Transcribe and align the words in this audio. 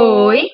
Oi, 0.00 0.46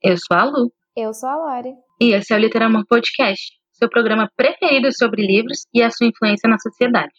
eu 0.00 0.16
sou 0.16 0.36
a 0.36 0.44
Lu. 0.44 0.70
Eu 0.96 1.12
sou 1.12 1.28
a 1.28 1.34
Lore. 1.34 1.74
E 2.00 2.12
esse 2.14 2.32
é 2.32 2.36
o 2.36 2.38
Literamor 2.38 2.84
Podcast, 2.88 3.50
seu 3.72 3.88
programa 3.88 4.30
preferido 4.36 4.96
sobre 4.96 5.26
livros 5.26 5.62
e 5.74 5.82
a 5.82 5.90
sua 5.90 6.06
influência 6.06 6.48
na 6.48 6.56
sociedade. 6.56 7.10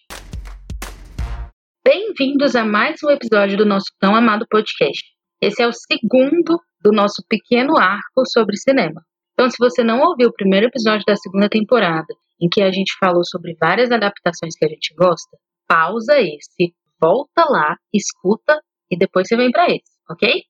Bem-vindos 1.84 2.56
a 2.56 2.64
mais 2.64 3.04
um 3.04 3.10
episódio 3.10 3.58
do 3.58 3.66
nosso 3.66 3.88
tão 4.00 4.16
amado 4.16 4.48
podcast. 4.50 5.04
Esse 5.42 5.62
é 5.62 5.68
o 5.68 5.74
segundo 5.74 6.58
do 6.82 6.94
nosso 6.94 7.22
pequeno 7.28 7.78
arco 7.78 8.26
sobre 8.32 8.56
cinema. 8.56 9.02
Então, 9.34 9.50
se 9.50 9.58
você 9.60 9.84
não 9.84 10.00
ouviu 10.00 10.30
o 10.30 10.34
primeiro 10.34 10.68
episódio 10.68 11.04
da 11.06 11.18
segunda 11.18 11.50
temporada, 11.50 12.16
em 12.42 12.48
que 12.48 12.62
a 12.62 12.72
gente 12.72 12.96
falou 12.98 13.26
sobre 13.26 13.58
várias 13.60 13.92
adaptações 13.92 14.56
que 14.58 14.64
a 14.64 14.70
gente 14.70 14.96
gosta, 14.96 15.38
pausa 15.68 16.18
esse, 16.18 16.74
volta 16.98 17.44
lá, 17.44 17.76
escuta 17.94 18.62
e 18.90 18.98
depois 18.98 19.28
você 19.28 19.36
vem 19.36 19.52
para 19.52 19.66
esse, 19.66 19.92
ok? 20.10 20.44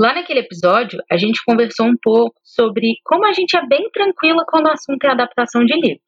Lá 0.00 0.14
naquele 0.14 0.38
episódio, 0.38 1.02
a 1.10 1.16
gente 1.16 1.42
conversou 1.44 1.86
um 1.86 1.96
pouco 2.00 2.40
sobre 2.44 2.94
como 3.04 3.26
a 3.26 3.32
gente 3.32 3.56
é 3.56 3.66
bem 3.66 3.90
tranquila 3.90 4.44
quando 4.48 4.66
o 4.66 4.70
assunto 4.70 5.02
é 5.04 5.10
adaptação 5.10 5.64
de 5.64 5.74
livro. 5.74 6.00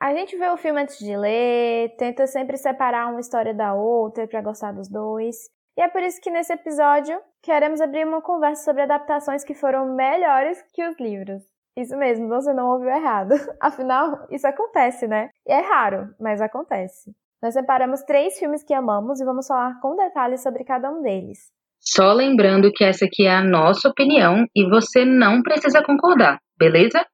A 0.00 0.14
gente 0.14 0.36
vê 0.36 0.48
o 0.48 0.56
filme 0.56 0.80
antes 0.80 0.96
de 0.98 1.16
ler, 1.16 1.92
tenta 1.96 2.24
sempre 2.28 2.56
separar 2.56 3.10
uma 3.10 3.18
história 3.18 3.52
da 3.52 3.74
outra 3.74 4.28
para 4.28 4.40
gostar 4.42 4.70
dos 4.70 4.88
dois. 4.88 5.34
E 5.76 5.82
é 5.82 5.88
por 5.88 6.04
isso 6.04 6.20
que 6.20 6.30
nesse 6.30 6.52
episódio 6.52 7.20
queremos 7.42 7.80
abrir 7.80 8.06
uma 8.06 8.22
conversa 8.22 8.62
sobre 8.62 8.82
adaptações 8.82 9.42
que 9.42 9.54
foram 9.54 9.92
melhores 9.92 10.62
que 10.72 10.86
os 10.86 10.96
livros. 11.00 11.42
Isso 11.76 11.96
mesmo, 11.96 12.28
você 12.28 12.52
não 12.52 12.68
ouviu 12.68 12.90
errado. 12.90 13.34
Afinal, 13.60 14.24
isso 14.30 14.46
acontece, 14.46 15.08
né? 15.08 15.30
E 15.48 15.52
é 15.52 15.60
raro, 15.60 16.14
mas 16.20 16.40
acontece. 16.40 17.10
Nós 17.42 17.54
separamos 17.54 18.02
três 18.02 18.38
filmes 18.38 18.62
que 18.62 18.72
amamos 18.72 19.20
e 19.20 19.24
vamos 19.24 19.48
falar 19.48 19.80
com 19.80 19.96
detalhes 19.96 20.44
sobre 20.44 20.62
cada 20.62 20.92
um 20.92 21.02
deles. 21.02 21.50
Só 21.84 22.12
lembrando 22.12 22.70
que 22.72 22.84
essa 22.84 23.06
aqui 23.06 23.26
é 23.26 23.34
a 23.34 23.42
nossa 23.42 23.88
opinião 23.88 24.46
e 24.54 24.64
você 24.68 25.04
não 25.04 25.42
precisa 25.42 25.82
concordar, 25.82 26.38
beleza? 26.56 27.04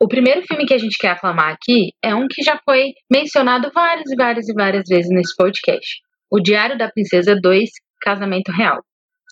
O 0.00 0.08
primeiro 0.08 0.42
filme 0.42 0.66
que 0.66 0.74
a 0.74 0.78
gente 0.78 0.98
quer 0.98 1.10
aclamar 1.10 1.52
aqui 1.52 1.92
é 2.02 2.12
um 2.16 2.26
que 2.26 2.42
já 2.42 2.58
foi 2.64 2.86
mencionado 3.08 3.70
várias 3.72 4.10
e 4.10 4.16
várias 4.16 4.48
e 4.48 4.52
várias 4.52 4.82
vezes 4.88 5.08
nesse 5.10 5.36
podcast. 5.36 6.00
O 6.28 6.40
Diário 6.40 6.76
da 6.76 6.90
Princesa 6.90 7.36
2, 7.40 7.70
Casamento 8.02 8.50
Real. 8.50 8.80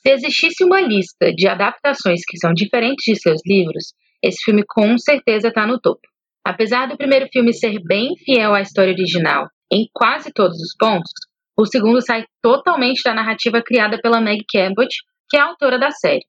Se 0.03 0.13
existisse 0.13 0.63
uma 0.63 0.81
lista 0.81 1.33
de 1.35 1.49
adaptações 1.49 2.21
que 2.25 2.39
são 2.39 2.53
diferentes 2.55 3.05
de 3.05 3.21
seus 3.21 3.41
livros, 3.45 3.93
esse 4.23 4.39
filme 4.45 4.63
com 4.69 4.97
certeza 4.99 5.49
está 5.49 5.67
no 5.67 5.81
topo. 5.81 6.07
Apesar 6.47 6.87
do 6.87 6.97
primeiro 6.97 7.27
filme 7.33 7.53
ser 7.53 7.81
bem 7.85 8.11
fiel 8.25 8.55
à 8.55 8.61
história 8.61 8.93
original 8.93 9.49
em 9.73 9.87
quase 9.93 10.33
todos 10.33 10.57
os 10.61 10.77
pontos, 10.79 11.11
o 11.59 11.67
segundo 11.67 12.01
sai 12.01 12.25
totalmente 12.41 13.03
da 13.03 13.13
narrativa 13.13 13.61
criada 13.61 13.99
pela 14.01 14.21
Meg 14.21 14.45
Cabot, 14.49 14.89
que 15.29 15.37
é 15.37 15.41
a 15.41 15.47
autora 15.47 15.79
da 15.79 15.91
série. 15.91 16.25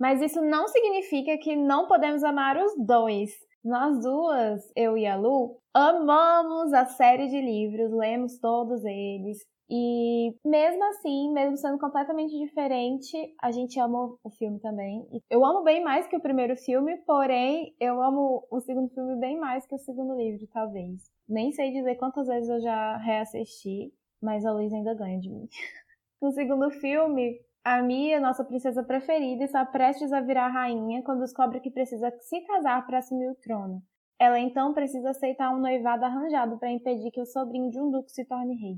Mas 0.00 0.22
isso 0.22 0.40
não 0.40 0.66
significa 0.66 1.36
que 1.36 1.54
não 1.54 1.86
podemos 1.86 2.24
amar 2.24 2.56
os 2.56 2.72
dois. 2.86 3.30
Nós 3.62 4.00
duas, 4.00 4.62
eu 4.74 4.96
e 4.96 5.06
a 5.06 5.16
Lu, 5.16 5.58
amamos 5.74 6.72
a 6.72 6.86
série 6.86 7.28
de 7.28 7.38
livros, 7.38 7.92
lemos 7.92 8.38
todos 8.38 8.82
eles, 8.86 9.38
e 9.72 10.34
mesmo 10.44 10.82
assim, 10.86 11.32
mesmo 11.32 11.56
sendo 11.56 11.78
completamente 11.78 12.36
diferente, 12.36 13.16
a 13.40 13.52
gente 13.52 13.78
ama 13.78 14.16
o 14.24 14.30
filme 14.30 14.58
também. 14.58 15.06
Eu 15.30 15.44
amo 15.44 15.62
bem 15.62 15.84
mais 15.84 16.08
que 16.08 16.16
o 16.16 16.20
primeiro 16.20 16.56
filme, 16.56 16.96
porém, 17.06 17.72
eu 17.78 18.02
amo 18.02 18.44
o 18.50 18.60
segundo 18.60 18.88
filme 18.88 19.14
bem 19.20 19.38
mais 19.38 19.64
que 19.66 19.74
o 19.74 19.78
segundo 19.78 20.16
livro, 20.16 20.44
talvez. 20.52 21.08
Nem 21.28 21.52
sei 21.52 21.70
dizer 21.70 21.94
quantas 21.96 22.26
vezes 22.26 22.50
eu 22.50 22.60
já 22.60 22.96
reassisti, 22.96 23.92
mas 24.22 24.44
a 24.44 24.52
Luísa 24.52 24.76
ainda 24.76 24.94
ganha 24.94 25.18
de 25.18 25.30
mim. 25.30 25.48
No 26.22 26.30
segundo 26.32 26.70
filme, 26.70 27.40
a 27.64 27.80
Mia, 27.80 28.20
nossa 28.20 28.44
princesa 28.44 28.82
preferida, 28.82 29.42
está 29.42 29.64
prestes 29.64 30.12
a 30.12 30.20
virar 30.20 30.48
rainha 30.48 31.02
quando 31.02 31.20
descobre 31.20 31.60
que 31.60 31.70
precisa 31.70 32.12
se 32.20 32.42
casar 32.42 32.86
para 32.86 32.98
assumir 32.98 33.30
o 33.30 33.34
trono. 33.36 33.82
Ela 34.20 34.38
então 34.38 34.74
precisa 34.74 35.10
aceitar 35.10 35.50
um 35.50 35.58
noivado 35.58 36.04
arranjado 36.04 36.58
para 36.58 36.70
impedir 36.70 37.10
que 37.10 37.22
o 37.22 37.24
sobrinho 37.24 37.70
de 37.70 37.80
um 37.80 37.90
duque 37.90 38.12
se 38.12 38.26
torne 38.26 38.54
rei. 38.54 38.76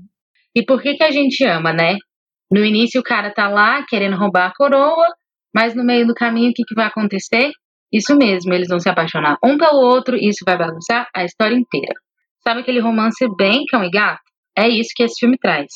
E 0.55 0.65
por 0.65 0.81
que 0.81 0.95
que 0.95 1.03
a 1.03 1.11
gente 1.11 1.43
ama, 1.45 1.73
né? 1.73 1.97
No 2.49 2.63
início 2.63 3.01
o 3.01 3.03
cara 3.03 3.33
tá 3.33 3.49
lá 3.49 3.85
querendo 3.87 4.15
roubar 4.15 4.47
a 4.47 4.53
coroa, 4.53 5.07
mas 5.53 5.75
no 5.75 5.83
meio 5.83 6.07
do 6.07 6.13
caminho 6.13 6.51
o 6.51 6.53
que, 6.53 6.63
que 6.63 6.75
vai 6.75 6.85
acontecer? 6.85 7.51
Isso 7.91 8.15
mesmo, 8.15 8.53
eles 8.53 8.69
vão 8.69 8.79
se 8.79 8.89
apaixonar 8.89 9.37
um 9.43 9.57
pelo 9.57 9.81
outro 9.81 10.15
e 10.15 10.29
isso 10.29 10.43
vai 10.45 10.57
bagunçar 10.57 11.07
a 11.13 11.23
história 11.23 11.55
inteira. 11.55 11.93
Sabe 12.41 12.61
aquele 12.61 12.79
romance 12.79 13.25
bem 13.37 13.65
cão 13.69 13.83
e 13.83 13.89
gato? 13.89 14.32
É 14.57 14.67
isso 14.67 14.91
que 14.95 15.03
esse 15.03 15.19
filme 15.19 15.37
traz. 15.37 15.67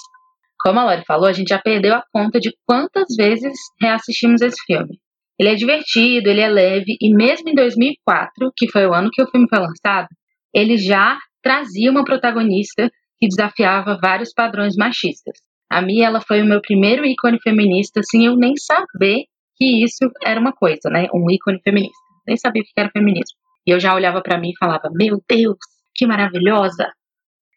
Como 0.59 0.79
a 0.79 0.85
Lori 0.85 1.03
falou, 1.05 1.27
a 1.27 1.33
gente 1.33 1.49
já 1.49 1.59
perdeu 1.59 1.95
a 1.95 2.03
conta 2.11 2.39
de 2.39 2.51
quantas 2.65 3.15
vezes 3.15 3.53
reassistimos 3.81 4.41
esse 4.41 4.57
filme. 4.65 4.99
Ele 5.39 5.49
é 5.49 5.55
divertido, 5.55 6.29
ele 6.29 6.41
é 6.41 6.47
leve, 6.47 6.97
e 6.99 7.13
mesmo 7.13 7.49
em 7.49 7.53
2004, 7.53 8.51
que 8.55 8.69
foi 8.71 8.87
o 8.87 8.93
ano 8.93 9.09
que 9.11 9.21
o 9.21 9.29
filme 9.29 9.47
foi 9.47 9.59
lançado, 9.59 10.07
ele 10.53 10.77
já 10.77 11.17
trazia 11.43 11.91
uma 11.91 12.03
protagonista 12.03 12.89
que 13.19 13.27
desafiava 13.27 13.99
vários 14.01 14.33
padrões 14.33 14.75
machistas. 14.75 15.37
A 15.69 15.81
Mia, 15.81 16.07
ela 16.07 16.21
foi 16.21 16.41
o 16.41 16.45
meu 16.45 16.61
primeiro 16.61 17.05
ícone 17.05 17.39
feminista, 17.41 18.01
sem 18.03 18.25
eu 18.25 18.35
nem 18.35 18.55
saber 18.55 19.25
que 19.55 19.83
isso 19.83 20.09
era 20.23 20.39
uma 20.39 20.53
coisa, 20.53 20.89
né? 20.89 21.07
Um 21.13 21.29
ícone 21.29 21.59
feminista. 21.61 21.97
Nem 22.25 22.37
sabia 22.37 22.61
o 22.61 22.65
que 22.65 22.71
era 22.75 22.89
feminismo. 22.89 23.37
E 23.65 23.71
eu 23.71 23.79
já 23.79 23.93
olhava 23.93 24.21
para 24.21 24.39
mim 24.39 24.51
e 24.51 24.57
falava: 24.57 24.89
Meu 24.93 25.21
Deus, 25.27 25.57
que 25.93 26.07
maravilhosa! 26.07 26.91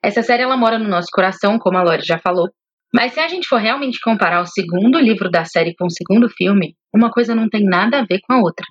Essa 0.03 0.23
série 0.23 0.43
ela 0.43 0.57
mora 0.57 0.79
no 0.79 0.89
nosso 0.89 1.09
coração, 1.13 1.59
como 1.59 1.77
a 1.77 1.83
Lori 1.83 2.03
já 2.03 2.19
falou. 2.19 2.49
Mas 2.93 3.13
se 3.13 3.21
a 3.21 3.29
gente 3.29 3.47
for 3.47 3.59
realmente 3.59 4.01
comparar 4.01 4.41
o 4.41 4.47
segundo 4.47 4.99
livro 4.99 5.31
da 5.31 5.45
série 5.45 5.75
com 5.77 5.87
o 5.87 5.91
segundo 5.91 6.29
filme, 6.29 6.75
uma 6.93 7.11
coisa 7.11 7.35
não 7.35 7.49
tem 7.49 7.65
nada 7.65 8.01
a 8.01 8.05
ver 8.05 8.21
com 8.23 8.33
a 8.33 8.41
outra. 8.41 8.67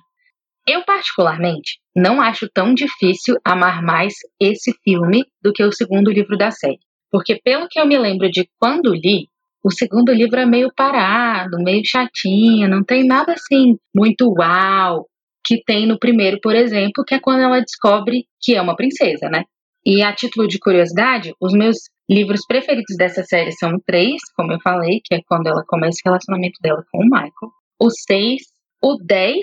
Eu, 0.68 0.84
particularmente, 0.84 1.78
não 1.96 2.20
acho 2.20 2.48
tão 2.52 2.74
difícil 2.74 3.36
amar 3.44 3.82
mais 3.82 4.14
esse 4.38 4.74
filme 4.84 5.24
do 5.42 5.52
que 5.52 5.64
o 5.64 5.72
segundo 5.72 6.10
livro 6.10 6.36
da 6.36 6.50
série. 6.50 6.78
Porque, 7.10 7.40
pelo 7.42 7.66
que 7.68 7.80
eu 7.80 7.86
me 7.86 7.98
lembro 7.98 8.30
de 8.30 8.48
quando 8.58 8.92
li, 8.92 9.26
o 9.64 9.70
segundo 9.70 10.12
livro 10.12 10.38
é 10.38 10.46
meio 10.46 10.70
parado, 10.74 11.58
meio 11.58 11.82
chatinho, 11.84 12.68
não 12.68 12.84
tem 12.84 13.06
nada 13.06 13.32
assim 13.32 13.76
muito 13.94 14.32
uau 14.38 15.06
que 15.44 15.62
tem 15.64 15.86
no 15.86 15.98
primeiro, 15.98 16.38
por 16.42 16.54
exemplo, 16.54 17.04
que 17.06 17.14
é 17.14 17.20
quando 17.20 17.40
ela 17.40 17.60
descobre 17.60 18.26
que 18.40 18.54
é 18.54 18.60
uma 18.60 18.76
princesa, 18.76 19.28
né? 19.30 19.44
E 19.84 20.02
a 20.02 20.14
título 20.14 20.46
de 20.46 20.58
curiosidade, 20.58 21.34
os 21.40 21.52
meus 21.52 21.76
livros 22.08 22.44
preferidos 22.46 22.96
dessa 22.98 23.22
série 23.22 23.52
são 23.52 23.78
3, 23.86 24.20
como 24.36 24.52
eu 24.52 24.60
falei, 24.60 25.00
que 25.04 25.14
é 25.14 25.20
quando 25.26 25.46
ela 25.46 25.64
começa 25.66 25.98
o 26.04 26.08
relacionamento 26.08 26.58
dela 26.60 26.84
com 26.90 26.98
o 26.98 27.04
Michael, 27.04 27.52
o 27.80 27.90
6, 27.90 28.42
o 28.82 28.96
10, 29.02 29.38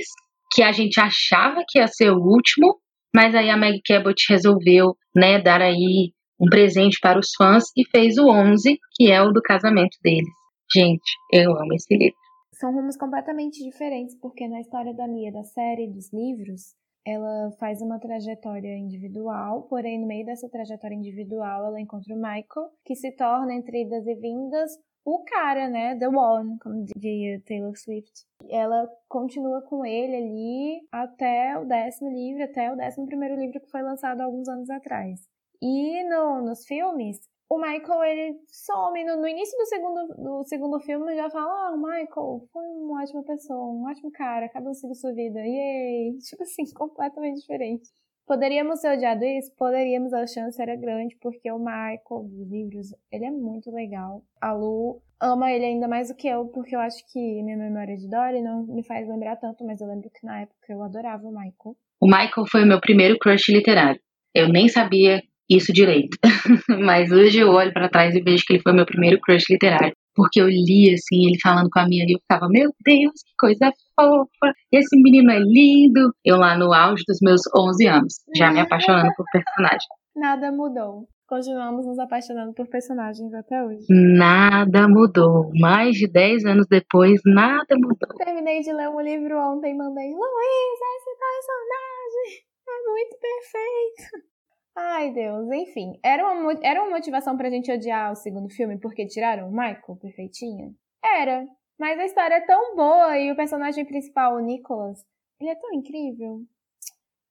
que 0.53 0.61
a 0.61 0.71
gente 0.71 0.99
achava 0.99 1.63
que 1.67 1.79
ia 1.79 1.87
ser 1.87 2.11
o 2.11 2.19
último, 2.19 2.79
mas 3.15 3.33
aí 3.33 3.49
a 3.49 3.57
Meg 3.57 3.81
Cabot 3.85 4.15
resolveu, 4.29 4.95
né, 5.15 5.41
dar 5.41 5.61
aí 5.61 6.11
um 6.39 6.49
presente 6.49 6.99
para 7.01 7.19
os 7.19 7.29
fãs 7.35 7.63
e 7.75 7.83
fez 7.89 8.17
o 8.17 8.29
11, 8.29 8.77
que 8.93 9.11
é 9.11 9.21
o 9.21 9.31
do 9.31 9.41
casamento 9.41 9.97
deles. 10.03 10.29
Gente, 10.71 11.09
eu 11.33 11.51
amo 11.51 11.73
esse 11.73 11.95
livro. 11.95 12.17
São 12.53 12.73
rumos 12.73 12.97
completamente 12.97 13.63
diferentes, 13.63 14.15
porque 14.19 14.47
na 14.47 14.59
história 14.59 14.93
da 14.93 15.07
Mia 15.07 15.31
da 15.31 15.43
série 15.43 15.87
dos 15.87 16.11
livros, 16.11 16.75
ela 17.07 17.51
faz 17.57 17.81
uma 17.81 17.97
trajetória 17.97 18.77
individual, 18.77 19.63
porém 19.63 19.97
no 19.97 20.05
meio 20.05 20.25
dessa 20.25 20.49
trajetória 20.49 20.93
individual 20.93 21.67
ela 21.67 21.79
encontra 21.79 22.13
o 22.13 22.17
Michael, 22.17 22.69
que 22.83 22.95
se 22.95 23.13
torna 23.13 23.53
entre 23.53 23.83
idas 23.83 24.05
e 24.05 24.15
vindas 24.15 24.77
o 25.05 25.23
cara, 25.23 25.69
né, 25.69 25.95
The 25.97 26.09
One, 26.09 26.59
como 26.59 26.83
diria 26.83 27.41
Taylor 27.45 27.73
Swift. 27.77 28.11
Ela 28.49 28.89
continua 29.07 29.61
com 29.61 29.85
ele 29.85 30.17
ali 30.17 30.81
até 30.91 31.57
o 31.57 31.63
décimo 31.63 32.09
livro, 32.09 32.43
até 32.43 32.69
o 32.73 32.75
décimo 32.75 33.05
primeiro 33.05 33.35
livro 33.39 33.61
que 33.61 33.71
foi 33.71 33.81
lançado 33.81 34.19
alguns 34.19 34.49
anos 34.49 34.69
atrás. 34.69 35.21
E 35.61 36.03
no, 36.09 36.41
nos 36.41 36.65
filmes, 36.65 37.21
o 37.49 37.57
Michael 37.57 38.03
ele 38.03 38.39
some. 38.49 39.03
No, 39.03 39.17
no, 39.17 39.27
início 39.27 39.57
do 39.57 39.65
segundo, 39.65 40.07
do 40.07 40.43
segundo 40.45 40.79
filme 40.79 41.15
já 41.15 41.29
fala 41.29 41.69
ah 41.69 41.73
o 41.73 41.77
Michael 41.77 42.47
foi 42.51 42.65
uma 42.65 43.01
ótima 43.01 43.23
pessoa 43.23 43.71
um 43.71 43.89
ótimo 43.89 44.11
cara 44.11 44.49
cada 44.49 44.69
um 44.69 44.73
siga 44.73 44.93
sua 44.93 45.13
vida. 45.13 45.39
Yay! 45.39 46.17
Tipo 46.27 46.43
assim 46.43 46.63
completamente 46.73 47.39
diferente. 47.39 47.89
Poderíamos 48.25 48.81
ter 48.81 48.93
odiado 48.93 49.23
isso? 49.23 49.55
Poderíamos 49.55 50.13
a 50.13 50.27
chance 50.27 50.61
era 50.61 50.75
grande 50.75 51.15
porque 51.21 51.49
o 51.49 51.57
Michael 51.57 52.23
dos 52.23 52.49
livros 52.49 52.87
ele 53.09 53.25
é 53.25 53.31
muito 53.31 53.71
legal. 53.71 54.21
A 54.41 54.51
Lu 54.51 55.01
ama 55.19 55.51
ele 55.51 55.65
ainda 55.65 55.87
mais 55.87 56.09
do 56.09 56.15
que 56.15 56.27
eu 56.27 56.47
porque 56.47 56.75
eu 56.75 56.79
acho 56.81 56.97
que 57.11 57.41
minha 57.41 57.57
memória 57.57 57.95
de 57.95 58.09
Dory 58.09 58.41
não 58.41 58.63
me 58.67 58.83
faz 58.83 59.07
lembrar 59.07 59.37
tanto 59.37 59.65
mas 59.65 59.79
eu 59.79 59.87
lembro 59.87 60.09
que 60.09 60.25
na 60.25 60.41
época 60.41 60.73
eu 60.73 60.83
adorava 60.83 61.25
o 61.25 61.31
Michael. 61.31 61.77
O 62.01 62.05
Michael 62.05 62.45
foi 62.51 62.63
o 62.63 62.67
meu 62.67 62.81
primeiro 62.81 63.17
crush 63.17 63.49
literário. 63.49 64.01
Eu 64.35 64.49
nem 64.49 64.67
sabia 64.67 65.21
isso 65.49 65.71
direito. 65.73 66.17
Mas 66.85 67.11
hoje 67.11 67.39
eu 67.39 67.49
olho 67.49 67.73
para 67.73 67.89
trás 67.89 68.15
e 68.15 68.21
vejo 68.21 68.43
que 68.45 68.53
ele 68.53 68.61
foi 68.61 68.73
meu 68.73 68.85
primeiro 68.85 69.19
crush 69.21 69.45
literário. 69.49 69.93
Porque 70.15 70.41
eu 70.41 70.47
li, 70.47 70.91
assim, 70.93 71.27
ele 71.27 71.39
falando 71.41 71.69
com 71.69 71.79
a 71.79 71.85
minha 71.85 72.03
e 72.07 72.13
eu 72.13 72.19
ficava, 72.19 72.49
meu 72.49 72.71
Deus, 72.83 73.13
que 73.23 73.33
coisa 73.37 73.71
fofa, 73.95 74.53
esse 74.71 74.99
menino 74.99 75.31
é 75.31 75.37
lindo. 75.39 76.11
Eu 76.25 76.37
lá 76.37 76.57
no 76.57 76.73
auge 76.73 77.03
dos 77.07 77.19
meus 77.21 77.41
11 77.55 77.87
anos, 77.87 78.13
já 78.35 78.51
me 78.51 78.59
apaixonando 78.59 79.11
por 79.15 79.25
personagem. 79.31 79.87
Nada 80.17 80.51
mudou. 80.51 81.07
continuamos 81.27 81.85
nos 81.85 81.99
apaixonando 81.99 82.51
por 82.53 82.67
personagens 82.67 83.31
até 83.33 83.63
hoje. 83.63 83.85
Nada 83.89 84.87
mudou. 84.87 85.51
Mais 85.59 85.95
de 85.95 86.07
10 86.07 86.45
anos 86.45 86.65
depois, 86.67 87.21
nada 87.23 87.75
mudou. 87.75 88.17
Terminei 88.17 88.61
de 88.61 88.73
ler 88.73 88.89
um 88.89 88.99
livro 88.99 89.37
ontem 89.37 89.73
e 89.73 89.77
mandei: 89.77 90.09
Luiz, 90.09 90.79
esse 90.95 91.11
personagem 91.19 92.43
é 92.67 92.89
muito 92.89 93.15
perfeito. 93.19 94.36
Ai, 94.79 95.11
Deus, 95.11 95.51
enfim. 95.51 95.99
Era 96.03 96.31
uma, 96.31 96.53
era 96.61 96.83
uma 96.83 96.91
motivação 96.91 97.35
pra 97.35 97.49
gente 97.49 97.71
odiar 97.71 98.11
o 98.11 98.15
segundo 98.15 98.47
filme 98.47 98.79
porque 98.79 99.07
tiraram 99.07 99.49
o 99.49 99.51
Michael 99.51 99.97
perfeitinho? 99.99 100.75
Era. 101.03 101.47
Mas 101.79 101.99
a 101.99 102.05
história 102.05 102.35
é 102.35 102.45
tão 102.45 102.75
boa 102.75 103.17
e 103.17 103.31
o 103.31 103.35
personagem 103.35 103.83
principal, 103.85 104.35
o 104.35 104.39
Nicholas, 104.39 104.99
ele 105.39 105.49
é 105.49 105.55
tão 105.55 105.73
incrível. 105.73 106.41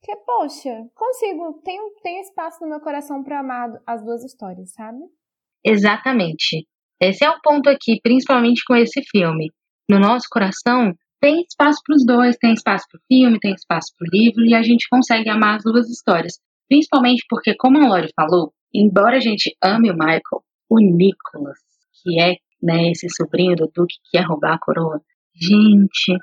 Que, 0.03 0.17
poxa, 0.17 0.89
consigo, 0.93 1.61
tenho, 1.65 1.93
tenho 2.03 2.21
espaço 2.23 2.63
no 2.63 2.69
meu 2.69 2.81
coração 2.81 3.23
para 3.23 3.39
amar 3.39 3.81
as 3.87 4.05
duas 4.05 4.25
histórias, 4.25 4.73
sabe? 4.73 4.99
Exatamente. 5.65 6.67
Esse 7.01 7.25
é 7.25 7.31
o 7.31 7.41
ponto 7.41 7.69
aqui, 7.69 8.01
principalmente 8.03 8.65
com 8.67 8.75
esse 8.75 9.03
filme. 9.03 9.53
No 9.89 10.01
nosso 10.01 10.27
coração, 10.29 10.93
tem 11.21 11.43
espaço 11.43 11.81
para 11.85 11.95
os 11.95 12.05
dois, 12.05 12.37
tem 12.37 12.53
espaço 12.55 12.87
para 12.91 12.99
o 12.99 13.03
filme, 13.07 13.39
tem 13.39 13.53
espaço 13.53 13.93
para 13.97 14.07
o 14.07 14.11
livro, 14.13 14.45
e 14.45 14.55
a 14.55 14.63
gente 14.63 14.89
consegue 14.89 15.29
amar 15.29 15.57
as 15.57 15.63
duas 15.63 15.89
histórias. 15.89 16.35
Principalmente 16.69 17.25
porque, 17.29 17.55
como 17.57 17.79
a 17.79 17.89
Lori 17.89 18.09
falou, 18.15 18.53
embora 18.75 19.17
a 19.17 19.21
gente 19.21 19.57
ame 19.63 19.91
o 19.91 19.95
Michael, 19.95 20.43
o 20.69 20.81
Nicholas, 20.81 21.59
que 22.03 22.21
é 22.21 22.37
né, 22.63 22.91
esse 22.91 23.09
sobrinho 23.09 23.55
do 23.57 23.71
Duque 23.73 23.95
que 24.05 24.19
quer 24.19 24.25
roubar 24.27 24.55
a 24.55 24.59
coroa, 24.59 25.01
gente, 25.35 26.17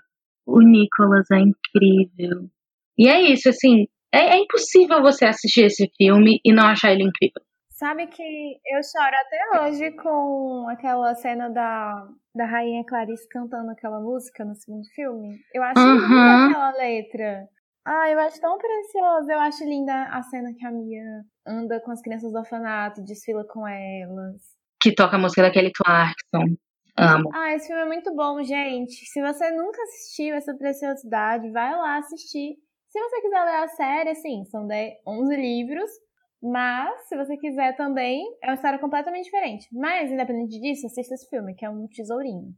o 0.46 0.60
Nicholas 0.62 1.30
é 1.32 1.40
incrível. 1.40 2.50
E 2.98 3.08
é 3.08 3.22
isso, 3.22 3.50
assim, 3.50 3.88
é, 4.14 4.36
é 4.36 4.40
impossível 4.40 5.02
você 5.02 5.26
assistir 5.26 5.66
esse 5.66 5.90
filme 5.98 6.40
e 6.44 6.54
não 6.54 6.68
achar 6.68 6.92
ele 6.92 7.04
incrível. 7.04 7.42
Sabe 7.72 8.08
que 8.08 8.24
eu 8.24 8.82
choro 8.84 9.16
até 9.20 9.62
hoje 9.62 9.92
com 9.92 10.68
aquela 10.70 11.14
cena 11.16 11.50
da, 11.50 12.08
da 12.36 12.46
Rainha 12.46 12.84
Clarice 12.86 13.28
cantando 13.28 13.72
aquela 13.72 14.00
música 14.00 14.46
no 14.46 14.56
segundo 14.56 14.86
filme. 14.96 15.40
Eu 15.54 15.64
acho 15.64 15.80
uhum. 15.80 16.50
aquela 16.50 16.72
letra. 16.78 17.48
Ah, 17.86 18.10
eu 18.10 18.20
acho 18.20 18.40
tão 18.40 18.58
preciosa. 18.58 19.34
Eu 19.34 19.40
acho 19.40 19.64
linda 19.64 19.94
a 20.06 20.22
cena 20.24 20.54
que 20.58 20.66
a 20.66 20.72
Mia 20.72 21.24
anda 21.46 21.82
com 21.82 21.92
as 21.92 22.02
crianças 22.02 22.32
do 22.32 22.40
orfanato, 22.40 23.04
desfila 23.04 23.46
com 23.46 23.68
elas. 23.68 24.42
Que 24.82 24.94
toca 24.94 25.16
a 25.16 25.20
música 25.20 25.42
da 25.42 25.52
Kelly 25.52 25.72
Clarkson. 25.74 26.56
Amo. 26.98 27.30
Ah, 27.34 27.54
esse 27.54 27.68
filme 27.68 27.82
é 27.82 27.86
muito 27.86 28.14
bom, 28.16 28.42
gente. 28.44 28.94
Se 28.94 29.22
você 29.22 29.50
nunca 29.52 29.82
assistiu 29.82 30.36
essa 30.36 30.56
preciosidade, 30.56 31.52
vai 31.52 31.72
lá 31.72 31.98
assistir. 31.98 32.56
Se 32.90 33.00
você 33.00 33.22
quiser 33.22 33.44
ler 33.44 33.64
a 33.64 33.68
série, 33.70 34.10
assim, 34.12 34.46
são 34.46 34.68
10, 34.68 34.94
11 35.08 35.36
livros. 35.36 35.90
Mas, 36.42 37.08
se 37.08 37.16
você 37.16 37.38
quiser 37.38 37.76
também, 37.76 38.22
é 38.44 38.48
uma 38.48 38.56
história 38.56 38.78
completamente 38.78 39.26
diferente. 39.26 39.68
Mas, 39.72 40.12
independente 40.12 40.60
disso, 40.60 40.86
assista 40.86 41.16
esse 41.16 41.28
filme, 41.30 41.56
que 41.56 41.66
é 41.66 41.70
um 41.70 41.88
tesourinho. 41.88 42.54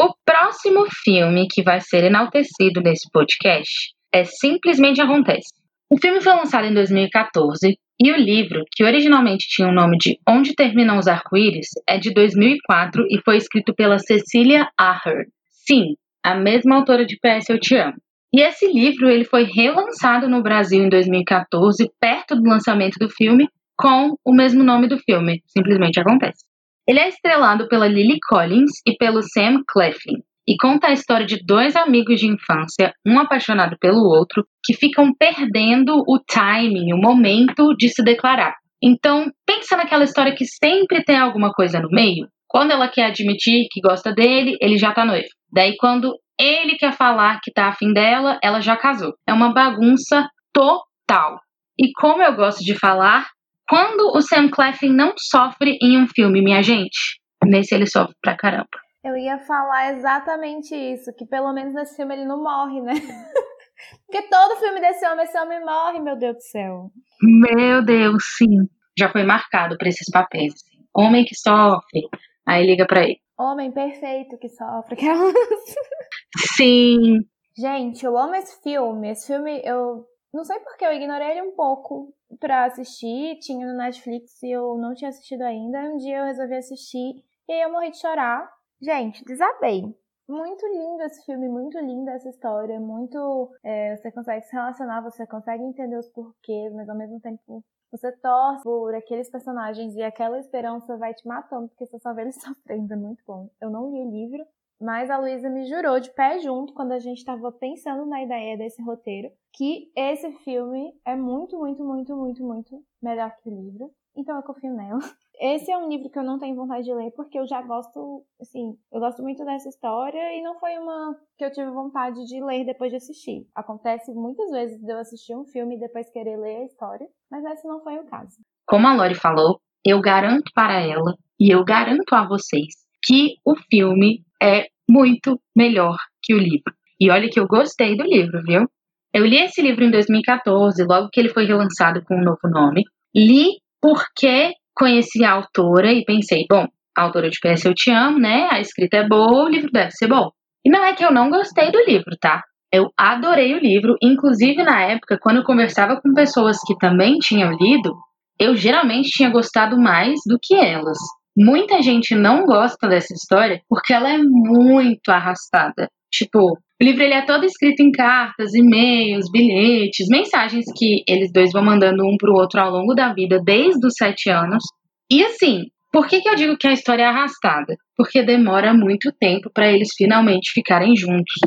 O 0.00 0.14
próximo 0.24 0.86
filme 1.02 1.48
que 1.50 1.60
vai 1.60 1.80
ser 1.80 2.04
enaltecido 2.04 2.80
nesse 2.80 3.10
podcast 3.10 3.68
é 4.14 4.22
Simplesmente 4.22 5.00
Acontece. 5.00 5.52
O 5.90 5.98
filme 5.98 6.20
foi 6.20 6.34
lançado 6.34 6.66
em 6.66 6.72
2014 6.72 7.76
e 8.00 8.12
o 8.12 8.16
livro, 8.16 8.62
que 8.70 8.84
originalmente 8.84 9.48
tinha 9.48 9.66
o 9.66 9.74
nome 9.74 9.98
de 9.98 10.16
Onde 10.28 10.54
Terminam 10.54 10.98
os 10.98 11.08
Arco-Íris, 11.08 11.66
é 11.88 11.98
de 11.98 12.14
2004 12.14 13.06
e 13.10 13.20
foi 13.24 13.38
escrito 13.38 13.74
pela 13.74 13.98
Cecilia 13.98 14.68
Ahern. 14.78 15.26
Sim, 15.66 15.96
a 16.22 16.36
mesma 16.36 16.76
autora 16.76 17.04
de 17.04 17.16
PS 17.16 17.50
Eu 17.50 17.58
Te 17.58 17.74
Amo. 17.74 17.96
E 18.32 18.40
esse 18.40 18.72
livro 18.72 19.10
ele 19.10 19.24
foi 19.24 19.42
relançado 19.42 20.28
no 20.28 20.44
Brasil 20.44 20.84
em 20.84 20.88
2014, 20.88 21.90
perto 22.00 22.36
do 22.36 22.48
lançamento 22.48 23.00
do 23.00 23.10
filme, 23.10 23.48
com 23.76 24.14
o 24.24 24.32
mesmo 24.32 24.62
nome 24.62 24.86
do 24.86 24.98
filme, 24.98 25.42
Simplesmente 25.48 25.98
Acontece. 25.98 26.47
Ele 26.88 27.00
é 27.00 27.08
estrelado 27.08 27.68
pela 27.68 27.86
Lily 27.86 28.18
Collins 28.26 28.70
e 28.86 28.96
pelo 28.96 29.22
Sam 29.22 29.62
Claflin 29.68 30.22
e 30.48 30.56
conta 30.58 30.86
a 30.86 30.92
história 30.92 31.26
de 31.26 31.44
dois 31.44 31.76
amigos 31.76 32.18
de 32.18 32.26
infância, 32.26 32.94
um 33.06 33.20
apaixonado 33.20 33.76
pelo 33.78 33.98
outro, 33.98 34.46
que 34.64 34.72
ficam 34.72 35.12
perdendo 35.14 36.02
o 36.08 36.18
timing, 36.26 36.94
o 36.94 36.96
momento 36.96 37.74
de 37.76 37.90
se 37.90 38.02
declarar. 38.02 38.54
Então, 38.82 39.30
pensa 39.44 39.76
naquela 39.76 40.04
história 40.04 40.34
que 40.34 40.46
sempre 40.46 41.04
tem 41.04 41.18
alguma 41.18 41.52
coisa 41.52 41.78
no 41.78 41.90
meio. 41.90 42.26
Quando 42.46 42.70
ela 42.70 42.88
quer 42.88 43.08
admitir 43.08 43.66
que 43.70 43.82
gosta 43.82 44.10
dele, 44.14 44.56
ele 44.58 44.78
já 44.78 44.90
tá 44.90 45.04
noivo. 45.04 45.28
Daí, 45.52 45.76
quando 45.76 46.14
ele 46.40 46.76
quer 46.76 46.94
falar 46.94 47.40
que 47.42 47.52
tá 47.52 47.68
afim 47.68 47.92
dela, 47.92 48.38
ela 48.42 48.62
já 48.62 48.74
casou. 48.74 49.12
É 49.28 49.34
uma 49.34 49.52
bagunça 49.52 50.26
total. 50.50 51.38
E 51.78 51.92
como 51.92 52.22
eu 52.22 52.34
gosto 52.34 52.64
de 52.64 52.74
falar, 52.74 53.26
quando 53.68 54.16
o 54.16 54.22
Sam 54.22 54.48
Claflin 54.50 54.92
não 54.92 55.12
sofre 55.16 55.78
em 55.82 56.02
um 56.02 56.06
filme, 56.06 56.42
minha 56.42 56.62
gente, 56.62 57.20
nesse 57.44 57.74
ele 57.74 57.86
sofre 57.86 58.14
pra 58.22 58.36
caramba. 58.36 58.68
Eu 59.04 59.16
ia 59.16 59.38
falar 59.38 59.92
exatamente 59.92 60.74
isso, 60.74 61.12
que 61.16 61.26
pelo 61.26 61.52
menos 61.52 61.74
nesse 61.74 61.96
filme 61.96 62.14
ele 62.14 62.24
não 62.24 62.42
morre, 62.42 62.80
né? 62.80 62.94
Porque 64.06 64.22
todo 64.28 64.58
filme 64.58 64.80
desse 64.80 65.06
homem, 65.06 65.24
esse 65.24 65.38
homem 65.38 65.64
morre, 65.64 66.00
meu 66.00 66.16
Deus 66.16 66.36
do 66.36 66.42
céu. 66.42 66.90
Meu 67.22 67.84
Deus, 67.84 68.22
sim. 68.36 68.68
Já 68.98 69.08
foi 69.10 69.22
marcado 69.22 69.76
para 69.78 69.88
esses 69.88 70.10
papéis. 70.10 70.54
Assim. 70.54 70.78
Homem 70.96 71.24
que 71.24 71.34
sofre, 71.34 72.08
aí 72.46 72.66
liga 72.66 72.86
para 72.86 73.04
ele. 73.04 73.20
Homem 73.38 73.70
perfeito 73.70 74.36
que 74.38 74.48
sofre. 74.48 74.96
sim. 76.56 77.18
Gente, 77.56 78.04
eu 78.04 78.18
amo 78.18 78.34
esse 78.34 78.60
filme. 78.62 79.10
Esse 79.10 79.28
filme, 79.28 79.62
eu 79.64 80.04
não 80.38 80.44
sei 80.44 80.60
porque 80.60 80.84
eu 80.84 80.92
ignorei 80.92 81.32
ele 81.32 81.42
um 81.42 81.50
pouco 81.50 82.14
pra 82.38 82.66
assistir. 82.66 83.40
Tinha 83.40 83.66
no 83.66 83.76
Netflix 83.76 84.40
e 84.40 84.52
eu 84.52 84.78
não 84.78 84.94
tinha 84.94 85.08
assistido 85.08 85.42
ainda. 85.42 85.80
Um 85.80 85.96
dia 85.96 86.18
eu 86.18 86.26
resolvi 86.26 86.54
assistir 86.54 87.24
e 87.48 87.52
aí 87.52 87.62
eu 87.62 87.72
morri 87.72 87.90
de 87.90 87.98
chorar. 87.98 88.48
Gente, 88.80 89.24
desabei. 89.24 89.82
Muito 90.28 90.64
lindo 90.66 91.02
esse 91.02 91.24
filme, 91.24 91.48
muito 91.48 91.76
linda 91.80 92.12
essa 92.12 92.28
história, 92.28 92.78
muito. 92.78 93.50
É, 93.64 93.96
você 93.96 94.12
consegue 94.12 94.44
se 94.44 94.54
relacionar, 94.54 95.00
você 95.00 95.26
consegue 95.26 95.64
entender 95.64 95.96
os 95.96 96.08
porquês, 96.10 96.72
mas 96.72 96.88
ao 96.88 96.96
mesmo 96.96 97.18
tempo 97.18 97.64
você 97.90 98.12
torce 98.18 98.62
por 98.62 98.94
aqueles 98.94 99.28
personagens 99.30 99.96
e 99.96 100.02
aquela 100.02 100.38
esperança 100.38 100.96
vai 100.98 101.14
te 101.14 101.26
matando, 101.26 101.68
porque 101.68 101.86
você 101.86 101.98
só 101.98 102.14
vê 102.14 102.22
eles 102.22 102.36
sofrendo, 102.40 102.92
é 102.92 102.96
muito 102.96 103.24
bom. 103.26 103.48
Eu 103.60 103.70
não 103.70 103.90
li 103.90 104.00
o 104.02 104.10
livro, 104.10 104.46
mas 104.80 105.10
a 105.10 105.18
Luísa 105.18 105.50
me 105.50 105.66
jurou 105.66 105.98
de 106.00 106.10
pé 106.10 106.38
junto, 106.38 106.72
quando 106.72 106.92
a 106.92 106.98
gente 106.98 107.18
estava 107.18 107.50
pensando 107.50 108.06
na 108.06 108.22
ideia 108.22 108.56
desse 108.56 108.80
roteiro, 108.82 109.28
que 109.52 109.90
esse 109.96 110.30
filme 110.44 110.92
é 111.04 111.16
muito, 111.16 111.58
muito, 111.58 111.84
muito, 111.84 112.16
muito, 112.16 112.44
muito 112.44 112.82
melhor 113.02 113.34
que 113.42 113.48
o 113.48 113.54
livro. 113.54 113.90
Então 114.16 114.36
eu 114.36 114.42
confio 114.42 114.74
nela. 114.74 114.98
Esse 115.40 115.70
é 115.70 115.78
um 115.78 115.88
livro 115.88 116.10
que 116.10 116.18
eu 116.18 116.24
não 116.24 116.36
tenho 116.36 116.56
vontade 116.56 116.84
de 116.84 116.92
ler, 116.92 117.12
porque 117.12 117.38
eu 117.38 117.46
já 117.46 117.62
gosto, 117.62 118.24
assim, 118.40 118.76
eu 118.90 118.98
gosto 118.98 119.22
muito 119.22 119.44
dessa 119.44 119.68
história 119.68 120.36
e 120.36 120.42
não 120.42 120.58
foi 120.58 120.76
uma 120.78 121.16
que 121.36 121.44
eu 121.44 121.52
tive 121.52 121.70
vontade 121.70 122.24
de 122.26 122.42
ler 122.42 122.64
depois 122.64 122.90
de 122.90 122.96
assistir. 122.96 123.46
Acontece 123.54 124.12
muitas 124.12 124.50
vezes 124.50 124.80
de 124.80 124.92
eu 124.92 124.98
assistir 124.98 125.36
um 125.36 125.44
filme 125.44 125.76
e 125.76 125.78
depois 125.78 126.10
querer 126.10 126.36
ler 126.36 126.56
a 126.56 126.64
história, 126.64 127.06
mas 127.30 127.44
esse 127.44 127.68
não 127.68 127.80
foi 127.80 127.98
o 127.98 128.06
caso. 128.06 128.36
Como 128.66 128.88
a 128.88 128.94
Lori 128.96 129.14
falou, 129.14 129.60
eu 129.84 130.00
garanto 130.00 130.50
para 130.52 130.80
ela 130.80 131.14
e 131.38 131.54
eu 131.54 131.64
garanto 131.64 132.12
a 132.12 132.26
vocês 132.26 132.74
que 133.04 133.36
o 133.44 133.54
filme 133.70 134.24
é 134.42 134.66
muito 134.88 135.40
melhor 135.56 135.96
que 136.22 136.34
o 136.34 136.38
livro. 136.38 136.72
E 137.00 137.10
olha 137.10 137.28
que 137.28 137.38
eu 137.38 137.46
gostei 137.46 137.96
do 137.96 138.04
livro, 138.04 138.42
viu? 138.42 138.66
Eu 139.12 139.24
li 139.24 139.38
esse 139.38 139.62
livro 139.62 139.84
em 139.84 139.90
2014, 139.90 140.84
logo 140.84 141.08
que 141.12 141.20
ele 141.20 141.28
foi 141.28 141.44
relançado 141.44 142.02
com 142.04 142.16
um 142.16 142.24
novo 142.24 142.48
nome. 142.50 142.82
Li 143.14 143.58
porque 143.80 144.52
conheci 144.74 145.24
a 145.24 145.32
autora 145.32 145.92
e 145.92 146.04
pensei, 146.04 146.44
bom, 146.48 146.66
a 146.96 147.02
autora 147.02 147.30
de 147.30 147.38
PS 147.40 147.64
Eu 147.64 147.74
Te 147.74 147.90
Amo, 147.90 148.18
né? 148.18 148.48
A 148.50 148.60
escrita 148.60 148.98
é 148.98 149.08
boa, 149.08 149.44
o 149.44 149.48
livro 149.48 149.70
deve 149.72 149.90
ser 149.92 150.08
bom. 150.08 150.30
E 150.64 150.70
não 150.70 150.84
é 150.84 150.94
que 150.94 151.04
eu 151.04 151.12
não 151.12 151.30
gostei 151.30 151.70
do 151.70 151.82
livro, 151.84 152.16
tá? 152.20 152.42
Eu 152.72 152.90
adorei 152.96 153.54
o 153.54 153.58
livro, 153.58 153.96
inclusive 154.02 154.62
na 154.62 154.82
época, 154.82 155.18
quando 155.20 155.38
eu 155.38 155.44
conversava 155.44 156.00
com 156.00 156.12
pessoas 156.12 156.58
que 156.66 156.76
também 156.76 157.18
tinham 157.18 157.50
lido, 157.52 157.96
eu 158.38 158.54
geralmente 158.54 159.08
tinha 159.08 159.30
gostado 159.30 159.80
mais 159.80 160.20
do 160.26 160.38
que 160.40 160.54
elas. 160.54 160.98
Muita 161.40 161.80
gente 161.80 162.16
não 162.16 162.44
gosta 162.44 162.88
dessa 162.88 163.14
história 163.14 163.62
porque 163.68 163.92
ela 163.92 164.10
é 164.12 164.18
muito 164.18 165.08
arrastada. 165.08 165.88
Tipo, 166.10 166.40
o 166.40 166.84
livro 166.84 167.04
ele 167.04 167.14
é 167.14 167.24
todo 167.24 167.44
escrito 167.44 167.80
em 167.80 167.92
cartas, 167.92 168.54
e-mails, 168.54 169.30
bilhetes, 169.30 170.08
mensagens 170.08 170.64
que 170.76 171.04
eles 171.06 171.30
dois 171.32 171.52
vão 171.52 171.62
mandando 171.62 172.04
um 172.04 172.16
pro 172.16 172.34
outro 172.34 172.60
ao 172.60 172.72
longo 172.72 172.92
da 172.92 173.12
vida, 173.12 173.40
desde 173.40 173.86
os 173.86 173.94
sete 173.96 174.28
anos. 174.28 174.64
E 175.08 175.22
assim, 175.22 175.66
por 175.92 176.08
que, 176.08 176.20
que 176.20 176.28
eu 176.28 176.34
digo 176.34 176.58
que 176.58 176.66
a 176.66 176.72
história 176.72 177.04
é 177.04 177.06
arrastada? 177.06 177.76
Porque 177.96 178.20
demora 178.24 178.74
muito 178.74 179.12
tempo 179.12 179.48
para 179.54 179.70
eles 179.70 179.90
finalmente 179.96 180.50
ficarem 180.52 180.96
juntos. 180.96 181.38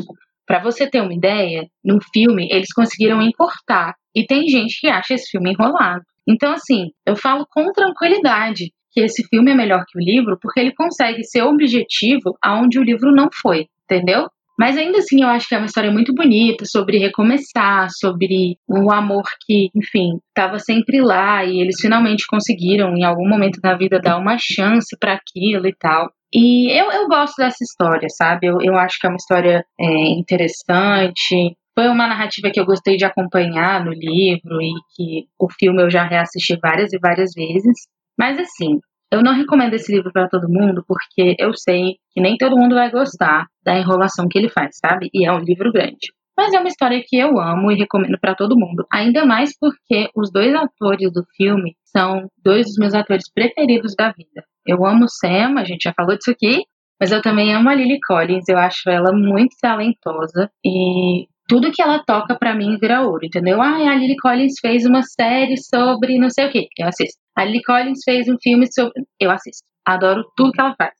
Para 0.46 0.62
você 0.62 0.88
ter 0.88 1.02
uma 1.02 1.12
ideia, 1.12 1.66
no 1.84 1.98
filme 2.14 2.48
eles 2.50 2.72
conseguiram 2.72 3.20
encurtar 3.20 3.94
e 4.16 4.24
tem 4.24 4.48
gente 4.48 4.80
que 4.80 4.88
acha 4.88 5.12
esse 5.12 5.30
filme 5.30 5.52
enrolado. 5.52 6.00
Então, 6.26 6.50
assim, 6.50 6.86
eu 7.06 7.14
falo 7.14 7.46
com 7.50 7.70
tranquilidade 7.72 8.72
que 8.92 9.00
esse 9.00 9.26
filme 9.28 9.50
é 9.50 9.54
melhor 9.54 9.84
que 9.88 9.98
o 9.98 10.02
livro 10.02 10.38
porque 10.40 10.60
ele 10.60 10.74
consegue 10.74 11.24
ser 11.24 11.42
objetivo 11.42 12.36
aonde 12.42 12.78
o 12.78 12.84
livro 12.84 13.10
não 13.10 13.28
foi, 13.40 13.66
entendeu? 13.84 14.28
Mas 14.58 14.76
ainda 14.76 14.98
assim, 14.98 15.22
eu 15.22 15.28
acho 15.28 15.48
que 15.48 15.54
é 15.54 15.58
uma 15.58 15.66
história 15.66 15.90
muito 15.90 16.14
bonita 16.14 16.64
sobre 16.66 16.98
recomeçar, 16.98 17.88
sobre 17.90 18.56
o 18.68 18.92
amor 18.92 19.24
que, 19.46 19.70
enfim, 19.74 20.18
estava 20.28 20.58
sempre 20.58 21.00
lá 21.00 21.44
e 21.44 21.60
eles 21.60 21.80
finalmente 21.80 22.26
conseguiram, 22.28 22.94
em 22.94 23.02
algum 23.02 23.28
momento 23.28 23.60
da 23.60 23.74
vida, 23.76 23.98
dar 23.98 24.18
uma 24.18 24.36
chance 24.38 24.96
para 25.00 25.14
aquilo 25.14 25.66
e 25.66 25.74
tal. 25.74 26.12
E 26.32 26.70
eu, 26.70 26.90
eu 26.92 27.08
gosto 27.08 27.36
dessa 27.36 27.62
história, 27.62 28.08
sabe? 28.08 28.46
Eu, 28.46 28.58
eu 28.60 28.76
acho 28.76 28.98
que 29.00 29.06
é 29.06 29.10
uma 29.10 29.16
história 29.16 29.64
é, 29.80 30.08
interessante. 30.18 31.56
Foi 31.74 31.88
uma 31.88 32.06
narrativa 32.06 32.50
que 32.52 32.60
eu 32.60 32.66
gostei 32.66 32.96
de 32.96 33.04
acompanhar 33.04 33.84
no 33.84 33.92
livro 33.92 34.60
e 34.62 34.72
que 34.94 35.26
o 35.38 35.48
filme 35.50 35.82
eu 35.82 35.90
já 35.90 36.04
reassisti 36.04 36.58
várias 36.62 36.92
e 36.92 36.98
várias 36.98 37.32
vezes. 37.34 37.88
Mas 38.18 38.38
assim, 38.38 38.80
eu 39.12 39.22
não 39.22 39.34
recomendo 39.34 39.74
esse 39.74 39.92
livro 39.94 40.10
para 40.12 40.28
todo 40.28 40.48
mundo 40.48 40.82
porque 40.86 41.36
eu 41.38 41.52
sei 41.54 41.96
que 42.12 42.20
nem 42.20 42.36
todo 42.36 42.56
mundo 42.56 42.74
vai 42.74 42.90
gostar 42.90 43.46
da 43.64 43.78
enrolação 43.78 44.26
que 44.28 44.38
ele 44.38 44.48
faz, 44.48 44.78
sabe? 44.78 45.10
E 45.12 45.26
é 45.26 45.32
um 45.32 45.40
livro 45.40 45.70
grande. 45.70 46.12
Mas 46.36 46.54
é 46.54 46.58
uma 46.58 46.68
história 46.68 47.02
que 47.06 47.18
eu 47.18 47.38
amo 47.38 47.70
e 47.70 47.76
recomendo 47.76 48.18
para 48.18 48.34
todo 48.34 48.58
mundo. 48.58 48.86
Ainda 48.90 49.26
mais 49.26 49.52
porque 49.58 50.08
os 50.16 50.32
dois 50.32 50.54
atores 50.54 51.12
do 51.12 51.22
filme 51.36 51.76
são 51.84 52.26
dois 52.42 52.66
dos 52.66 52.76
meus 52.78 52.94
atores 52.94 53.30
preferidos 53.32 53.94
da 53.94 54.10
vida. 54.12 54.42
Eu 54.66 54.84
amo 54.86 55.06
Sam, 55.08 55.58
a 55.58 55.64
gente 55.64 55.82
já 55.82 55.92
falou 55.94 56.16
disso 56.16 56.30
aqui, 56.30 56.62
mas 56.98 57.12
eu 57.12 57.20
também 57.20 57.52
amo 57.54 57.68
a 57.68 57.74
Lily 57.74 57.98
Collins, 58.06 58.48
eu 58.48 58.56
acho 58.56 58.88
ela 58.88 59.12
muito 59.12 59.54
talentosa 59.60 60.50
e 60.64 61.26
tudo 61.48 61.70
que 61.70 61.82
ela 61.82 62.02
toca 62.02 62.34
para 62.38 62.54
mim 62.54 62.78
vira 62.80 63.02
ouro, 63.02 63.26
entendeu? 63.26 63.60
Ah, 63.60 63.76
a 63.76 63.94
Lily 63.94 64.16
Collins 64.16 64.54
fez 64.60 64.86
uma 64.86 65.02
série 65.02 65.56
sobre 65.58 66.18
não 66.18 66.30
sei 66.30 66.46
o 66.46 66.50
que, 66.50 66.68
eu 66.78 66.86
assisto. 66.86 67.21
A 67.34 67.46
Lily 67.46 67.62
Collins 67.62 68.00
fez 68.04 68.28
um 68.28 68.36
filme 68.42 68.70
sobre, 68.70 68.92
eu 69.18 69.30
assisto. 69.30 69.66
Adoro 69.86 70.22
tudo 70.36 70.52
que 70.52 70.60
ela 70.60 70.74
faz. 70.76 70.92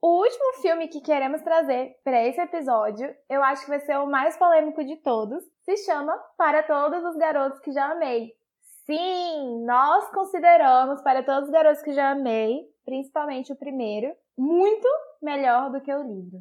O 0.00 0.20
último 0.22 0.62
filme 0.62 0.86
que 0.86 1.00
queremos 1.00 1.42
trazer 1.42 1.96
para 2.04 2.24
esse 2.24 2.40
episódio, 2.40 3.12
eu 3.28 3.42
acho 3.42 3.64
que 3.64 3.70
vai 3.70 3.80
ser 3.80 3.98
o 3.98 4.06
mais 4.06 4.36
polêmico 4.38 4.84
de 4.84 4.96
todos, 5.02 5.42
se 5.64 5.76
chama 5.78 6.16
Para 6.38 6.62
Todos 6.62 7.04
os 7.04 7.16
Garotos 7.16 7.58
que 7.58 7.72
Já 7.72 7.90
Amei. 7.90 8.30
Sim, 8.86 9.64
nós 9.66 10.08
consideramos 10.12 11.02
Para 11.02 11.24
Todos 11.24 11.48
os 11.48 11.50
Garotos 11.50 11.82
que 11.82 11.92
Já 11.92 12.12
Amei, 12.12 12.60
principalmente 12.84 13.52
o 13.52 13.56
primeiro, 13.56 14.14
muito 14.38 14.86
melhor 15.20 15.70
do 15.72 15.80
que 15.80 15.92
o 15.92 16.02
livro. 16.02 16.38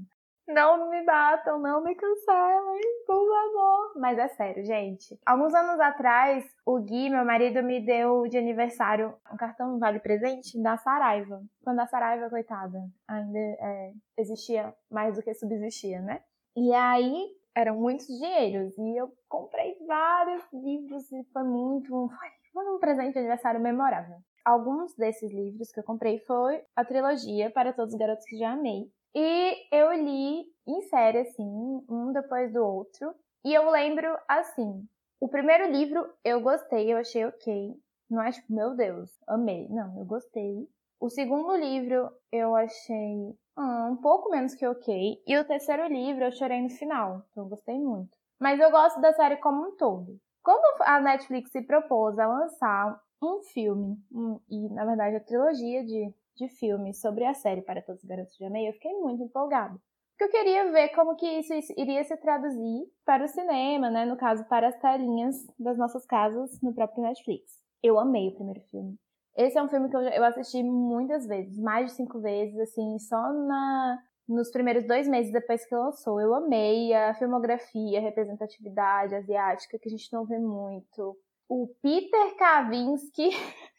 Não 0.50 0.90
me 0.90 1.06
batam, 1.06 1.60
não 1.60 1.84
me 1.84 1.94
cancelem, 1.94 2.82
por 3.06 3.28
favor. 3.28 3.94
Mas 3.98 4.18
é 4.18 4.28
sério, 4.30 4.66
gente. 4.66 5.20
Alguns 5.24 5.54
anos 5.54 5.80
atrás, 5.80 6.44
o 6.66 6.80
Gui, 6.80 7.08
meu 7.12 7.24
marido, 7.24 7.62
me 7.62 7.80
deu 7.80 8.28
de 8.28 8.36
aniversário 8.36 9.14
um 9.32 9.38
cartão 9.38 9.78
Vale 9.78 10.00
Presente 10.00 10.60
da 10.60 10.76
Saraiva. 10.76 11.40
Quando 11.64 11.80
a 11.80 11.86
Saraiva, 11.86 12.32
coitada, 12.32 12.80
ainda 13.08 13.38
é, 13.38 13.94
existia 14.18 14.74
mais 14.90 15.16
do 15.16 15.22
que 15.22 15.36
subsistia, 15.36 16.02
né? 16.02 16.24
E 16.56 16.74
aí, 16.74 17.28
eram 17.56 17.76
muitos 17.76 18.08
dinheiros. 18.08 18.76
E 18.76 18.98
eu 18.98 19.14
comprei 19.28 19.78
vários 19.86 20.44
livros 20.52 21.12
e 21.12 21.24
foi 21.32 21.44
muito. 21.44 22.10
Foi 22.52 22.66
um 22.70 22.80
presente 22.80 23.14
de 23.14 23.20
aniversário 23.20 23.62
memorável. 23.62 24.18
Alguns 24.44 24.96
desses 24.96 25.32
livros 25.32 25.72
que 25.72 25.80
eu 25.80 25.84
comprei 25.84 26.18
foi 26.20 26.64
a 26.76 26.84
trilogia 26.84 27.52
Para 27.52 27.72
Todos 27.72 27.94
os 27.94 28.00
Garotos 28.00 28.26
que 28.26 28.36
Já 28.36 28.54
Amei, 28.54 28.92
e 29.16 29.68
eu 29.72 29.92
li 29.94 30.46
em 30.68 30.82
série, 30.84 31.20
assim, 31.20 31.84
um 31.90 32.12
depois 32.14 32.54
do 32.54 32.64
outro. 32.64 33.14
E 33.44 33.54
eu 33.54 33.70
lembro 33.72 34.18
assim: 34.28 34.88
o 35.20 35.28
primeiro 35.28 35.72
livro 35.72 36.08
eu 36.24 36.42
gostei, 36.42 36.92
eu 36.94 36.98
achei 36.98 37.26
ok. 37.26 37.76
Não 38.10 38.24
é 38.24 38.32
tipo, 38.32 38.54
meu 38.54 38.76
Deus, 38.76 39.10
amei. 39.28 39.68
Não, 39.70 39.98
eu 40.00 40.06
gostei. 40.06 40.68
O 41.00 41.10
segundo 41.10 41.56
livro 41.56 42.12
eu 42.32 42.56
achei 42.56 43.36
hum, 43.58 43.92
um 43.92 43.96
pouco 43.98 44.30
menos 44.30 44.54
que 44.56 44.68
ok. 44.68 45.22
E 45.26 45.38
o 45.38 45.46
terceiro 45.46 45.88
livro 45.88 46.24
eu 46.24 46.32
chorei 46.32 46.62
no 46.62 46.70
final, 46.70 47.24
então 47.32 47.44
eu 47.44 47.50
gostei 47.50 47.80
muito. 47.80 48.18
Mas 48.40 48.60
eu 48.60 48.72
gosto 48.72 49.00
da 49.02 49.14
série 49.14 49.38
como 49.38 49.68
um 49.68 49.76
todo. 49.76 50.20
Quando 50.44 50.82
a 50.82 51.00
Netflix 51.00 51.52
se 51.52 51.62
propôs 51.62 52.18
a 52.18 52.28
lançar 52.28 53.00
um 53.22 53.42
filme, 53.44 53.98
um, 54.12 54.40
e 54.50 54.70
na 54.70 54.86
verdade 54.86 55.18
a 55.18 55.20
trilogia 55.20 55.84
de 55.86 56.14
de 56.40 56.48
filmes 56.48 57.02
sobre 57.02 57.26
a 57.26 57.34
série 57.34 57.62
Para 57.62 57.82
Todos 57.82 58.02
os 58.02 58.08
Garotos 58.08 58.36
de 58.36 58.46
Amei, 58.46 58.68
eu 58.68 58.74
fiquei 58.74 58.94
muito 58.94 59.22
empolgada. 59.22 59.78
Porque 60.18 60.24
eu 60.24 60.40
queria 60.40 60.72
ver 60.72 60.90
como 60.90 61.16
que 61.16 61.26
isso 61.26 61.54
iria 61.78 62.04
se 62.04 62.16
traduzir 62.18 62.86
para 63.06 63.24
o 63.24 63.28
cinema, 63.28 63.90
né? 63.90 64.06
No 64.06 64.18
caso, 64.18 64.44
para 64.50 64.68
as 64.68 64.80
telinhas 64.80 65.36
das 65.58 65.78
nossas 65.78 66.06
casas 66.06 66.60
no 66.62 66.74
próprio 66.74 67.04
Netflix. 67.04 67.52
Eu 67.82 68.00
amei 68.00 68.30
o 68.30 68.36
primeiro 68.36 68.62
filme. 68.70 68.98
Esse 69.38 69.58
é 69.58 69.64
um 69.64 69.70
filme 69.70 69.90
que 69.90 69.96
eu, 69.96 70.24
assisti 70.26 70.62
muitas 70.64 71.26
vezes, 71.26 71.58
mais 71.58 71.86
de 71.86 71.92
cinco 71.94 72.20
vezes, 72.20 72.60
assim, 72.60 73.00
só 73.00 73.32
na, 73.32 73.98
nos 74.28 74.52
primeiros 74.52 74.86
dois 74.86 75.08
meses 75.08 75.32
depois 75.32 75.66
que 75.66 75.74
lançou. 75.74 76.20
Eu 76.20 76.34
amei 76.34 76.94
a 76.94 77.14
filmografia, 77.14 78.00
a 78.00 78.02
representatividade 78.02 79.16
asiática, 79.16 79.80
que 79.80 79.88
a 79.88 79.92
gente 79.92 80.12
não 80.12 80.26
vê 80.26 80.38
muito. 80.38 81.18
O 81.48 81.68
Peter 81.82 82.36
Kavinsky 82.38 83.30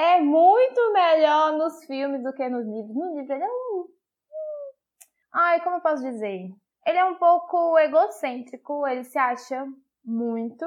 é 0.00 0.20
muito 0.20 0.92
melhor 0.92 1.52
nos 1.52 1.84
filmes 1.84 2.22
do 2.22 2.32
que 2.32 2.48
nos 2.48 2.66
livros. 2.66 2.94
No 2.94 3.16
livro 3.16 3.34
ele 3.34 3.44
é 3.44 3.48
um. 3.48 3.86
Ai, 5.32 5.62
como 5.62 5.76
eu 5.76 5.80
posso 5.80 6.02
dizer? 6.02 6.48
Ele 6.86 6.98
é 6.98 7.04
um 7.04 7.16
pouco 7.16 7.78
egocêntrico, 7.78 8.86
ele 8.86 9.04
se 9.04 9.18
acha 9.18 9.66
muito. 10.04 10.64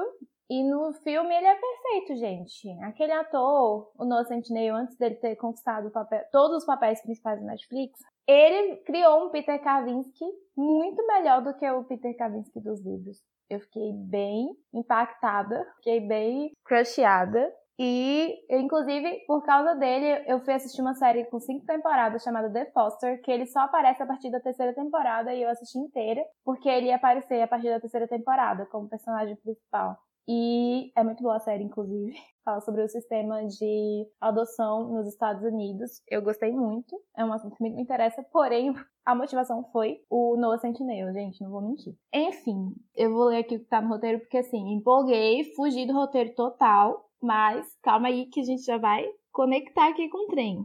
E 0.48 0.62
no 0.62 0.92
filme 1.02 1.34
ele 1.34 1.46
é 1.46 1.54
perfeito, 1.54 2.16
gente. 2.16 2.70
Aquele 2.82 3.12
ator, 3.12 3.90
o 3.98 4.04
Noah 4.04 4.24
Centineo, 4.24 4.74
antes 4.74 4.96
dele 4.96 5.16
ter 5.16 5.36
conquistado 5.36 5.90
papel, 5.90 6.22
todos 6.30 6.58
os 6.58 6.66
papéis 6.66 7.00
principais 7.02 7.40
da 7.40 7.46
Netflix, 7.46 7.98
ele 8.26 8.76
criou 8.84 9.26
um 9.26 9.30
Peter 9.30 9.60
Kavinsky 9.62 10.24
muito 10.56 11.04
melhor 11.06 11.42
do 11.42 11.54
que 11.54 11.68
o 11.68 11.84
Peter 11.84 12.16
Kavinsky 12.16 12.60
dos 12.60 12.80
livros. 12.84 13.22
Eu 13.48 13.58
fiquei 13.60 13.92
bem 13.92 14.48
impactada, 14.72 15.66
fiquei 15.76 16.00
bem 16.00 16.52
crushada. 16.64 17.52
E, 17.78 18.44
inclusive, 18.50 19.24
por 19.26 19.42
causa 19.42 19.74
dele, 19.74 20.24
eu 20.26 20.40
fui 20.40 20.54
assistir 20.54 20.80
uma 20.80 20.94
série 20.94 21.24
com 21.24 21.40
cinco 21.40 21.66
temporadas 21.66 22.22
chamada 22.22 22.52
The 22.52 22.70
Foster, 22.70 23.20
que 23.22 23.30
ele 23.30 23.46
só 23.46 23.60
aparece 23.60 24.02
a 24.02 24.06
partir 24.06 24.30
da 24.30 24.40
terceira 24.40 24.72
temporada 24.74 25.34
e 25.34 25.42
eu 25.42 25.50
assisti 25.50 25.78
inteira, 25.78 26.24
porque 26.44 26.68
ele 26.68 26.86
ia 26.86 26.96
aparecer 26.96 27.42
a 27.42 27.48
partir 27.48 27.70
da 27.70 27.80
terceira 27.80 28.06
temporada 28.06 28.66
como 28.66 28.88
personagem 28.88 29.36
principal. 29.36 29.96
E 30.26 30.90
é 30.96 31.04
muito 31.04 31.22
boa 31.22 31.36
a 31.36 31.40
série, 31.40 31.64
inclusive. 31.64 32.14
Fala 32.44 32.60
sobre 32.60 32.82
o 32.82 32.88
sistema 32.88 33.46
de 33.46 34.06
adoção 34.20 34.88
nos 34.88 35.06
Estados 35.06 35.42
Unidos. 35.42 36.02
Eu 36.08 36.22
gostei 36.22 36.52
muito. 36.52 36.98
É 37.16 37.24
um 37.24 37.32
assunto 37.32 37.56
que 37.56 37.62
me 37.62 37.80
interessa, 37.80 38.22
porém, 38.32 38.72
a 39.04 39.14
motivação 39.14 39.64
foi 39.70 40.00
o 40.10 40.36
Noah 40.36 40.58
Sentinel, 40.58 41.12
gente, 41.12 41.42
não 41.42 41.50
vou 41.50 41.62
mentir. 41.62 41.94
Enfim, 42.12 42.74
eu 42.94 43.12
vou 43.12 43.24
ler 43.26 43.38
aqui 43.38 43.56
o 43.56 43.60
que 43.60 43.66
tá 43.66 43.80
no 43.80 43.88
roteiro, 43.88 44.20
porque 44.20 44.38
assim, 44.38 44.74
empolguei, 44.74 45.44
fugi 45.54 45.86
do 45.86 45.92
roteiro 45.92 46.34
total. 46.34 47.03
Mas 47.24 47.66
calma 47.82 48.08
aí 48.08 48.26
que 48.26 48.40
a 48.40 48.44
gente 48.44 48.64
já 48.64 48.76
vai 48.76 49.02
conectar 49.32 49.88
aqui 49.88 50.10
com 50.10 50.26
o 50.26 50.26
trem. 50.26 50.62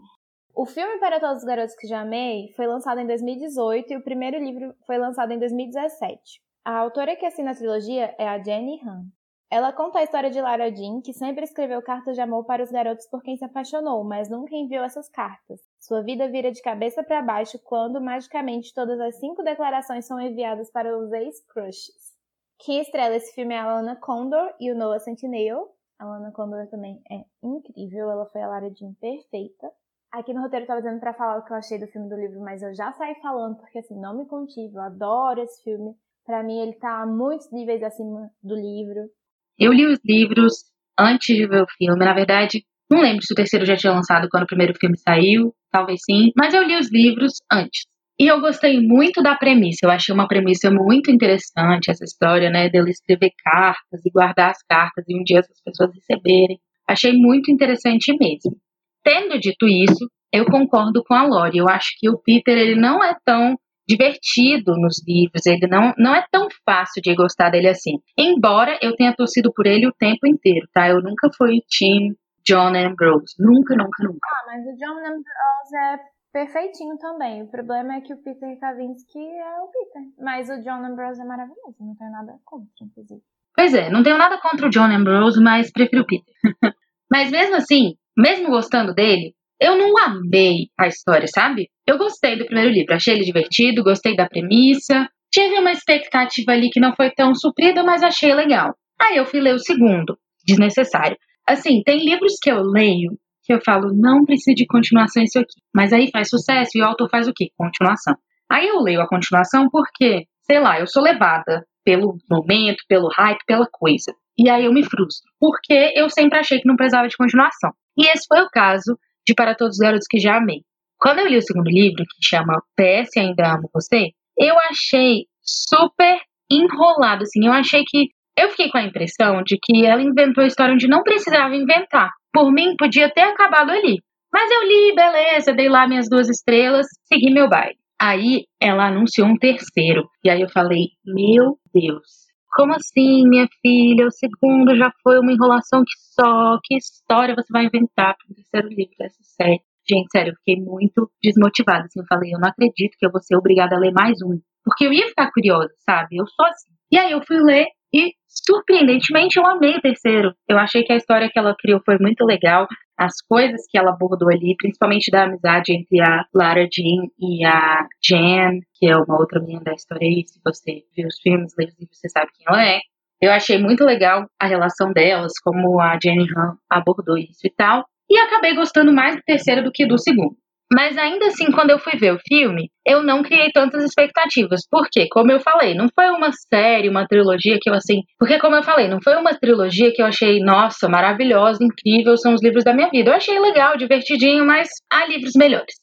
O 0.54 0.66
filme 0.66 1.00
Para 1.00 1.18
Todos 1.18 1.38
os 1.38 1.46
Garotos 1.46 1.74
que 1.74 1.88
Já 1.88 2.02
Amei 2.02 2.52
foi 2.54 2.68
lançado 2.68 3.00
em 3.00 3.08
2018 3.08 3.94
e 3.94 3.96
o 3.96 4.04
primeiro 4.04 4.38
livro 4.38 4.76
foi 4.86 4.98
lançado 4.98 5.32
em 5.32 5.40
2017. 5.40 6.20
A 6.66 6.80
autora 6.80 7.16
que 7.16 7.26
assina 7.26 7.52
a 7.52 7.56
trilogia 7.56 8.14
é 8.20 8.28
a 8.28 8.44
Jenny 8.44 8.82
Han. 8.86 9.06
Ela 9.50 9.72
conta 9.72 10.00
a 10.00 10.04
história 10.04 10.30
de 10.30 10.42
Lara 10.42 10.70
Jean, 10.70 11.00
que 11.02 11.14
sempre 11.14 11.46
escreveu 11.46 11.82
cartas 11.82 12.16
de 12.16 12.22
amor 12.22 12.44
para 12.44 12.62
os 12.62 12.70
garotos 12.70 13.08
por 13.08 13.24
quem 13.24 13.38
se 13.38 13.46
apaixonou, 13.46 14.04
mas 14.04 14.30
nunca 14.30 14.54
enviou 14.54 14.84
essas 14.84 15.08
cartas. 15.08 15.62
Sua 15.80 16.04
vida 16.04 16.28
vira 16.28 16.52
de 16.52 16.62
cabeça 16.62 17.02
para 17.02 17.22
baixo 17.22 17.58
quando, 17.64 18.02
magicamente, 18.02 18.74
todas 18.74 19.00
as 19.00 19.18
cinco 19.18 19.44
declarações 19.44 20.06
são 20.06 20.20
enviadas 20.20 20.70
para 20.70 20.96
os 20.98 21.10
ex-crushes. 21.14 22.20
Quem 22.60 22.82
estrela 22.82 23.16
esse 23.16 23.34
filme 23.34 23.56
é 23.56 23.60
a 23.60 23.64
Alana 23.64 23.96
Condor 23.96 24.54
e 24.60 24.70
o 24.70 24.76
Noah 24.76 25.00
Centineo, 25.00 25.70
a 26.00 26.06
Lana 26.06 26.32
Condor 26.32 26.66
também 26.68 27.02
é 27.12 27.26
incrível, 27.44 28.10
ela 28.10 28.26
foi 28.28 28.42
a 28.42 28.48
Lara 28.48 28.74
Jean 28.74 28.94
perfeita. 29.00 29.70
Aqui 30.12 30.34
no 30.34 30.42
roteiro 30.42 30.64
eu 30.64 30.68
tava 30.68 30.82
dizendo 30.82 31.00
pra 31.00 31.14
falar 31.14 31.38
o 31.38 31.46
que 31.46 31.52
eu 31.52 31.58
achei 31.58 31.78
do 31.78 31.88
filme 31.88 32.10
do 32.10 32.16
livro, 32.16 32.40
mas 32.40 32.64
eu 32.64 32.74
já 32.74 32.92
saí 32.94 33.14
falando, 33.22 33.58
porque 33.58 33.80
assim, 33.80 34.00
não 34.00 34.18
me 34.18 34.26
contive, 34.26 34.74
eu 34.74 34.82
adoro 34.82 35.42
esse 35.42 35.62
filme. 35.62 35.94
Pra 36.26 36.42
mim 36.42 36.60
ele 36.60 36.74
tá 36.74 37.06
muitos 37.06 37.52
níveis 37.52 37.84
acima 37.84 38.32
do 38.42 38.56
livro. 38.56 39.10
Eu 39.58 39.74
li 39.74 39.86
os 39.86 40.00
livros 40.04 40.72
antes 40.98 41.36
de 41.36 41.46
ver 41.46 41.64
o 41.64 41.68
filme, 41.78 42.04
na 42.04 42.14
verdade, 42.14 42.64
não 42.90 43.02
lembro 43.02 43.24
se 43.24 43.34
o 43.34 43.36
terceiro 43.36 43.66
já 43.66 43.76
tinha 43.76 43.94
lançado 43.94 44.28
quando 44.32 44.44
o 44.44 44.48
primeiro 44.48 44.74
filme 44.80 44.98
saiu, 44.98 45.54
talvez 45.70 46.00
sim, 46.04 46.32
mas 46.36 46.54
eu 46.54 46.64
li 46.64 46.78
os 46.78 46.92
livros 46.92 47.34
antes. 47.52 47.86
E 48.20 48.28
eu 48.28 48.42
gostei 48.42 48.82
muito 48.82 49.24
da 49.24 49.36
premissa. 49.36 49.86
Eu 49.86 49.92
achei 49.92 50.14
uma 50.14 50.28
premissa 50.28 50.70
muito 50.70 51.10
interessante 51.10 51.90
essa 51.90 52.04
história, 52.04 52.50
né, 52.50 52.68
dele 52.68 52.90
escrever 52.90 53.32
cartas 53.42 54.06
e 54.06 54.12
guardar 54.12 54.50
as 54.52 54.62
cartas 54.64 55.06
e 55.08 55.18
um 55.18 55.24
dia 55.24 55.40
essas 55.40 55.62
pessoas 55.64 55.92
receberem. 55.96 56.60
Achei 56.86 57.14
muito 57.14 57.50
interessante 57.50 58.12
mesmo. 58.20 58.58
Tendo 59.04 59.40
dito 59.40 59.68
isso, 59.68 60.10
eu 60.34 60.46
concordo 60.46 61.02
com 61.04 61.14
a 61.14 61.24
Lori. 61.24 61.60
Eu 61.60 61.70
acho 61.70 61.92
que 61.98 62.10
o 62.10 62.18
Peter 62.18 62.58
ele 62.58 62.76
não 62.76 63.02
é 63.02 63.16
tão 63.24 63.56
divertido 63.88 64.74
nos 64.76 65.02
livros, 65.08 65.48
ele 65.48 65.66
não, 65.66 65.94
não 65.98 66.14
é 66.14 66.24
tão 66.32 66.48
fácil 66.64 67.02
de 67.02 67.16
gostar 67.16 67.50
dele 67.50 67.70
assim. 67.70 67.94
Embora 68.16 68.78
eu 68.84 68.96
tenha 68.96 69.16
torcido 69.16 69.52
por 69.52 69.66
ele 69.66 69.88
o 69.88 69.94
tempo 69.98 70.28
inteiro, 70.28 70.68
tá? 70.72 70.90
Eu 70.90 71.02
nunca 71.02 71.30
fui 71.36 71.62
team 71.76 72.14
John 72.46 72.76
Ambrose. 72.76 73.34
Nunca, 73.40 73.76
nunca, 73.76 74.04
nunca. 74.04 74.20
Ah, 74.24 74.44
mas 74.46 74.62
o 74.62 74.78
John 74.78 74.98
Ambrose 75.00 75.76
é 75.76 76.19
perfeitinho 76.40 76.98
também. 76.98 77.44
O 77.44 77.48
problema 77.48 77.96
é 77.96 78.02
que 78.02 78.14
o 78.14 78.18
Peter 78.18 78.58
Kavinsky 78.60 79.20
é 79.20 79.62
o 79.62 79.68
Peter. 79.68 80.04
Mas 80.18 80.50
o 80.50 80.62
John 80.64 80.86
Ambrose 80.86 81.22
é 81.22 81.26
maravilhoso, 81.26 81.76
não 81.80 81.96
tenho 81.96 82.12
nada 82.12 82.34
contra, 82.46 82.68
inclusive. 82.82 83.22
Pois 83.56 83.74
é, 83.74 83.90
não 83.90 84.04
tenho 84.04 84.18
nada 84.18 84.40
contra 84.40 84.68
o 84.68 84.70
John 84.70 84.86
Ambrose, 84.86 85.42
mas 85.42 85.72
prefiro 85.72 86.04
o 86.04 86.06
Peter. 86.06 86.34
mas 87.12 87.30
mesmo 87.30 87.56
assim, 87.56 87.96
mesmo 88.18 88.50
gostando 88.50 88.94
dele, 88.94 89.34
eu 89.60 89.78
não 89.78 89.98
amei 89.98 90.70
a 90.80 90.88
história, 90.88 91.28
sabe? 91.28 91.70
Eu 91.86 91.98
gostei 91.98 92.38
do 92.38 92.46
primeiro 92.46 92.70
livro, 92.70 92.96
achei 92.96 93.16
ele 93.16 93.26
divertido, 93.26 93.84
gostei 93.84 94.16
da 94.16 94.30
premissa. 94.30 95.10
Tive 95.32 95.60
uma 95.60 95.72
expectativa 95.72 96.54
ali 96.54 96.70
que 96.70 96.80
não 96.80 96.96
foi 96.96 97.12
tão 97.12 97.36
suprida, 97.36 97.84
mas 97.84 98.02
achei 98.02 98.34
legal. 98.34 98.74
Aí 99.02 99.18
eu 99.18 99.26
fui 99.26 99.42
ler 99.42 99.56
o 99.56 99.60
segundo, 99.60 100.18
desnecessário. 100.46 101.18
Assim, 101.46 101.82
tem 101.84 102.06
livros 102.06 102.36
que 102.42 102.50
eu 102.50 102.62
leio 102.62 103.18
que 103.50 103.54
eu 103.56 103.62
falo, 103.66 103.92
não 103.92 104.24
precisa 104.26 104.54
de 104.54 104.68
continuação 104.68 105.24
isso 105.24 105.40
aqui. 105.40 105.60
Mas 105.74 105.92
aí 105.92 106.12
faz 106.12 106.30
sucesso 106.30 106.70
e 106.76 106.82
o 106.84 106.86
autor 106.86 107.10
faz 107.10 107.28
o 107.28 107.34
quê? 107.36 107.48
Continuação. 107.58 108.16
Aí 108.48 108.68
eu 108.68 108.80
leio 108.80 109.02
a 109.02 109.08
continuação 109.08 109.68
porque, 109.72 110.26
sei 110.44 110.60
lá, 110.60 110.80
eu 110.80 110.86
sou 110.86 111.02
levada 111.02 111.66
pelo 111.84 112.16
momento, 112.30 112.84
pelo 112.88 113.10
hype, 113.12 113.44
pela 113.48 113.68
coisa. 113.72 114.14
E 114.38 114.48
aí 114.52 114.66
eu 114.66 114.72
me 114.72 114.84
frustro, 114.84 115.28
porque 115.40 115.94
eu 115.96 116.12
sempre 116.12 116.38
achei 116.38 116.60
que 116.60 116.68
não 116.68 116.76
precisava 116.76 117.08
de 117.08 117.18
continuação. 117.18 117.72
E 117.98 118.08
esse 118.08 118.26
foi 118.28 118.40
o 118.42 118.50
caso 118.50 118.96
de 119.28 119.34
Para 119.34 119.56
Todos 119.56 119.78
os 119.78 119.80
Garotos 119.80 120.06
que 120.08 120.20
Já 120.20 120.38
Amei. 120.38 120.62
Quando 121.00 121.20
eu 121.20 121.28
li 121.28 121.38
o 121.38 121.42
segundo 121.42 121.70
livro, 121.72 122.04
que 122.04 122.28
chama 122.28 122.62
PS 122.78 123.18
Ainda 123.18 123.56
Amo 123.56 123.70
Você, 123.74 124.10
eu 124.38 124.56
achei 124.70 125.26
super 125.42 126.20
enrolado, 126.52 127.24
assim. 127.24 127.48
Eu 127.48 127.54
achei 127.54 127.84
que. 127.84 128.10
Eu 128.40 128.52
fiquei 128.52 128.70
com 128.70 128.78
a 128.78 128.84
impressão 128.84 129.44
de 129.44 129.58
que 129.62 129.86
ela 129.86 130.02
inventou 130.02 130.42
a 130.42 130.48
história 130.48 130.74
onde 130.74 130.88
não 130.88 131.04
precisava 131.04 131.54
inventar. 131.54 132.10
Por 132.32 132.54
mim, 132.54 132.74
podia 132.78 133.12
ter 133.12 133.24
acabado 133.24 133.70
ali. 133.70 134.02
Mas 134.32 134.50
eu 134.50 134.66
li, 134.66 134.96
beleza, 134.96 135.52
dei 135.52 135.68
lá 135.68 135.86
minhas 135.86 136.08
duas 136.08 136.30
estrelas, 136.30 136.88
segui 137.04 137.34
meu 137.34 137.50
baile. 137.50 137.76
Aí 138.02 138.46
ela 138.62 138.88
anunciou 138.88 139.28
um 139.28 139.36
terceiro. 139.36 140.08
E 140.24 140.30
aí 140.30 140.40
eu 140.40 140.48
falei: 140.48 140.86
Meu 141.06 141.58
Deus, 141.74 142.30
como 142.56 142.74
assim, 142.74 143.28
minha 143.28 143.46
filha? 143.62 144.08
O 144.08 144.12
segundo 144.12 144.74
já 144.78 144.90
foi 145.04 145.20
uma 145.20 145.34
enrolação 145.34 145.82
que 145.82 145.98
só. 146.14 146.58
Que 146.64 146.78
história 146.78 147.36
você 147.36 147.52
vai 147.52 147.66
inventar 147.66 148.16
para 148.16 148.32
o 148.32 148.36
terceiro 148.36 148.70
livro 148.70 148.96
dessa 148.98 149.22
série? 149.22 149.60
Gente, 149.86 150.08
sério, 150.12 150.32
eu 150.32 150.36
fiquei 150.38 150.64
muito 150.64 151.12
desmotivada. 151.22 151.86
Assim, 151.86 152.00
eu 152.00 152.06
falei: 152.08 152.32
Eu 152.34 152.40
não 152.40 152.48
acredito 152.48 152.96
que 152.98 153.06
eu 153.06 153.12
vou 153.12 153.22
ser 153.22 153.36
obrigada 153.36 153.76
a 153.76 153.80
ler 153.80 153.92
mais 153.92 154.22
um. 154.24 154.40
Porque 154.64 154.86
eu 154.86 154.94
ia 154.94 155.08
ficar 155.08 155.30
curiosa, 155.34 155.74
sabe? 155.86 156.16
Eu 156.16 156.26
sou 156.26 156.46
assim. 156.46 156.72
E 156.90 156.98
aí 156.98 157.12
eu 157.12 157.22
fui 157.22 157.38
ler 157.38 157.68
e 157.94 158.14
surpreendentemente, 158.28 159.38
eu 159.38 159.46
amei 159.46 159.76
o 159.78 159.82
terceiro. 159.82 160.34
Eu 160.48 160.58
achei 160.58 160.84
que 160.84 160.94
a 160.94 160.96
história 160.96 161.30
que 161.32 161.38
ela 161.38 161.56
criou 161.58 161.82
foi 161.84 161.98
muito 162.00 162.24
legal. 162.24 162.68
As 162.98 163.22
coisas 163.22 163.62
que 163.70 163.78
ela 163.78 163.92
abordou 163.92 164.30
ali, 164.30 164.56
principalmente 164.58 165.10
da 165.10 165.24
amizade 165.24 165.74
entre 165.74 166.02
a 166.02 166.26
Lara 166.34 166.68
Jean 166.72 167.08
e 167.20 167.46
a 167.46 167.88
Jan, 168.04 168.60
que 168.76 168.88
é 168.88 168.96
uma 168.96 169.20
outra 169.20 169.40
menina 169.40 169.62
da 169.64 169.74
história 169.74 170.08
aí. 170.08 170.24
Se 170.28 170.40
você 170.44 170.84
viu 170.96 171.08
os 171.08 171.20
filmes, 171.20 171.54
lê 171.58 171.66
os 171.66 171.80
livros, 171.80 171.98
você 171.98 172.10
sabe 172.10 172.32
quem 172.34 172.46
ela 172.48 172.66
é. 172.66 172.80
Eu 173.22 173.32
achei 173.32 173.58
muito 173.58 173.84
legal 173.84 174.26
a 174.40 174.48
relação 174.48 174.94
delas, 174.94 175.34
como 175.44 175.80
a 175.82 175.98
Jenny 176.02 176.26
Han 176.38 176.58
abordou 176.70 177.18
isso 177.18 177.46
e 177.46 177.50
tal. 177.50 177.86
E 178.10 178.18
acabei 178.18 178.56
gostando 178.56 178.94
mais 178.94 179.16
do 179.16 179.22
terceiro 179.24 179.64
do 179.64 179.72
que 179.72 179.86
do 179.86 179.98
segundo. 179.98 180.36
Mas 180.72 180.98
ainda 180.98 181.28
assim, 181.28 181.52
quando 181.52 181.72
eu 181.72 181.80
fui 181.80 181.94
ver 181.98 182.14
o 182.14 182.20
filme, 182.28 182.70
eu 182.86 183.02
não 183.02 183.24
criei 183.24 183.52
tantas 183.52 183.84
expectativas. 183.84 184.62
Porque, 184.70 185.08
como 185.10 185.32
eu 185.32 185.40
falei, 185.40 185.74
não 185.74 185.88
foi 185.94 186.10
uma 186.10 186.32
série, 186.32 186.88
uma 186.88 187.08
trilogia 187.08 187.58
que 187.60 187.70
eu 187.70 187.74
assim. 187.74 188.02
Porque, 188.20 188.38
como 188.38 188.56
eu 188.56 188.64
falei, 188.64 188.88
não 188.88 189.02
foi 189.02 189.16
uma 189.16 189.34
trilogia 189.34 189.92
que 189.92 190.02
eu 190.02 190.06
achei, 190.06 190.40
nossa, 190.40 190.88
maravilhosa, 190.88 191.64
incrível, 191.64 192.16
são 192.18 192.36
os 192.36 192.44
livros 192.44 192.64
da 192.64 192.74
minha 192.74 192.90
vida. 192.90 193.10
Eu 193.10 193.16
achei 193.16 193.40
legal, 193.40 193.78
divertidinho, 193.78 194.46
mas 194.46 194.70
há 194.92 195.08
livros 195.08 195.34
melhores. 195.36 195.74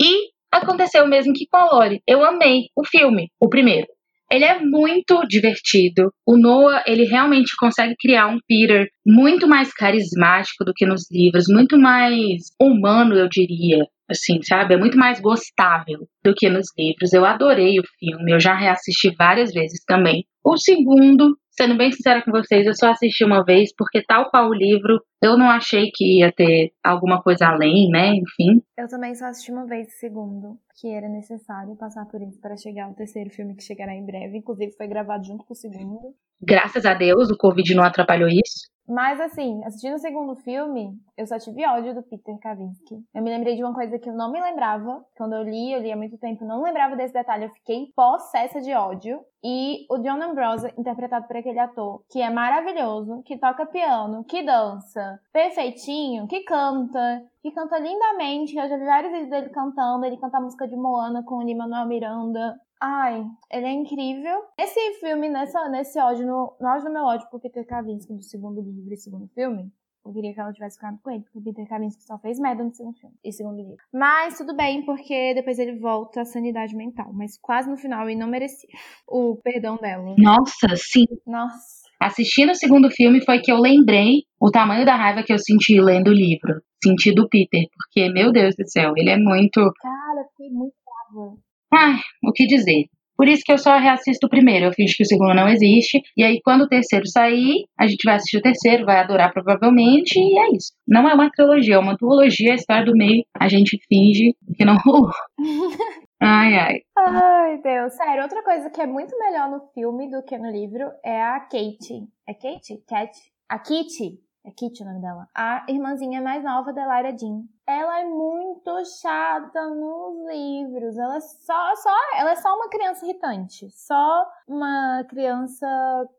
E 0.00 0.28
aconteceu 0.52 1.06
mesmo 1.06 1.32
que 1.32 1.46
com 1.50 1.56
a 1.56 1.64
Lori. 1.72 2.02
Eu 2.06 2.22
amei 2.22 2.64
o 2.76 2.84
filme, 2.84 3.30
o 3.40 3.48
primeiro. 3.48 3.86
Ele 4.30 4.44
é 4.44 4.60
muito 4.60 5.24
divertido. 5.28 6.12
O 6.26 6.36
Noah, 6.36 6.82
ele 6.86 7.04
realmente 7.04 7.54
consegue 7.56 7.94
criar 7.98 8.26
um 8.26 8.38
Peter 8.48 8.88
muito 9.06 9.46
mais 9.46 9.72
carismático 9.72 10.64
do 10.64 10.72
que 10.74 10.84
nos 10.84 11.10
livros, 11.10 11.44
muito 11.48 11.78
mais 11.78 12.42
humano, 12.60 13.14
eu 13.14 13.28
diria 13.28 13.84
assim, 14.08 14.40
sabe? 14.42 14.74
É 14.74 14.76
muito 14.76 14.96
mais 14.96 15.20
gostável 15.20 16.08
do 16.24 16.34
que 16.34 16.48
nos 16.48 16.66
livros. 16.78 17.12
Eu 17.12 17.24
adorei 17.24 17.78
o 17.78 17.84
filme, 17.98 18.32
eu 18.32 18.40
já 18.40 18.54
reassisti 18.54 19.12
várias 19.16 19.52
vezes 19.52 19.82
também. 19.84 20.24
O 20.44 20.56
segundo, 20.56 21.36
sendo 21.56 21.76
bem 21.76 21.90
sincera 21.90 22.22
com 22.22 22.30
vocês, 22.30 22.66
eu 22.66 22.74
só 22.74 22.90
assisti 22.90 23.24
uma 23.24 23.44
vez, 23.44 23.74
porque 23.74 24.02
tal 24.02 24.30
qual 24.30 24.48
o 24.48 24.54
livro, 24.54 25.00
eu 25.22 25.36
não 25.38 25.48
achei 25.48 25.90
que 25.92 26.18
ia 26.20 26.32
ter 26.32 26.72
alguma 26.84 27.22
coisa 27.22 27.46
além, 27.46 27.88
né? 27.88 28.14
Enfim. 28.14 28.62
Eu 28.78 28.88
também 28.88 29.14
só 29.14 29.26
assisti 29.26 29.50
uma 29.50 29.66
vez 29.66 29.88
o 29.88 29.98
segundo, 29.98 30.58
que 30.80 30.88
era 30.88 31.08
necessário 31.08 31.76
passar 31.76 32.04
por 32.06 32.20
isso 32.22 32.40
para 32.40 32.56
chegar 32.56 32.84
ao 32.84 32.94
terceiro 32.94 33.30
filme 33.30 33.56
que 33.56 33.62
chegará 33.62 33.94
em 33.94 34.04
breve. 34.04 34.38
Inclusive, 34.38 34.76
foi 34.76 34.86
gravado 34.86 35.24
junto 35.24 35.44
com 35.44 35.54
o 35.54 35.56
segundo. 35.56 36.14
Graças 36.40 36.84
a 36.84 36.92
Deus, 36.92 37.30
o 37.30 37.36
Covid 37.36 37.74
não 37.74 37.82
atrapalhou 37.82 38.28
isso. 38.28 38.75
Mas 38.88 39.20
assim, 39.20 39.62
assistindo 39.64 39.94
o 39.94 39.98
segundo 39.98 40.36
filme, 40.36 40.92
eu 41.16 41.26
só 41.26 41.38
tive 41.38 41.66
ódio 41.66 41.94
do 41.94 42.02
Peter 42.02 42.38
Kavinsky. 42.38 42.96
Eu 43.14 43.22
me 43.22 43.30
lembrei 43.30 43.56
de 43.56 43.64
uma 43.64 43.74
coisa 43.74 43.98
que 43.98 44.08
eu 44.08 44.14
não 44.14 44.30
me 44.30 44.40
lembrava. 44.40 45.04
Quando 45.16 45.34
eu 45.34 45.42
li, 45.42 45.72
eu 45.72 45.80
li 45.80 45.90
há 45.90 45.96
muito 45.96 46.18
tempo, 46.18 46.44
não 46.44 46.62
lembrava 46.62 46.94
desse 46.94 47.12
detalhe. 47.12 47.44
Eu 47.44 47.50
fiquei 47.50 47.92
possessa 47.96 48.60
de 48.60 48.72
ódio. 48.74 49.20
E 49.42 49.86
o 49.90 49.98
John 49.98 50.20
Ambrose, 50.22 50.72
interpretado 50.76 51.26
por 51.26 51.36
aquele 51.36 51.58
ator, 51.58 52.02
que 52.10 52.20
é 52.20 52.28
maravilhoso, 52.28 53.22
que 53.24 53.38
toca 53.38 53.64
piano, 53.66 54.24
que 54.24 54.42
dança 54.42 55.20
perfeitinho, 55.32 56.26
que 56.26 56.40
canta, 56.40 57.22
que 57.40 57.52
canta 57.52 57.78
lindamente. 57.78 58.56
Eu 58.56 58.68
já 58.68 58.76
vi 58.76 58.84
vários 58.84 59.12
vídeos 59.12 59.30
dele 59.30 59.50
cantando. 59.50 60.04
Ele 60.04 60.16
canta 60.16 60.38
a 60.38 60.40
música 60.40 60.66
de 60.66 60.76
Moana 60.76 61.22
com 61.22 61.36
o 61.36 61.42
Lin-Manuel 61.42 61.86
Miranda. 61.86 62.60
Ai, 62.80 63.24
ele 63.50 63.66
é 63.66 63.72
incrível. 63.72 64.42
Esse 64.58 64.94
filme, 65.00 65.28
nessa, 65.28 65.68
nesse 65.68 65.98
ódio, 65.98 66.26
no, 66.26 66.56
no 66.60 66.68
ódio 66.68 66.84
do 66.84 66.92
meu 66.92 67.04
ódio 67.04 67.28
por 67.30 67.40
Peter 67.40 67.66
Kavinsky 67.66 68.12
do 68.12 68.22
segundo 68.22 68.60
livro 68.60 68.92
e 68.92 68.96
segundo 68.96 69.26
filme, 69.28 69.72
eu 70.04 70.12
queria 70.12 70.32
que 70.32 70.40
ela 70.40 70.52
tivesse 70.52 70.76
ficado 70.76 70.98
com 71.02 71.10
ele, 71.10 71.22
porque 71.22 71.38
o 71.38 71.42
Peter 71.42 71.68
Kavinsky 71.68 72.04
só 72.04 72.16
fez 72.18 72.38
merda 72.38 72.62
no 72.62 72.72
segundo 72.72 72.96
filme 72.96 73.16
e 73.24 73.32
segundo 73.32 73.56
livro. 73.56 73.76
Mas 73.92 74.38
tudo 74.38 74.54
bem, 74.54 74.84
porque 74.84 75.34
depois 75.34 75.58
ele 75.58 75.78
volta 75.78 76.20
à 76.20 76.24
sanidade 76.24 76.76
mental. 76.76 77.12
Mas 77.12 77.36
quase 77.38 77.68
no 77.68 77.76
final 77.76 78.08
ele 78.08 78.18
não 78.18 78.28
merecia 78.28 78.68
o 79.08 79.36
perdão 79.42 79.76
dela. 79.76 80.14
Nossa, 80.16 80.68
sim. 80.76 81.06
Nossa. 81.26 81.86
Assistindo 81.98 82.52
o 82.52 82.54
segundo 82.54 82.90
filme 82.90 83.24
foi 83.24 83.40
que 83.40 83.50
eu 83.50 83.58
lembrei 83.58 84.24
o 84.38 84.50
tamanho 84.50 84.84
da 84.84 84.94
raiva 84.94 85.24
que 85.24 85.32
eu 85.32 85.38
senti 85.38 85.80
lendo 85.80 86.08
o 86.08 86.14
livro. 86.14 86.60
Senti 86.84 87.12
do 87.12 87.28
Peter, 87.28 87.64
porque, 87.74 88.12
meu 88.12 88.30
Deus 88.30 88.54
do 88.54 88.68
céu, 88.68 88.92
ele 88.96 89.10
é 89.10 89.16
muito. 89.16 89.60
Cara, 89.80 90.28
fiquei 90.30 90.50
muito 90.50 90.74
brava. 90.84 91.36
Ai, 91.78 91.96
o 92.24 92.32
que 92.32 92.46
dizer? 92.46 92.86
Por 93.16 93.28
isso 93.28 93.42
que 93.44 93.52
eu 93.52 93.58
só 93.58 93.76
reassisto 93.76 94.26
o 94.26 94.30
primeiro. 94.30 94.64
Eu 94.64 94.72
finge 94.72 94.96
que 94.96 95.02
o 95.02 95.06
segundo 95.06 95.34
não 95.34 95.48
existe. 95.48 96.02
E 96.16 96.24
aí, 96.24 96.40
quando 96.42 96.62
o 96.62 96.68
terceiro 96.68 97.06
sair, 97.06 97.66
a 97.78 97.86
gente 97.86 98.02
vai 98.04 98.16
assistir 98.16 98.38
o 98.38 98.42
terceiro, 98.42 98.86
vai 98.86 98.98
adorar 98.98 99.32
provavelmente. 99.32 100.18
E 100.18 100.38
é 100.38 100.56
isso. 100.56 100.72
Não 100.86 101.06
é 101.08 101.12
uma 101.12 101.30
trilogia, 101.30 101.74
é 101.74 101.78
uma 101.78 101.96
duologia. 101.96 102.52
A 102.52 102.54
história 102.54 102.84
do 102.86 102.96
meio, 102.96 103.24
a 103.38 103.48
gente 103.48 103.78
finge 103.88 104.34
que 104.56 104.64
não 104.64 104.76
rolou. 104.76 105.10
ai, 106.20 106.54
ai. 106.58 106.80
Ai, 106.96 107.58
Deus. 107.58 107.92
Sério, 107.94 108.22
outra 108.22 108.42
coisa 108.42 108.70
que 108.70 108.80
é 108.80 108.86
muito 108.86 109.18
melhor 109.18 109.50
no 109.50 109.60
filme 109.74 110.10
do 110.10 110.22
que 110.22 110.38
no 110.38 110.50
livro 110.50 110.90
é 111.04 111.22
a 111.22 111.40
Kate. 111.40 112.06
É 112.26 112.32
Kate? 112.32 112.82
Cat? 112.88 113.12
A 113.48 113.58
Kitty. 113.58 114.18
É 114.46 114.50
Kitty 114.50 114.82
o 114.82 114.86
nome 114.86 115.00
dela. 115.00 115.26
A 115.34 115.66
irmãzinha 115.68 116.22
mais 116.22 116.42
nova 116.42 116.72
da 116.72 116.86
Lara 116.86 117.16
Jean 117.16 117.44
ela 117.66 118.00
é 118.00 118.04
muito 118.04 118.70
chata 119.00 119.68
nos 119.70 120.26
livros. 120.28 120.96
Ela 120.96 121.16
é 121.16 121.20
só, 121.20 121.74
só, 121.76 121.90
ela 122.16 122.32
é 122.32 122.36
só 122.36 122.54
uma 122.54 122.68
criança 122.68 123.04
irritante, 123.04 123.68
só 123.70 124.26
uma 124.46 125.04
criança 125.08 125.66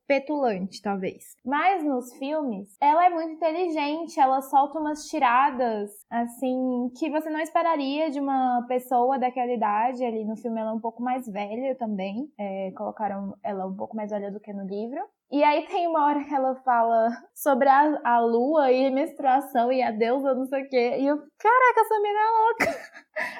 petulante, 0.06 0.82
talvez. 0.82 1.36
Mas 1.46 1.84
nos 1.84 2.14
filmes, 2.18 2.76
ela 2.82 3.06
é 3.06 3.10
muito 3.10 3.34
inteligente, 3.34 4.20
ela 4.20 4.42
solta 4.42 4.80
umas 4.80 5.08
tiradas 5.08 5.92
assim 6.10 6.92
que 6.98 7.10
você 7.10 7.30
não 7.30 7.40
esperaria 7.40 8.10
de 8.12 8.20
uma 8.20 8.66
pessoa 8.68 9.18
daquela 9.18 9.52
idade. 9.52 10.04
Ali 10.04 10.26
no 10.26 10.36
filme 10.36 10.60
ela 10.60 10.72
é 10.72 10.74
um 10.74 10.82
pouco 10.82 11.02
mais 11.02 11.28
velha 11.28 11.76
também. 11.76 12.32
É, 12.38 12.72
colocaram 12.72 13.36
ela 13.44 13.66
um 13.66 13.76
pouco 13.76 13.96
mais 13.96 14.12
velha 14.12 14.32
do 14.32 14.40
que 14.40 14.52
no 14.52 14.66
livro. 14.66 15.02
E 15.30 15.44
aí 15.44 15.68
tem 15.68 15.88
uma 15.88 16.06
hora 16.06 16.24
que 16.24 16.34
ela 16.34 16.56
fala 16.64 17.10
sobre 17.36 17.68
a, 17.68 18.00
a 18.04 18.20
lua 18.20 18.72
e 18.72 18.88
a 18.88 18.92
menstruação 18.92 19.72
e 19.72 19.82
a 19.82 19.92
deusa, 19.92 20.34
não 20.34 20.46
sei 20.46 20.64
o 20.64 20.70
quê. 20.70 20.98
E 21.00 21.06
eu, 21.06 21.18
caraca, 21.38 21.82
essa 21.82 22.00
menina 22.00 22.20
é 22.20 22.32
louca. 22.32 22.80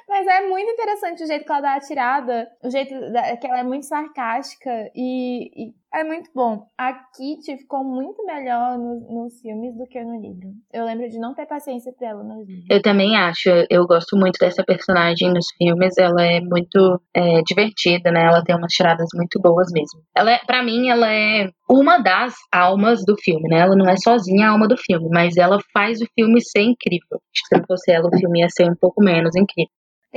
Mas 0.08 0.26
é 0.28 0.48
muito 0.48 0.70
interessante 0.72 1.24
o 1.24 1.28
jeito 1.28 1.46
que 1.46 1.52
ela 1.52 1.62
dá 1.62 1.74
a 1.76 1.80
tirada, 1.80 2.50
o 2.64 2.70
jeito 2.70 2.94
que 3.40 3.48
ela 3.48 3.60
é 3.60 3.64
muito 3.64 3.86
sarcástica 3.86 4.72
e, 4.96 5.52
e 5.56 5.74
é 5.94 6.04
muito 6.04 6.30
bom. 6.36 6.68
A 6.78 6.94
Kitty 6.94 7.58
ficou 7.58 7.84
muito 7.84 8.24
melhor 8.26 8.78
no, 8.78 9.00
nos 9.10 9.40
filmes 9.42 9.76
do 9.76 9.86
que 9.88 10.04
no 10.04 10.20
livro. 10.20 10.50
Eu 10.72 10.86
lembro 10.86 11.10
de 11.10 11.18
não 11.18 11.34
ter 11.34 11.46
paciência 11.46 11.94
pra 11.98 12.10
ela 12.10 12.24
nos 12.24 12.48
livros. 12.48 12.66
Eu 12.70 12.82
também 12.82 13.16
acho. 13.16 13.50
Eu 13.70 13.86
gosto 13.88 14.18
muito 14.18 14.38
dessa 14.40 14.64
personagem 14.64 15.32
nos 15.34 15.46
filmes. 15.58 15.98
Ela 15.98 16.24
é 16.24 16.42
muito 16.42 17.02
é, 17.14 17.42
divertida, 17.42 18.12
né? 18.12 18.26
Ela 18.26 18.44
tem 18.44 18.56
umas 18.56 18.72
tiradas 18.74 19.08
muito 19.16 19.40
boas 19.40 19.68
mesmo. 19.72 20.02
Ela 20.16 20.32
é, 20.32 20.40
para 20.46 20.64
mim, 20.64 20.90
ela 20.90 21.12
é 21.12 21.50
uma 21.70 21.98
das 21.98 22.34
almas 22.52 23.04
do 23.06 23.16
filme, 23.22 23.48
né? 23.50 23.60
Ela 23.60 23.76
não 23.76 23.90
é 23.90 23.96
sozinha 23.98 24.48
a 24.48 24.52
alma 24.52 24.68
do 24.68 24.78
filme, 24.78 25.08
mas 25.10 25.38
ela 25.38 25.58
faz 25.74 26.02
o 26.02 26.08
filme 26.14 26.42
ser 26.42 26.62
incrível. 26.62 27.20
Se 27.34 27.58
não 27.58 27.66
fosse 27.66 27.92
ela, 27.92 28.08
o 28.08 28.18
filme 28.18 28.42
ia 28.42 28.50
ser 28.50 28.70
um 28.70 28.76
pouco 28.76 29.04
menos 29.04 29.36
incrível. 29.36 29.67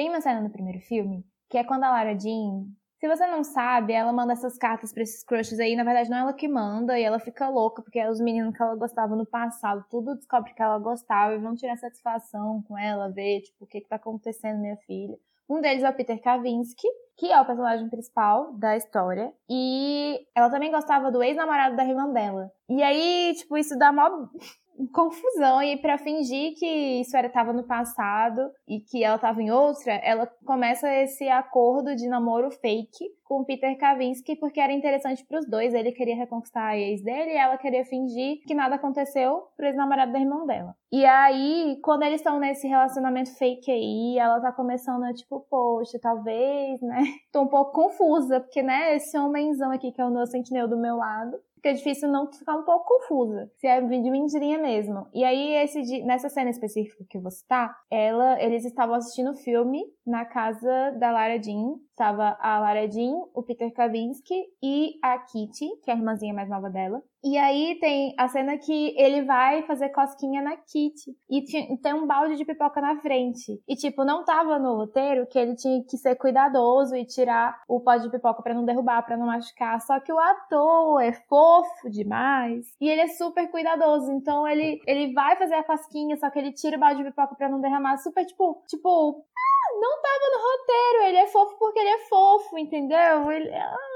Tem 0.01 0.09
uma 0.09 0.23
cena 0.23 0.41
no 0.41 0.49
primeiro 0.49 0.81
filme 0.81 1.27
que 1.51 1.59
é 1.59 1.63
quando 1.63 1.85
a 1.85 1.91
Lara 1.91 2.19
Jean 2.19 2.65
se 2.99 3.07
você 3.07 3.27
não 3.27 3.45
sabe, 3.45 3.93
ela 3.93 4.11
manda 4.11 4.33
essas 4.33 4.57
cartas 4.57 4.95
pra 4.95 5.03
esses 5.03 5.23
crushes 5.23 5.61
aí. 5.61 5.77
Na 5.77 5.85
verdade, 5.85 6.09
não 6.09 6.17
é 6.17 6.21
ela 6.21 6.33
que 6.33 6.49
manda 6.49 6.99
e 6.99 7.03
ela 7.03 7.19
fica 7.19 7.51
louca 7.51 7.83
porque 7.83 8.03
os 8.09 8.19
meninos 8.19 8.57
que 8.57 8.63
ela 8.63 8.77
gostava 8.77 9.15
no 9.15 9.27
passado, 9.27 9.85
tudo 9.91 10.15
descobre 10.15 10.55
que 10.55 10.63
ela 10.63 10.79
gostava 10.79 11.35
e 11.35 11.39
vão 11.39 11.55
tirar 11.55 11.77
satisfação 11.77 12.63
com 12.67 12.79
ela, 12.79 13.11
ver, 13.11 13.43
tipo, 13.43 13.65
o 13.65 13.67
que 13.67 13.83
que 13.83 13.89
tá 13.89 13.97
acontecendo, 13.97 14.59
minha 14.59 14.77
filha. 14.87 15.19
Um 15.47 15.61
deles 15.61 15.83
é 15.83 15.91
o 15.91 15.95
Peter 15.95 16.19
Kavinsky, 16.19 16.89
que 17.19 17.31
é 17.31 17.39
o 17.39 17.45
personagem 17.45 17.91
principal 17.91 18.55
da 18.55 18.79
história. 18.79 19.31
E 19.51 20.19
ela 20.35 20.49
também 20.49 20.71
gostava 20.71 21.11
do 21.11 21.23
ex-namorado 21.23 21.77
da 21.77 21.85
irmã 21.85 22.11
dela. 22.11 22.51
E 22.71 22.83
aí, 22.83 23.35
tipo, 23.37 23.59
isso 23.59 23.79
dá 23.79 23.93
mó 23.93 24.09
confusão 24.89 25.63
e 25.63 25.77
para 25.77 25.99
fingir 25.99 26.55
que 26.59 27.01
isso 27.01 27.17
era 27.17 27.29
tava 27.29 27.53
no 27.53 27.65
passado 27.65 28.51
e 28.67 28.81
que 28.81 29.05
ela 29.05 29.19
tava 29.19 29.43
em 29.43 29.51
outra, 29.51 29.93
ela 29.95 30.27
começa 30.45 30.89
esse 30.97 31.29
acordo 31.29 31.95
de 31.95 32.09
namoro 32.09 32.51
fake 32.51 33.21
com 33.25 33.45
Peter 33.45 33.79
Kavinsky 33.79 34.37
porque 34.37 34.61
era 34.61 34.73
interessante 34.73 35.25
para 35.25 35.39
os 35.39 35.49
dois, 35.49 35.73
ele 35.73 35.93
queria 35.93 36.17
reconquistar 36.17 36.69
a 36.69 36.77
ex 36.77 37.03
dele 37.03 37.31
e 37.31 37.37
ela 37.37 37.57
queria 37.57 37.85
fingir 37.85 38.41
que 38.47 38.55
nada 38.55 38.75
aconteceu 38.75 39.45
pro 39.57 39.67
ex-namorado 39.67 40.13
da 40.13 40.19
irmã 40.19 40.45
dela. 40.45 40.75
E 40.93 41.05
aí, 41.05 41.79
quando 41.85 42.03
eles 42.03 42.21
estão 42.21 42.41
nesse 42.41 42.67
relacionamento 42.67 43.33
fake 43.39 43.71
aí, 43.71 44.19
ela 44.19 44.41
tá 44.41 44.51
começando 44.51 45.05
a 45.05 45.13
tipo, 45.13 45.47
poxa, 45.49 46.01
talvez, 46.03 46.81
né? 46.81 47.05
Tô 47.33 47.43
um 47.43 47.47
pouco 47.47 47.71
confusa, 47.71 48.41
porque, 48.41 48.61
né, 48.61 48.97
esse 48.97 49.17
homenzão 49.17 49.71
aqui 49.71 49.93
que 49.93 50.01
é 50.01 50.05
o 50.05 50.11
meu 50.11 50.27
sentinel 50.27 50.67
do 50.67 50.77
meu 50.77 50.97
lado, 50.97 51.39
fica 51.61 51.75
difícil 51.75 52.09
não 52.09 52.33
ficar 52.33 52.57
um 52.57 52.65
pouco 52.65 52.87
confusa, 52.87 53.51
se 53.59 53.67
é 53.67 53.81
de 53.81 54.11
mentirinha 54.11 54.59
mesmo. 54.59 55.07
E 55.13 55.23
aí, 55.23 55.55
esse, 55.63 56.03
nessa 56.03 56.29
cena 56.29 56.51
específica 56.51 57.05
que 57.09 57.19
você 57.19 57.45
tá, 57.47 57.77
ela, 57.91 58.43
eles 58.43 58.65
estavam 58.65 58.95
assistindo 58.95 59.31
o 59.31 59.37
filme 59.37 59.85
na 60.11 60.25
casa 60.25 60.91
da 60.99 61.11
Lara 61.11 61.41
Jean, 61.41 61.77
Tava 62.01 62.35
a 62.41 62.59
Lara 62.59 62.91
Jean, 62.91 63.13
o 63.35 63.43
Peter 63.43 63.71
Kavinsky 63.75 64.47
e 64.63 64.99
a 65.03 65.19
Kitty, 65.19 65.69
que 65.83 65.91
é 65.91 65.93
a 65.93 65.97
irmãzinha 65.99 66.33
mais 66.33 66.49
nova 66.49 66.71
dela. 66.71 67.03
E 67.23 67.37
aí 67.37 67.79
tem 67.79 68.15
a 68.19 68.27
cena 68.27 68.57
que 68.57 68.99
ele 68.99 69.23
vai 69.27 69.67
fazer 69.67 69.91
cosquinha 69.91 70.41
na 70.41 70.57
Kitty. 70.57 71.15
E 71.29 71.45
tem 71.83 71.93
um 71.93 72.07
balde 72.07 72.37
de 72.37 72.47
pipoca 72.47 72.81
na 72.81 72.99
frente. 73.03 73.61
E, 73.69 73.75
tipo, 73.77 74.03
não 74.03 74.25
tava 74.25 74.59
no 74.59 74.77
roteiro 74.77 75.27
que 75.27 75.39
ele 75.39 75.55
tinha 75.55 75.85
que 75.85 75.99
ser 75.99 76.17
cuidadoso 76.17 76.97
e 76.97 77.05
tirar 77.05 77.55
o 77.69 77.81
pó 77.81 77.97
de 77.97 78.11
pipoca 78.11 78.43
para 78.43 78.55
não 78.55 78.65
derrubar, 78.65 79.05
para 79.05 79.19
não 79.19 79.27
machucar. 79.27 79.79
Só 79.83 80.01
que 80.01 80.11
o 80.11 80.19
ator 80.19 81.03
é 81.03 81.13
fofo 81.13 81.91
demais. 81.91 82.65
E 82.81 82.89
ele 82.89 83.03
é 83.03 83.09
super 83.09 83.51
cuidadoso. 83.51 84.11
Então 84.11 84.49
ele, 84.49 84.81
ele 84.87 85.13
vai 85.13 85.37
fazer 85.37 85.57
a 85.57 85.65
cosquinha, 85.65 86.17
só 86.17 86.31
que 86.31 86.39
ele 86.39 86.55
tira 86.55 86.79
o 86.79 86.81
balde 86.81 87.03
de 87.03 87.11
pipoca 87.11 87.35
para 87.35 87.51
não 87.51 87.61
derramar. 87.61 87.99
Super, 87.99 88.25
tipo, 88.25 88.65
tipo, 88.67 89.23
não 89.81 90.01
tava 90.01 90.31
no 90.31 90.43
roteiro. 90.43 91.03
Ele 91.09 91.17
é 91.19 91.27
fofo 91.27 91.57
porque 91.59 91.79
ele 91.79 91.89
é 91.89 91.99
fofo, 91.99 92.59
entendeu? 92.59 93.31
Ele. 93.33 93.51
Ah, 93.53 93.90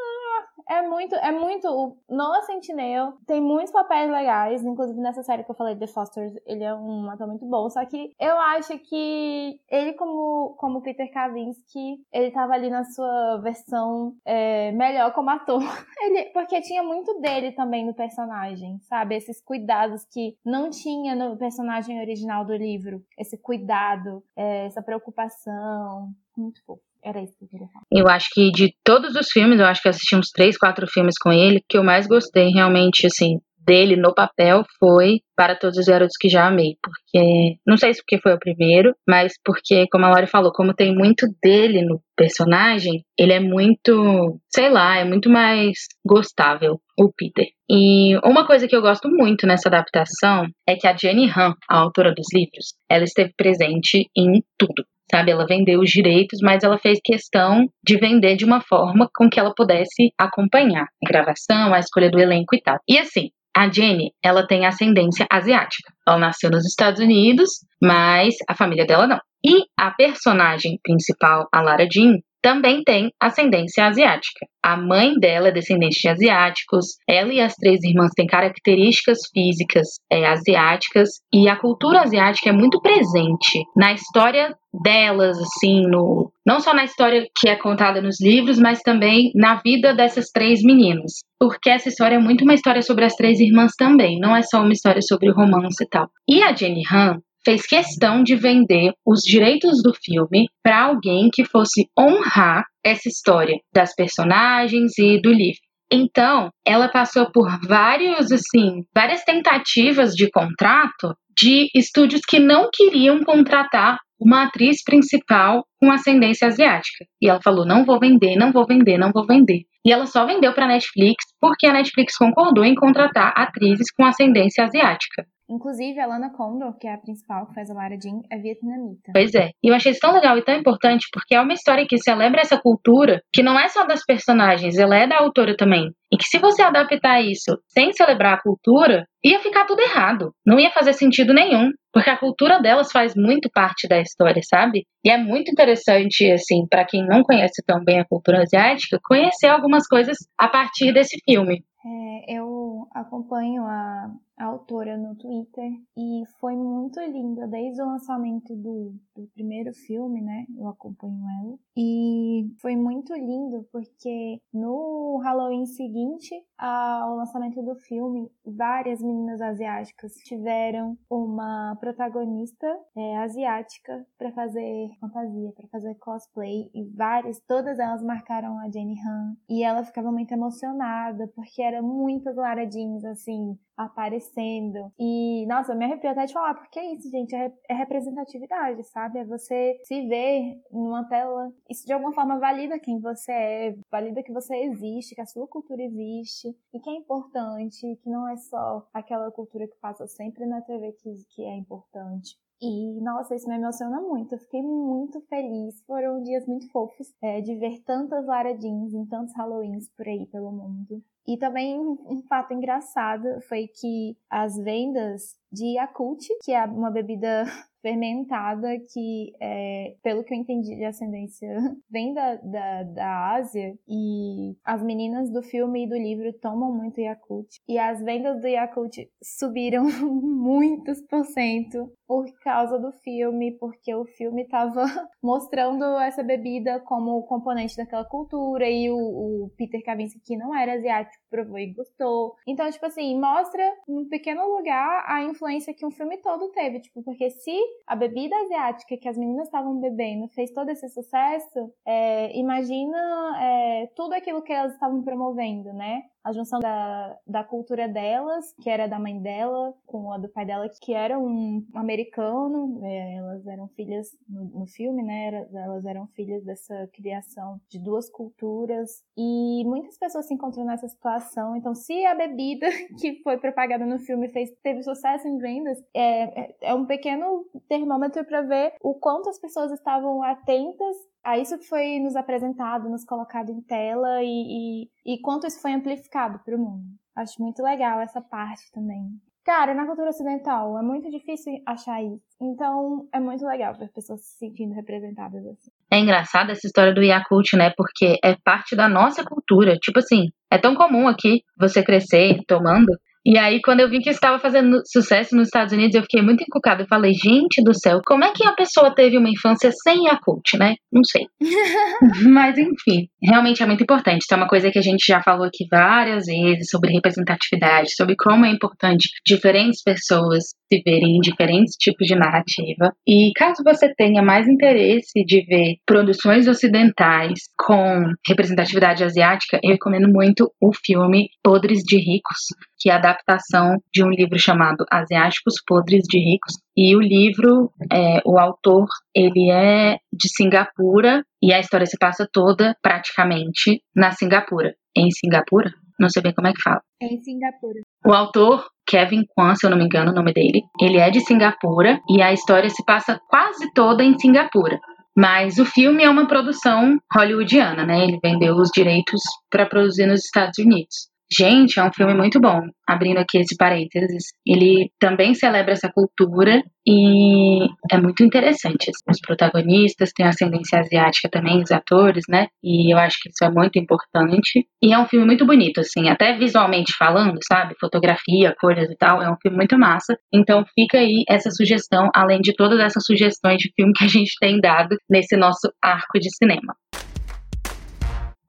é 0.69 0.83
muito, 0.83 1.15
é 1.17 1.33
muito. 1.33 1.69
O 1.69 1.97
Noah 2.09 2.43
Centineo 2.43 3.15
tem 3.27 3.41
muitos 3.41 3.73
papéis 3.73 4.11
legais, 4.11 4.65
inclusive 4.65 5.01
nessa 5.01 5.23
série 5.23 5.45
que 5.45 5.51
eu 5.51 5.55
falei, 5.55 5.77
The 5.77 5.87
Fosters, 5.87 6.35
ele 6.47 6.65
é 6.65 6.75
um 6.75 7.09
ator 7.11 7.27
muito 7.27 7.45
bom. 7.47 7.69
Só 7.69 7.85
que 7.85 8.15
eu 8.19 8.39
acho 8.39 8.79
que 8.79 9.61
ele, 9.69 9.93
como, 9.95 10.55
como 10.59 10.83
Peter 10.83 11.11
Kavinsky, 11.13 12.03
ele 12.13 12.31
tava 12.31 12.55
ali 12.55 12.71
na 12.71 12.85
sua 12.85 13.39
versão 13.39 14.15
é, 14.25 14.73
melhor 14.73 15.13
como 15.13 15.31
ator. 15.31 15.63
Ele, 16.05 16.25
porque 16.33 16.61
tinha 16.61 16.83
muito 16.83 17.19
dele 17.21 17.53
também 17.53 17.87
no 17.87 17.95
personagem, 17.95 18.79
sabe? 18.83 19.17
Esses 19.17 19.41
cuidados 19.41 20.05
que 20.05 20.37
não 20.45 20.69
tinha 20.69 21.15
no 21.15 21.37
personagem 21.37 22.01
original 22.01 22.45
do 22.45 22.55
livro. 22.55 23.03
Esse 23.19 23.39
cuidado, 23.39 24.23
é, 24.37 24.67
essa 24.67 24.83
preocupação. 24.83 26.11
Muito 26.37 26.63
fofo. 26.65 26.94
Era 27.05 27.23
isso 27.23 27.37
que 27.39 27.45
eu 27.45 27.49
queria 27.49 27.69
falar. 27.69 27.85
Eu 27.93 28.09
acho 28.09 28.29
que 28.33 28.51
de 28.51 28.75
todos 28.83 29.15
os 29.15 29.29
filmes, 29.31 29.61
eu 29.61 29.67
acho 29.67 29.83
que 29.83 29.89
assisti 29.89 30.17
uns 30.17 30.31
três, 30.31 30.57
quatro 30.57 30.87
filmes 30.87 31.17
com 31.21 31.31
ele, 31.31 31.63
que 31.69 31.77
eu 31.77 31.85
mais 31.85 32.07
gostei 32.07 32.49
realmente, 32.49 33.07
assim, 33.07 33.39
dele 33.65 33.97
no 33.97 34.15
papel 34.15 34.65
foi 34.79 35.21
Para 35.37 35.57
Todos 35.57 35.79
os 35.79 35.87
Garotos 35.87 36.17
que 36.19 36.29
Já 36.29 36.47
Amei. 36.47 36.77
Porque, 36.83 37.57
não 37.67 37.77
sei 37.77 37.93
se 37.93 38.01
porque 38.01 38.21
foi 38.21 38.35
o 38.35 38.39
primeiro, 38.39 38.95
mas 39.09 39.33
porque, 39.45 39.87
como 39.91 40.05
a 40.07 40.11
Lori 40.11 40.27
falou, 40.27 40.53
como 40.53 40.75
tem 40.75 40.95
muito 40.95 41.27
dele 41.43 41.83
no 41.83 42.01
personagem, 42.17 43.05
ele 43.19 43.33
é 43.33 43.41
muito, 43.41 44.39
sei 44.49 44.71
lá, 44.71 44.97
é 44.97 45.05
muito 45.05 45.29
mais 45.31 45.77
gostável, 46.07 46.81
o 46.99 47.13
Peter. 47.13 47.47
E 47.69 48.17
uma 48.25 48.47
coisa 48.47 48.69
que 48.69 48.77
eu 48.77 48.83
gosto 48.83 49.09
muito 49.09 49.47
nessa 49.47 49.69
adaptação 49.69 50.47
é 50.67 50.77
que 50.77 50.87
a 50.87 50.97
Jenny 50.97 51.29
Han, 51.31 51.55
a 51.69 51.79
autora 51.79 52.15
dos 52.15 52.27
livros, 52.33 52.75
ela 52.91 53.05
esteve 53.05 53.33
presente 53.37 54.09
em 54.17 54.43
tudo 54.59 54.85
sabe? 55.11 55.31
Ela 55.31 55.47
vendeu 55.47 55.81
os 55.81 55.91
direitos, 55.91 56.41
mas 56.43 56.63
ela 56.63 56.79
fez 56.79 56.99
questão 57.03 57.67
de 57.85 57.97
vender 57.97 58.37
de 58.37 58.45
uma 58.45 58.61
forma 58.61 59.09
com 59.15 59.29
que 59.29 59.39
ela 59.39 59.55
pudesse 59.55 60.13
acompanhar 60.19 60.85
a 60.85 61.09
gravação, 61.09 61.73
a 61.75 61.79
escolha 61.79 62.11
do 62.11 62.19
elenco 62.19 62.55
e 62.55 62.61
tal. 62.61 62.79
E 62.89 62.99
assim, 62.99 63.31
a 63.57 63.71
Jenny, 63.71 64.11
ela 64.23 64.47
tem 64.47 64.67
ascendência 64.67 65.27
asiática. 65.31 65.93
Ela 66.07 66.19
nasceu 66.19 66.51
nos 66.51 66.67
Estados 66.67 67.01
Unidos, 67.01 67.51
mas 67.81 68.35
a 68.49 68.55
família 68.55 68.85
dela 68.85 69.07
não. 69.07 69.21
E 69.45 69.65
a 69.79 69.91
personagem 69.91 70.79
principal, 70.83 71.47
a 71.53 71.61
Lara 71.61 71.87
Jean, 71.91 72.19
também 72.45 72.85
tem 72.85 73.11
ascendência 73.19 73.87
asiática. 73.87 74.47
A 74.63 74.77
mãe 74.77 75.15
dela 75.19 75.49
é 75.49 75.51
descendente 75.51 75.99
de 76.03 76.09
asiáticos, 76.11 76.99
ela 77.09 77.33
e 77.33 77.41
as 77.41 77.55
três 77.55 77.83
irmãs 77.83 78.11
têm 78.15 78.27
características 78.27 79.21
físicas 79.33 79.89
é, 80.13 80.27
asiáticas, 80.27 81.09
e 81.33 81.49
a 81.49 81.57
cultura 81.57 82.03
asiática 82.03 82.51
é 82.51 82.53
muito 82.53 82.83
presente 82.83 83.63
na 83.75 83.95
história 83.95 84.55
delas, 84.83 85.39
assim, 85.39 85.87
no, 85.87 86.31
não 86.47 86.61
só 86.61 86.75
na 86.75 86.85
história 86.85 87.27
que 87.35 87.49
é 87.49 87.57
contada 87.57 88.03
nos 88.03 88.21
livros, 88.21 88.59
mas 88.59 88.81
também 88.81 89.31
na 89.35 89.55
vida 89.63 89.95
dessas 89.95 90.27
três 90.31 90.63
meninas. 90.63 91.21
Porque 91.41 91.71
essa 91.71 91.89
história 91.89 92.17
é 92.17 92.21
muito 92.21 92.45
uma 92.45 92.55
história 92.55 92.83
sobre 92.83 93.07
as 93.07 93.15
três 93.15 93.41
irmãs 93.41 93.73
também, 93.79 94.19
não 94.21 94.37
é 94.37 94.43
só 94.43 94.61
uma 94.61 94.73
história 94.73 95.01
sobre 95.01 95.31
romance 95.31 95.83
e 95.83 95.89
tal. 95.89 96.11
E 96.29 96.43
a 96.43 96.55
Jenny 96.55 96.83
Han, 96.93 97.21
fez 97.45 97.67
questão 97.67 98.23
de 98.23 98.35
vender 98.37 98.93
os 99.07 99.21
direitos 99.21 99.83
do 99.83 99.93
filme 99.95 100.49
para 100.63 100.85
alguém 100.85 101.29
que 101.33 101.45
fosse 101.45 101.87
honrar 101.99 102.65
essa 102.85 103.09
história 103.09 103.57
das 103.73 103.95
personagens 103.95 104.99
e 104.99 105.21
do 105.21 105.31
livro. 105.31 105.61
Então, 105.93 106.51
ela 106.67 106.89
passou 106.89 107.31
por 107.31 107.47
vários, 107.67 108.33
assim, 108.33 108.83
várias 108.95 109.23
tentativas 109.25 110.15
de 110.15 110.31
contrato 110.31 111.15
de 111.37 111.69
estúdios 111.75 112.23
que 112.27 112.39
não 112.39 112.69
queriam 112.73 113.23
contratar 113.23 113.99
uma 114.19 114.45
atriz 114.45 114.83
principal 114.83 115.65
com 115.81 115.91
ascendência 115.91 116.49
asiática. 116.49 117.05
E 117.21 117.29
ela 117.29 117.41
falou: 117.43 117.67
não 117.67 117.85
vou 117.85 117.99
vender, 117.99 118.37
não 118.37 118.53
vou 118.53 118.67
vender, 118.67 118.97
não 118.97 119.11
vou 119.13 119.27
vender. 119.27 119.63
E 119.85 119.93
ela 119.93 120.07
só 120.07 120.25
vendeu 120.25 120.55
para 120.55 120.65
a 120.65 120.69
Netflix 120.69 121.25
porque 121.41 121.67
a 121.67 121.73
Netflix 121.73 122.17
concordou 122.17 122.65
em 122.65 122.75
contratar 122.75 123.35
atrizes 123.37 123.93
com 123.95 124.05
ascendência 124.05 124.65
asiática. 124.65 125.27
Inclusive, 125.55 126.01
a 126.01 126.07
Lana 126.07 126.31
Condor, 126.31 126.77
que 126.77 126.89
é 126.89 126.95
a 126.95 126.99
principal 126.99 127.47
que 127.47 127.55
faz 127.55 127.71
a 127.71 127.75
Lara 127.75 127.97
Jean, 128.01 128.23
é 128.29 128.37
vietnamita. 128.39 129.13
Pois 129.13 129.33
é. 129.35 129.51
E 129.63 129.69
eu 129.69 129.75
achei 129.75 129.93
isso 129.93 130.01
tão 130.01 130.13
legal 130.13 130.37
e 130.37 130.43
tão 130.43 130.57
importante 130.57 131.07
porque 131.13 131.35
é 131.35 131.41
uma 131.41 131.53
história 131.53 131.87
que 131.89 131.97
celebra 131.99 132.41
essa 132.41 132.59
cultura 132.61 133.21
que 133.33 133.43
não 133.43 133.59
é 133.59 133.69
só 133.69 133.87
das 133.87 134.05
personagens, 134.05 134.77
ela 134.77 134.97
é 134.97 135.07
da 135.07 135.19
autora 135.19 135.57
também. 135.57 135.93
E 136.13 136.17
que 136.17 136.25
se 136.25 136.39
você 136.39 136.63
adaptar 136.63 137.21
isso 137.21 137.57
sem 137.69 137.93
celebrar 137.93 138.35
a 138.35 138.43
cultura, 138.43 139.07
ia 139.23 139.39
ficar 139.39 139.65
tudo 139.65 139.81
errado. 139.81 140.33
Não 140.45 140.59
ia 140.59 140.71
fazer 140.71 140.93
sentido 140.93 141.33
nenhum. 141.33 141.71
Porque 141.93 142.11
a 142.11 142.19
cultura 142.19 142.61
delas 142.61 142.91
faz 142.91 143.15
muito 143.15 143.49
parte 143.53 143.87
da 143.87 144.01
história, 144.01 144.43
sabe? 144.43 144.85
E 145.05 145.11
é 145.11 145.17
muito 145.17 145.53
interessante, 145.53 146.29
assim, 146.33 146.67
para 146.69 146.85
quem 146.85 147.07
não 147.07 147.23
conhece 147.23 147.63
tão 147.65 147.85
bem 147.85 148.01
a 148.01 148.05
cultura 148.05 148.43
asiática, 148.43 148.99
conhecer 149.05 149.47
algumas 149.47 149.87
coisas 149.87 150.17
a 150.37 150.49
partir 150.49 150.93
desse 150.93 151.17
filme. 151.25 151.63
É, 151.87 152.37
eu 152.37 152.89
acompanho 152.93 153.63
a, 153.63 154.11
a, 154.37 154.45
autora 154.45 154.97
no 154.97 155.15
Twitter 155.17 155.71
e 155.97 156.25
foi 156.41 156.57
muito 156.57 157.01
linda 157.01 157.47
desde 157.47 157.83
o 157.83 157.87
lançamento 157.87 158.55
do, 158.57 158.95
do 159.15 159.27
primeiro 159.35 159.73
filme, 159.73 160.21
né? 160.21 160.47
Eu 160.57 160.69
acompanho 160.69 161.21
ela. 161.43 161.59
E 161.77 162.47
foi 162.61 162.77
muito 162.77 163.13
lindo 163.15 163.67
porque 163.73 164.39
no 164.53 165.21
Halloween 165.23 165.67
seguinte 165.67 166.35
ao 166.57 167.17
lançamento 167.17 167.61
do 167.63 167.75
filme, 167.75 168.31
várias 168.45 169.03
meninas 169.03 169.41
asiáticas 169.41 170.15
tiveram 170.25 170.97
uma 171.11 171.77
protagonista 171.81 172.67
é, 172.97 173.19
asiática 173.19 174.07
para 174.17 174.33
fazer 174.33 174.91
fantasia, 175.01 175.53
para 175.53 175.69
fazer 175.69 175.95
cosplay 175.97 176.71
e 176.73 176.85
várias, 176.95 177.41
todas 177.41 177.79
elas 177.79 178.03
marcaram 178.03 178.59
a 178.61 178.71
Jenny 178.71 178.97
Han 179.01 179.37
e 179.49 179.63
ela 179.63 179.85
ficava 179.85 180.13
muito 180.13 180.33
emocionada 180.33 181.31
porque 181.35 181.61
era 181.61 181.83
muitas 181.83 182.37
Lara 182.37 182.65
Jeans 182.65 183.05
assim 183.05 183.59
aparecendo. 183.77 184.93
E, 184.99 185.47
nossa, 185.47 185.73
eu 185.73 185.77
me 185.77 185.85
arrepio 185.85 186.11
até 186.11 186.25
de 186.25 186.33
falar, 186.33 186.55
porque 186.55 186.79
é 186.79 186.95
isso, 186.95 187.11
gente, 187.11 187.35
é, 187.35 187.53
é 187.69 187.75
representatividade, 187.75 188.83
sabe? 188.85 189.19
É 189.21 189.25
você 189.25 189.81
se 189.85 190.07
ver 190.07 190.61
numa 190.71 191.05
tela. 191.09 191.53
Isso 191.69 191.87
de 191.87 191.93
alguma 191.93 192.13
forma 192.13 192.39
valida 192.39 192.79
quem 192.79 193.01
você 193.01 193.33
é, 193.33 193.77
valida 193.91 194.23
que 194.23 194.33
você 194.33 194.57
existe, 194.57 195.15
que 195.15 195.21
a 195.21 195.27
sua 195.27 195.47
cultura 195.47 195.83
existe, 195.83 196.57
e 196.73 196.81
que 196.81 196.91
é 196.91 196.95
importante, 196.95 197.99
que 198.03 198.11
não 198.11 198.29
é 198.29 198.37
só 198.37 198.87
aquela 198.93 199.31
cultura 199.31 199.67
que 199.67 199.77
passa 199.81 200.07
sempre 200.07 200.47
na 200.47 200.61
TV 200.61 200.93
que, 200.93 201.15
que 201.35 201.45
é 201.45 201.57
importante. 201.57 202.37
E, 202.61 203.01
nossa, 203.01 203.35
isso 203.35 203.49
me 203.49 203.57
emociona 203.57 204.01
muito. 204.01 204.35
Eu 204.35 204.39
fiquei 204.39 204.63
muito 204.63 205.21
feliz. 205.23 205.83
Foram 205.83 206.23
dias 206.23 206.47
muito 206.47 206.71
fofos 206.71 207.13
é, 207.23 207.41
de 207.41 207.55
ver 207.57 207.83
tantas 207.83 208.25
Lara 208.27 208.57
Jeans 208.57 208.95
em 208.95 209.05
tantos 209.05 209.35
Halloweens 209.35 209.91
por 209.91 210.07
aí 210.09 210.27
pelo 210.27 210.51
mundo. 210.51 211.03
E 211.27 211.39
também 211.39 211.81
um 211.81 212.23
fato 212.29 212.53
engraçado 212.53 213.41
foi 213.49 213.67
que 213.67 214.17
as 214.29 214.57
vendas 214.57 215.37
de 215.55 215.77
Yakult, 215.77 216.21
que 216.43 216.53
é 216.53 216.65
uma 216.65 216.91
bebida 216.91 217.45
fermentada 217.81 218.69
que, 218.93 219.33
é, 219.39 219.95
pelo 220.03 220.25
que 220.25 220.33
eu 220.33 220.39
entendi 220.39 220.75
de 220.75 220.85
ascendência, 220.85 221.49
vem 221.91 222.15
da, 222.15 222.37
da, 222.37 222.83
da 222.83 223.35
Ásia 223.35 223.79
e 223.87 224.57
as 224.65 224.83
meninas 224.83 225.31
do 225.31 225.43
filme 225.43 225.85
e 225.85 225.89
do 225.89 225.95
livro 225.95 226.33
tomam 226.41 226.73
muito 226.73 226.99
Yakult 226.99 227.47
e 227.69 227.79
as 227.79 228.03
vendas 228.03 228.41
do 228.41 228.49
Yakult 228.49 228.97
subiram 229.23 229.85
muitos 230.03 231.03
por 231.03 231.27
cento 231.27 231.93
por 232.07 232.27
causa 232.43 232.79
do 232.79 232.93
filme, 232.93 233.53
porque 233.59 233.95
o 233.95 234.05
filme 234.05 234.43
estava 234.43 234.85
mostrando 235.23 235.85
essa 235.99 236.23
bebida 236.23 236.81
como 236.81 237.23
componente 237.27 237.77
daquela 237.77 238.05
cultura 238.05 238.69
e 238.69 238.91
o, 238.91 238.97
o 238.97 239.51
Peter 239.57 239.83
Kavinsky, 239.83 240.21
que 240.21 240.37
não 240.37 240.55
era 240.55 240.75
asiático, 240.75 241.23
provou 241.31 241.59
e 241.59 241.73
gostou. 241.73 242.35
Então, 242.47 242.71
tipo 242.71 242.85
assim, 242.87 243.19
mostra 243.19 243.65
num 243.89 244.09
pequeno 244.09 244.47
lugar 244.47 245.05
a 245.07 245.23
influência 245.23 245.44
que 245.75 245.85
um 245.85 245.91
filme 245.91 246.19
todo 246.19 246.51
teve, 246.53 246.81
tipo, 246.81 247.03
porque 247.03 247.31
se 247.31 247.57
a 247.87 247.95
bebida 247.95 248.37
asiática 248.37 248.97
que 248.97 249.09
as 249.09 249.17
meninas 249.17 249.47
estavam 249.47 249.81
bebendo 249.81 250.29
fez 250.29 250.51
todo 250.53 250.69
esse 250.71 250.89
sucesso, 250.89 251.73
é, 251.85 252.37
imagina 252.39 252.99
é, 253.41 253.87
tudo 253.95 254.15
aquilo 254.15 254.43
que 254.43 254.53
elas 254.53 254.73
estavam 254.73 255.03
promovendo, 255.03 255.73
né? 255.73 256.03
A 256.25 256.33
junção 256.33 256.59
da, 256.59 257.19
da 257.27 257.45
cultura 257.45 257.87
delas, 257.87 258.55
que 258.63 258.71
era 258.71 258.87
da 258.87 258.99
mãe 258.99 259.21
dela, 259.21 259.75
com 259.87 260.11
a 260.11 260.17
do 260.17 260.29
pai 260.29 260.47
dela, 260.47 260.67
que 260.81 260.95
era 260.95 261.19
um 261.19 261.63
americano. 261.75 262.81
É, 262.83 263.17
elas 263.17 263.47
eram 263.47 263.69
filhas, 263.69 264.09
no, 264.27 264.45
no 264.61 264.67
filme, 264.67 265.03
né? 265.03 265.47
Elas 265.53 265.85
eram 265.85 266.07
filhas 266.09 266.43
dessa 266.43 266.89
criação 266.95 267.61
de 267.69 267.79
duas 267.79 268.09
culturas. 268.09 269.05
E 269.17 269.63
muitas 269.67 269.99
pessoas 269.99 270.27
se 270.27 270.33
encontram 270.33 270.65
nessa 270.65 270.89
situação. 270.89 271.55
Então, 271.57 271.75
se 271.75 272.05
a 272.07 272.15
bebida 272.15 272.67
que 272.99 273.21
foi 273.23 273.37
propagada 273.37 273.85
no 273.85 273.99
filme 273.99 274.29
fez, 274.31 274.51
teve 274.63 274.83
sucesso 274.83 275.29
em 275.29 275.37
vendas, 275.37 275.79
é, 275.93 276.41
é, 276.41 276.57
é 276.63 276.75
um 276.75 276.87
pequeno 276.87 277.45
termômetro 277.69 278.25
para 278.25 278.41
ver 278.41 278.75
o 278.81 278.95
quanto 278.95 279.29
as 279.29 279.39
pessoas 279.39 279.71
estavam 279.73 280.23
atentas 280.23 280.97
a 281.25 281.39
isso 281.39 281.59
que 281.59 281.67
foi 281.67 281.99
nos 281.99 282.15
apresentado, 282.15 282.89
nos 282.89 283.05
colocado 283.05 283.51
em 283.51 283.61
tela 283.63 284.23
e, 284.23 284.87
e, 285.07 285.15
e 285.15 285.21
quanto 285.21 285.47
isso 285.47 285.61
foi 285.61 285.73
amplificado 285.73 286.39
para 286.45 286.55
o 286.55 286.59
mundo. 286.59 286.85
Acho 287.17 287.41
muito 287.41 287.63
legal 287.63 288.01
essa 288.01 288.21
parte 288.21 288.71
também. 288.73 289.09
Cara, 289.45 289.75
na 289.75 289.85
cultura 289.85 290.09
ocidental 290.09 290.79
é 290.79 290.83
muito 290.83 291.11
difícil 291.11 291.53
achar 291.67 292.03
isso. 292.03 292.23
Então 292.41 293.07
é 293.13 293.21
muito 293.21 293.45
legal 293.45 293.75
ver 293.75 293.91
pessoas 293.93 294.21
se 294.25 294.39
sentindo 294.39 294.75
representadas 294.75 295.45
assim. 295.47 295.71
É 295.91 295.99
engraçado 295.99 296.51
essa 296.51 296.67
história 296.67 296.95
do 296.95 297.03
Yakult, 297.03 297.55
né? 297.55 297.71
Porque 297.77 298.17
é 298.25 298.37
parte 298.43 298.75
da 298.75 298.89
nossa 298.89 299.23
cultura. 299.23 299.77
Tipo 299.77 299.99
assim, 299.99 300.29
é 300.51 300.57
tão 300.57 300.75
comum 300.75 301.07
aqui 301.07 301.43
você 301.59 301.83
crescer 301.85 302.39
tomando 302.49 302.91
e 303.27 303.39
aí, 303.39 303.61
quando 303.63 303.81
eu 303.81 303.89
vi 303.89 304.01
que 304.01 304.11
estava 304.11 304.39
fazendo 304.39 304.83
sucesso 304.85 305.35
nos 305.35 305.49
Estados 305.49 305.73
Unidos, 305.73 305.95
eu 305.95 306.03
fiquei 306.03 306.21
muito 306.21 306.43
encucada. 306.43 306.83
Eu 306.83 306.87
falei, 306.87 307.13
gente 307.15 307.63
do 307.63 307.73
céu, 307.73 308.01
como 308.05 308.23
é 308.23 308.33
que 308.33 308.45
a 308.47 308.53
pessoa 308.53 308.95
teve 308.95 309.17
uma 309.17 309.31
infância 309.31 309.71
sem 309.83 310.07
Yakult, 310.07 310.59
né? 310.59 310.75
Não 310.93 311.03
sei. 311.03 311.27
Mas, 312.31 312.59
enfim, 312.59 313.09
realmente 313.23 313.63
é 313.63 313.67
muito 313.67 313.83
importante. 313.83 314.25
Então, 314.25 314.37
é 314.37 314.43
uma 314.43 314.49
coisa 314.49 314.71
que 314.71 314.79
a 314.79 314.83
gente 314.83 315.07
já 315.07 315.23
falou 315.23 315.47
aqui 315.47 315.67
várias 315.71 316.27
vezes 316.27 316.69
sobre 316.71 316.93
representatividade, 316.93 317.95
sobre 317.95 318.15
como 318.15 318.45
é 318.45 318.51
importante 318.51 319.09
diferentes 319.27 319.83
pessoas 319.83 320.45
se 320.73 320.83
verem 320.85 321.17
em 321.17 321.21
diferentes 321.21 321.77
tipos 321.77 322.07
de 322.07 322.15
narrativa. 322.15 322.93
E 323.07 323.31
caso 323.37 323.63
você 323.65 323.95
tenha 323.95 324.23
mais 324.23 324.47
interesse 324.47 325.25
de 325.25 325.45
ver 325.47 325.77
produções 325.87 326.49
ocidentais 326.49 327.41
com 327.57 328.05
representatividade 328.27 329.05
asiática, 329.05 329.61
eu 329.63 329.73
recomendo 329.73 330.09
muito 330.09 330.53
o 330.61 330.71
filme 330.75 331.29
Podres 331.43 331.81
de 331.85 331.97
Ricos, 331.97 332.49
que 332.79 332.91
é 332.91 332.93
a 332.93 332.97
adaptação 332.97 333.77
de 333.93 334.05
um 334.05 334.11
livro 334.11 334.39
chamado 334.39 334.85
Asiáticos 334.91 335.55
Podres 335.67 336.05
de 336.09 336.19
Ricos. 336.19 336.55
E 336.77 336.95
o 336.97 337.01
livro, 337.01 337.71
é, 337.93 338.21
o 338.25 338.39
autor, 338.39 338.87
ele 339.15 339.51
é 339.51 339.99
de 340.13 340.29
Singapura 340.29 341.25
e 341.43 341.53
a 341.53 341.61
história 341.61 341.87
se 341.87 341.97
passa 341.99 342.29
toda 342.31 342.77
praticamente 342.83 343.83
na 343.95 344.11
Singapura. 344.11 344.75
Em 344.97 345.11
Singapura? 345.11 345.73
Não 345.99 346.09
sei 346.09 346.23
bem 346.23 346.35
como 346.35 346.49
é 346.49 346.53
que 346.53 346.63
fala. 346.63 346.81
É 347.01 347.07
em 347.07 347.21
Singapura. 347.23 347.81
O 348.05 348.13
autor, 348.13 348.67
Kevin 348.87 349.25
Kwan, 349.29 349.55
se 349.55 349.67
eu 349.67 349.71
não 349.71 349.79
me 349.79 349.85
engano 349.85 350.11
o 350.11 350.15
nome 350.15 350.33
dele, 350.33 350.63
ele 350.81 350.99
é 350.99 351.11
de 351.11 351.21
Singapura 351.21 352.01
e 352.09 352.21
a 352.21 352.33
história 352.33 352.69
se 352.69 352.85
passa 352.85 353.21
quase 353.29 353.73
toda 353.73 354.03
em 354.03 354.19
Singapura. 354.19 354.79
Mas 355.17 355.59
o 355.59 355.65
filme 355.65 356.03
é 356.03 356.11
uma 356.11 356.27
produção 356.27 356.99
hollywoodiana, 357.15 357.87
né? 357.87 358.03
Ele 358.03 358.19
vendeu 358.23 358.57
os 358.57 358.71
direitos 358.75 359.21
para 359.49 359.67
produzir 359.67 360.07
nos 360.07 360.25
Estados 360.25 360.59
Unidos. 360.59 361.09
Gente, 361.37 361.81
é 361.81 361.85
um 361.85 361.93
filme 361.93 362.15
muito 362.15 362.41
bom. 362.41 362.61
Abrindo 362.87 363.19
aqui 363.19 363.39
esse 363.39 363.57
parênteses, 363.57 364.25
ele 364.47 364.91
também 365.01 365.35
celebra 365.35 365.73
essa 365.73 365.91
cultura 365.91 366.63
e 366.87 367.65
é 367.91 367.99
muito 367.99 368.23
interessante. 368.23 368.91
Os 369.09 369.21
protagonistas 369.21 370.13
têm 370.13 370.27
ascendência 370.27 370.79
asiática 370.79 371.31
também, 371.31 371.63
os 371.63 371.73
atores, 371.73 372.25
né? 372.29 372.49
E 372.63 372.93
eu 372.93 372.99
acho 372.99 373.17
que 373.23 373.31
isso 373.31 373.43
é 373.43 373.51
muito 373.51 373.79
importante. 373.79 374.67
E 374.83 374.93
é 374.93 374.99
um 374.99 375.07
filme 375.07 375.25
muito 375.25 375.47
bonito, 375.47 375.81
assim, 375.81 376.09
até 376.11 376.37
visualmente 376.37 376.93
falando, 376.97 377.39
sabe? 377.49 377.75
Fotografia, 377.81 378.55
cores 378.61 378.91
e 378.91 378.97
tal. 378.97 379.23
É 379.23 379.31
um 379.31 379.37
filme 379.41 379.57
muito 379.57 379.79
massa. 379.79 380.17
Então 380.33 380.63
fica 380.75 380.99
aí 380.99 381.25
essa 381.27 381.51
sugestão, 381.51 382.11
além 382.15 382.41
de 382.41 382.55
todas 382.55 382.79
essas 382.79 383.05
sugestões 383.05 383.57
de 383.57 383.73
filme 383.75 383.93
que 383.95 384.05
a 384.05 384.09
gente 384.09 384.35
tem 384.39 384.61
dado 384.61 384.95
nesse 385.09 385.37
nosso 385.37 385.73
arco 385.83 386.21
de 386.21 386.29
cinema. 386.37 386.75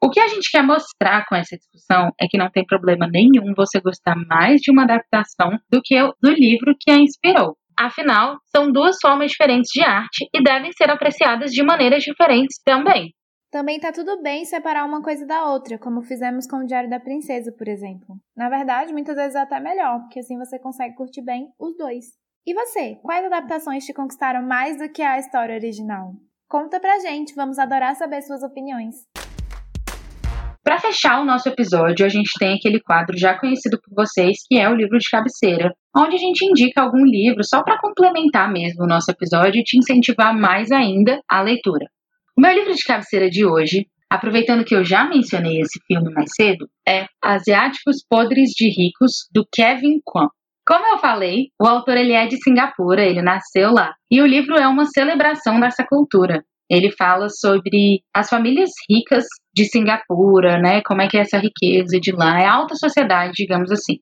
O 0.06 0.10
que 0.12 0.20
a 0.20 0.28
gente 0.28 0.52
quer 0.52 0.62
mostrar 0.62 1.26
com 1.28 1.36
essa 1.36 1.58
discussão 1.58 2.12
é 2.22 2.28
que 2.30 2.38
não 2.38 2.48
tem 2.48 2.64
problema 2.64 3.08
nenhum 3.08 3.56
você 3.58 3.82
gostar 3.82 4.16
mais 4.16 4.62
de 4.62 4.70
uma 4.70 4.84
adaptação 4.84 5.58
do 5.68 5.82
que 5.84 6.00
do 6.22 6.30
livro 6.30 6.76
que 6.80 6.92
a 6.92 7.00
inspirou. 7.00 7.58
Afinal, 7.76 8.38
são 8.56 8.72
duas 8.72 8.98
formas 9.02 9.32
diferentes 9.32 9.72
de 9.74 9.82
arte 9.82 10.30
e 10.32 10.44
devem 10.44 10.72
ser 10.74 10.92
apreciadas 10.92 11.52
de 11.52 11.64
maneiras 11.64 12.04
diferentes 12.04 12.62
também. 12.64 13.16
Também 13.50 13.80
tá 13.80 13.92
tudo 13.92 14.22
bem 14.22 14.46
separar 14.46 14.86
uma 14.86 15.02
coisa 15.02 15.26
da 15.26 15.50
outra, 15.50 15.80
como 15.80 16.04
fizemos 16.04 16.46
com 16.46 16.58
o 16.58 16.68
Diário 16.68 16.88
da 16.88 17.00
Princesa, 17.00 17.52
por 17.52 17.68
exemplo. 17.68 18.16
Na 18.38 18.48
verdade, 18.48 18.94
muitas 18.94 19.16
vezes 19.16 19.34
é 19.34 19.40
até 19.40 19.60
melhor, 19.60 20.02
porque 20.02 20.20
assim 20.20 20.38
você 20.38 20.60
consegue 20.60 20.94
curtir 20.94 21.24
bem 21.24 21.48
os 21.60 21.76
dois. 21.76 22.06
E 22.46 22.54
você, 22.54 23.00
quais 23.02 23.26
adaptações 23.26 23.84
te 23.84 23.92
conquistaram 23.92 24.44
mais 24.44 24.78
do 24.78 24.88
que 24.88 25.02
a 25.02 25.18
história 25.18 25.56
original? 25.56 26.14
Conta 26.48 26.80
pra 26.80 27.00
gente, 27.00 27.34
vamos 27.34 27.58
adorar 27.58 27.96
saber 27.96 28.22
suas 28.22 28.44
opiniões. 28.44 28.98
Para 30.66 30.80
fechar 30.80 31.22
o 31.22 31.26
nosso 31.26 31.48
episódio, 31.48 32.04
a 32.04 32.10
gente 32.10 32.32
tem 32.40 32.56
aquele 32.56 32.80
quadro 32.80 33.16
já 33.16 33.38
conhecido 33.38 33.80
por 33.80 33.94
vocês, 33.94 34.38
que 34.48 34.58
é 34.58 34.68
o 34.68 34.74
livro 34.74 34.98
de 34.98 35.08
cabeceira, 35.08 35.72
onde 35.96 36.16
a 36.16 36.18
gente 36.18 36.44
indica 36.44 36.82
algum 36.82 37.06
livro 37.06 37.44
só 37.44 37.62
para 37.62 37.78
complementar 37.80 38.52
mesmo 38.52 38.84
o 38.84 38.88
nosso 38.88 39.12
episódio 39.12 39.60
e 39.60 39.64
te 39.64 39.78
incentivar 39.78 40.36
mais 40.36 40.72
ainda 40.72 41.22
a 41.30 41.40
leitura. 41.44 41.86
O 42.36 42.42
meu 42.42 42.52
livro 42.52 42.74
de 42.74 42.84
cabeceira 42.84 43.30
de 43.30 43.46
hoje, 43.46 43.86
aproveitando 44.10 44.66
que 44.66 44.74
eu 44.74 44.84
já 44.84 45.08
mencionei 45.08 45.62
esse 45.62 45.80
filme 45.86 46.12
mais 46.12 46.32
cedo, 46.36 46.68
é 46.90 47.06
Asiáticos 47.24 47.98
Podres 48.10 48.50
de 48.50 48.68
Ricos, 48.68 49.28
do 49.32 49.46
Kevin 49.54 50.00
Kwan. 50.04 50.30
Como 50.68 50.84
eu 50.88 50.98
falei, 50.98 51.50
o 51.62 51.68
autor 51.68 51.96
ele 51.96 52.14
é 52.14 52.26
de 52.26 52.42
Singapura, 52.42 53.06
ele 53.06 53.22
nasceu 53.22 53.72
lá, 53.72 53.94
e 54.10 54.20
o 54.20 54.26
livro 54.26 54.56
é 54.56 54.68
uma 54.68 54.88
celebração 54.88 55.60
dessa 55.60 55.86
cultura. 55.88 56.44
Ele 56.70 56.92
fala 56.92 57.30
sobre 57.30 58.02
as 58.14 58.30
famílias 58.30 58.72
ricas 58.90 59.26
de 59.54 59.66
Singapura, 59.66 60.58
né? 60.60 60.82
Como 60.82 61.02
é 61.02 61.08
que 61.08 61.18
é 61.18 61.22
essa 61.22 61.38
riqueza 61.38 62.00
de 62.00 62.12
lá, 62.12 62.42
é 62.42 62.46
alta 62.46 62.76
sociedade, 62.76 63.34
digamos 63.36 63.72
assim. 63.72 63.98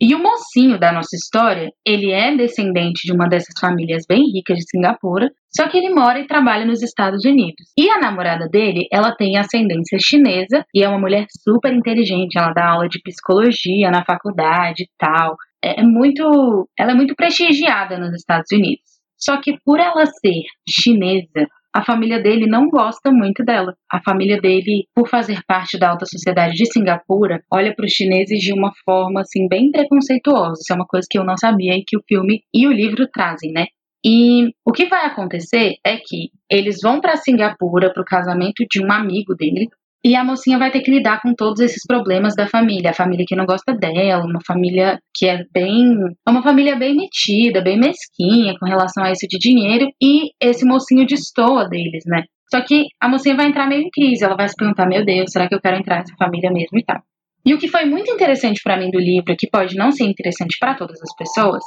E 0.00 0.14
o 0.14 0.22
mocinho 0.22 0.78
da 0.78 0.92
nossa 0.92 1.16
história, 1.16 1.72
ele 1.84 2.12
é 2.12 2.36
descendente 2.36 3.00
de 3.04 3.12
uma 3.12 3.28
dessas 3.28 3.58
famílias 3.60 4.04
bem 4.08 4.30
ricas 4.32 4.56
de 4.58 4.70
Singapura, 4.70 5.28
só 5.50 5.68
que 5.68 5.76
ele 5.76 5.92
mora 5.92 6.20
e 6.20 6.26
trabalha 6.26 6.64
nos 6.64 6.82
Estados 6.82 7.24
Unidos. 7.24 7.66
E 7.76 7.90
a 7.90 7.98
namorada 7.98 8.48
dele, 8.48 8.86
ela 8.92 9.12
tem 9.16 9.36
ascendência 9.36 9.98
chinesa 10.00 10.64
e 10.72 10.84
é 10.84 10.88
uma 10.88 11.00
mulher 11.00 11.26
super 11.42 11.72
inteligente, 11.74 12.38
ela 12.38 12.52
dá 12.52 12.68
aula 12.68 12.88
de 12.88 13.00
psicologia 13.02 13.90
na 13.90 14.04
faculdade 14.04 14.84
e 14.84 14.90
tal. 14.96 15.36
É, 15.64 15.80
é 15.80 15.82
muito, 15.82 16.68
ela 16.78 16.92
é 16.92 16.94
muito 16.94 17.16
prestigiada 17.16 17.98
nos 17.98 18.14
Estados 18.14 18.52
Unidos. 18.52 18.84
Só 19.18 19.40
que 19.40 19.58
por 19.64 19.80
ela 19.80 20.06
ser 20.06 20.44
chinesa 20.68 21.48
a 21.74 21.84
família 21.84 22.20
dele 22.20 22.46
não 22.46 22.68
gosta 22.68 23.10
muito 23.10 23.44
dela. 23.44 23.74
A 23.90 24.00
família 24.02 24.40
dele, 24.40 24.86
por 24.94 25.08
fazer 25.08 25.40
parte 25.46 25.78
da 25.78 25.90
alta 25.90 26.06
sociedade 26.06 26.54
de 26.54 26.66
Singapura, 26.72 27.42
olha 27.52 27.74
para 27.74 27.84
os 27.84 27.92
chineses 27.92 28.38
de 28.40 28.52
uma 28.52 28.72
forma 28.84 29.20
assim 29.20 29.46
bem 29.48 29.70
preconceituosa. 29.70 30.60
Isso 30.60 30.72
é 30.72 30.76
uma 30.76 30.86
coisa 30.86 31.06
que 31.08 31.18
eu 31.18 31.24
não 31.24 31.36
sabia 31.36 31.74
e 31.74 31.84
que 31.86 31.96
o 31.96 32.02
filme 32.06 32.42
e 32.52 32.66
o 32.66 32.72
livro 32.72 33.06
trazem, 33.12 33.52
né? 33.52 33.66
E 34.04 34.50
o 34.64 34.72
que 34.72 34.86
vai 34.86 35.06
acontecer 35.06 35.74
é 35.84 35.96
que 35.96 36.30
eles 36.50 36.78
vão 36.82 37.00
para 37.00 37.16
Singapura 37.16 37.92
para 37.92 38.02
o 38.02 38.06
casamento 38.06 38.64
de 38.70 38.82
um 38.82 38.90
amigo 38.92 39.34
dele. 39.34 39.68
E 40.04 40.14
a 40.14 40.22
mocinha 40.22 40.58
vai 40.58 40.70
ter 40.70 40.80
que 40.80 40.90
lidar 40.92 41.20
com 41.20 41.34
todos 41.34 41.60
esses 41.60 41.84
problemas 41.86 42.34
da 42.36 42.46
família, 42.46 42.90
a 42.90 42.94
família 42.94 43.24
que 43.26 43.34
não 43.34 43.44
gosta 43.44 43.74
dela, 43.74 44.24
uma 44.24 44.38
família 44.46 44.98
que 45.14 45.26
é 45.26 45.42
bem, 45.52 45.92
é 46.26 46.30
uma 46.30 46.42
família 46.42 46.76
bem 46.76 46.94
metida, 46.94 47.60
bem 47.60 47.78
mesquinha 47.78 48.54
com 48.60 48.66
relação 48.66 49.02
a 49.02 49.10
isso 49.10 49.26
de 49.28 49.38
dinheiro 49.38 49.88
e 50.00 50.30
esse 50.40 50.64
mocinho 50.64 51.04
destoa 51.04 51.68
deles, 51.68 52.04
né? 52.06 52.22
Só 52.48 52.62
que 52.62 52.86
a 53.00 53.08
mocinha 53.08 53.36
vai 53.36 53.46
entrar 53.46 53.66
meio 53.66 53.82
em 53.82 53.90
crise, 53.90 54.24
ela 54.24 54.36
vai 54.36 54.48
se 54.48 54.54
perguntar: 54.56 54.86
meu 54.86 55.04
Deus, 55.04 55.30
será 55.30 55.48
que 55.48 55.54
eu 55.54 55.60
quero 55.60 55.76
entrar 55.76 55.98
nessa 55.98 56.14
família 56.16 56.50
mesmo 56.50 56.78
e 56.78 56.84
tal? 56.84 57.02
E 57.44 57.54
o 57.54 57.58
que 57.58 57.68
foi 57.68 57.84
muito 57.84 58.10
interessante 58.10 58.60
para 58.62 58.76
mim 58.76 58.90
do 58.90 58.98
livro, 58.98 59.36
que 59.36 59.48
pode 59.50 59.74
não 59.76 59.90
ser 59.90 60.04
interessante 60.04 60.56
para 60.60 60.74
todas 60.74 61.00
as 61.02 61.14
pessoas, 61.16 61.62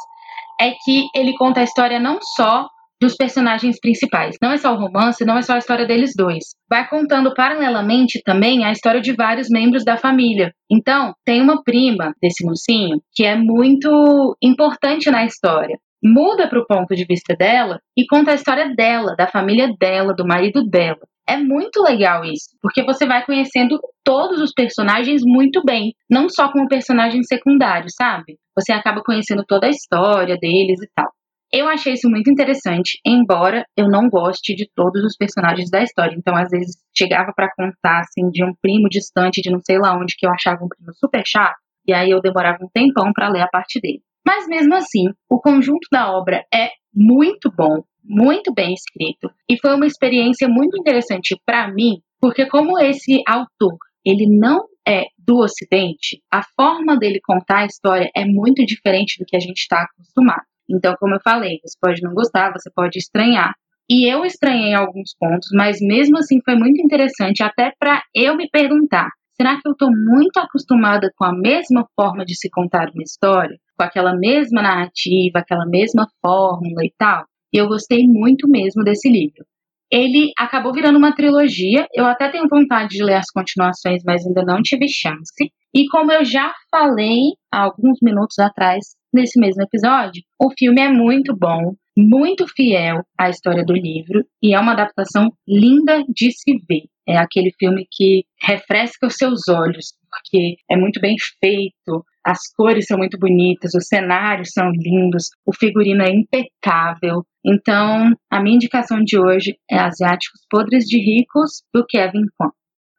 é 0.60 0.72
que 0.72 1.06
ele 1.16 1.34
conta 1.36 1.60
a 1.60 1.64
história 1.64 2.00
não 2.00 2.20
só 2.22 2.68
dos 3.02 3.16
personagens 3.16 3.80
principais. 3.80 4.38
Não 4.40 4.52
é 4.52 4.58
só 4.58 4.74
o 4.74 4.78
romance, 4.78 5.26
não 5.26 5.38
é 5.38 5.42
só 5.42 5.54
a 5.54 5.58
história 5.58 5.88
deles 5.88 6.12
dois. 6.16 6.44
Vai 6.70 6.88
contando 6.88 7.34
paralelamente 7.34 8.22
também 8.24 8.64
a 8.64 8.72
história 8.72 9.02
de 9.02 9.14
vários 9.14 9.50
membros 9.50 9.84
da 9.84 9.98
família. 9.98 10.54
Então, 10.72 11.14
tem 11.26 11.42
uma 11.42 11.64
prima 11.64 12.14
desse 12.22 12.46
mocinho 12.46 13.02
que 13.14 13.26
é 13.26 13.36
muito 13.36 14.38
importante 14.42 15.10
na 15.10 15.26
história 15.26 15.78
muda 16.04 16.50
para 16.50 16.60
o 16.60 16.66
ponto 16.66 16.96
de 16.96 17.06
vista 17.06 17.36
dela 17.36 17.80
e 17.96 18.08
conta 18.08 18.32
a 18.32 18.34
história 18.34 18.74
dela, 18.76 19.16
da 19.16 19.28
família 19.28 19.70
dela, 19.80 20.16
do 20.16 20.26
marido 20.26 20.64
dela. 20.68 20.98
É 21.28 21.38
muito 21.38 21.82
legal 21.84 22.26
isso, 22.26 22.50
porque 22.62 22.84
você 22.84 23.06
vai 23.06 23.24
conhecendo 23.24 23.80
todos 24.04 24.42
os 24.42 24.52
personagens 24.52 25.22
muito 25.24 25.64
bem, 25.64 25.94
não 26.10 26.28
só 26.28 26.52
como 26.52 26.68
personagem 26.68 27.22
secundário, 27.24 27.88
sabe? 27.96 28.38
Você 28.58 28.74
acaba 28.74 29.04
conhecendo 29.04 29.44
toda 29.48 29.68
a 29.68 29.70
história 29.70 30.36
deles 30.38 30.82
e 30.82 30.90
tal. 30.96 31.12
Eu 31.54 31.68
achei 31.68 31.94
isso 31.94 32.10
muito 32.10 32.32
interessante, 32.32 32.98
embora 33.06 33.66
eu 33.76 33.90
não 33.90 34.10
goste 34.10 34.56
de 34.56 34.70
todos 34.74 35.04
os 35.04 35.18
personagens 35.18 35.70
da 35.70 35.84
história. 35.84 36.16
Então, 36.18 36.34
às 36.34 36.50
vezes, 36.50 36.78
chegava 36.98 37.34
para 37.36 37.52
contar 37.54 38.00
assim 38.00 38.30
de 38.30 38.42
um 38.42 38.54
primo 38.62 38.88
distante 38.88 39.42
de 39.42 39.52
não 39.52 39.60
sei 39.60 39.78
lá 39.78 39.94
onde 39.98 40.16
que 40.18 40.26
eu 40.26 40.32
achava 40.32 40.64
um 40.64 40.70
primo 40.70 40.94
super 40.94 41.24
chato, 41.26 41.58
e 41.86 41.94
aí 41.94 42.10
eu 42.10 42.22
demorava 42.22 42.64
um 42.64 42.70
tempão 42.74 43.12
para 43.14 43.30
ler 43.30 43.42
a 43.42 43.50
parte 43.50 43.82
dele. 43.82 44.02
Mas 44.26 44.48
mesmo 44.48 44.74
assim, 44.76 45.08
o 45.30 45.42
conjunto 45.42 45.88
da 45.92 46.10
obra 46.12 46.46
é 46.54 46.70
muito 46.94 47.52
bom, 47.52 47.84
muito 48.02 48.54
bem 48.54 48.74
escrito 48.74 49.30
e 49.50 49.58
foi 49.60 49.76
uma 49.76 49.86
experiência 49.86 50.48
muito 50.48 50.78
interessante 50.78 51.36
para 51.46 51.72
mim, 51.74 52.02
porque 52.20 52.46
como 52.46 52.80
esse 52.80 53.22
autor, 53.28 53.78
ele 54.06 54.26
não 54.28 54.66
é 54.88 55.06
do 55.18 55.40
Ocidente, 55.40 56.22
a 56.32 56.42
forma 56.56 56.98
dele 56.98 57.20
contar 57.24 57.60
a 57.60 57.66
história 57.66 58.10
é 58.16 58.26
muito 58.26 58.66
diferente 58.66 59.18
do 59.20 59.26
que 59.26 59.36
a 59.36 59.40
gente 59.40 59.60
está 59.60 59.84
acostumado. 59.84 60.51
Então, 60.72 60.96
como 61.00 61.16
eu 61.16 61.20
falei, 61.24 61.60
você 61.64 61.78
pode 61.82 62.02
não 62.02 62.14
gostar, 62.14 62.52
você 62.52 62.70
pode 62.74 62.98
estranhar. 62.98 63.54
E 63.90 64.10
eu 64.12 64.24
estranhei 64.24 64.74
alguns 64.74 65.14
pontos, 65.20 65.50
mas 65.54 65.80
mesmo 65.82 66.18
assim 66.18 66.40
foi 66.46 66.56
muito 66.56 66.82
interessante 66.82 67.44
até 67.44 67.74
para 67.78 68.02
eu 68.16 68.38
me 68.38 68.50
perguntar 68.50 69.10
Será 69.42 69.60
que 69.60 69.68
eu 69.68 69.72
estou 69.72 69.90
muito 69.90 70.38
acostumada 70.38 71.12
com 71.16 71.26
a 71.26 71.34
mesma 71.34 71.84
forma 71.96 72.24
de 72.24 72.36
se 72.36 72.48
contar 72.48 72.92
uma 72.94 73.02
história? 73.02 73.58
Com 73.76 73.84
aquela 73.84 74.16
mesma 74.16 74.62
narrativa, 74.62 75.40
aquela 75.40 75.66
mesma 75.66 76.08
fórmula 76.22 76.86
e 76.86 76.94
tal? 76.96 77.26
E 77.52 77.58
eu 77.58 77.68
gostei 77.68 78.06
muito 78.08 78.48
mesmo 78.48 78.84
desse 78.84 79.10
livro. 79.10 79.44
Ele 79.92 80.32
acabou 80.38 80.72
virando 80.74 80.98
uma 80.98 81.14
trilogia. 81.14 81.86
Eu 81.94 82.06
até 82.06 82.30
tenho 82.30 82.48
vontade 82.50 82.90
de 82.90 83.04
ler 83.04 83.16
as 83.16 83.30
continuações, 83.34 84.02
mas 84.06 84.26
ainda 84.26 84.44
não 84.44 84.62
tive 84.62 84.88
chance. 84.88 85.52
E 85.74 85.88
como 85.90 86.12
eu 86.12 86.24
já 86.24 86.54
falei 86.70 87.34
há 87.52 87.64
alguns 87.64 87.98
minutos 88.02 88.40
atrás, 88.40 88.86
nesse 89.14 89.40
mesmo 89.40 89.62
episódio, 89.64 90.22
o 90.40 90.50
filme 90.58 90.82
é 90.82 90.90
muito 90.90 91.36
bom, 91.38 91.74
muito 91.98 92.48
fiel 92.48 93.04
à 93.18 93.30
história 93.30 93.66
do 93.66 93.74
livro 93.74 94.26
e 94.42 94.54
é 94.54 94.60
uma 94.60 94.74
adaptação 94.74 95.30
linda 95.48 96.04
de 96.08 96.32
se 96.32 96.58
ver. 96.68 96.84
É 97.08 97.18
aquele 97.18 97.52
filme 97.60 97.86
que 97.92 98.26
refresca 98.42 99.08
os 99.08 99.16
seus 99.16 99.48
olhos, 99.50 99.94
porque 100.10 100.56
é 100.70 100.78
muito 100.78 101.02
bem 101.02 101.16
feito, 101.40 102.06
as 102.26 102.40
cores 102.56 102.86
são 102.86 102.98
muito 102.98 103.18
bonitas, 103.18 103.74
os 103.74 103.88
cenários 103.88 104.52
são 104.54 104.70
lindos, 104.72 105.30
o 105.46 105.54
figurino 105.54 106.04
é 106.04 106.10
impecável. 106.10 107.26
Então, 107.44 108.14
a 108.30 108.42
minha 108.42 108.56
indicação 108.56 109.04
de 109.04 109.20
hoje 109.20 109.58
é 109.70 109.78
Asiáticos 109.78 110.42
Podres 110.50 110.86
de 110.86 111.00
Ricos, 111.00 111.64
do 111.74 111.86
Kevin 111.86 112.26
Kwan. 112.38 112.52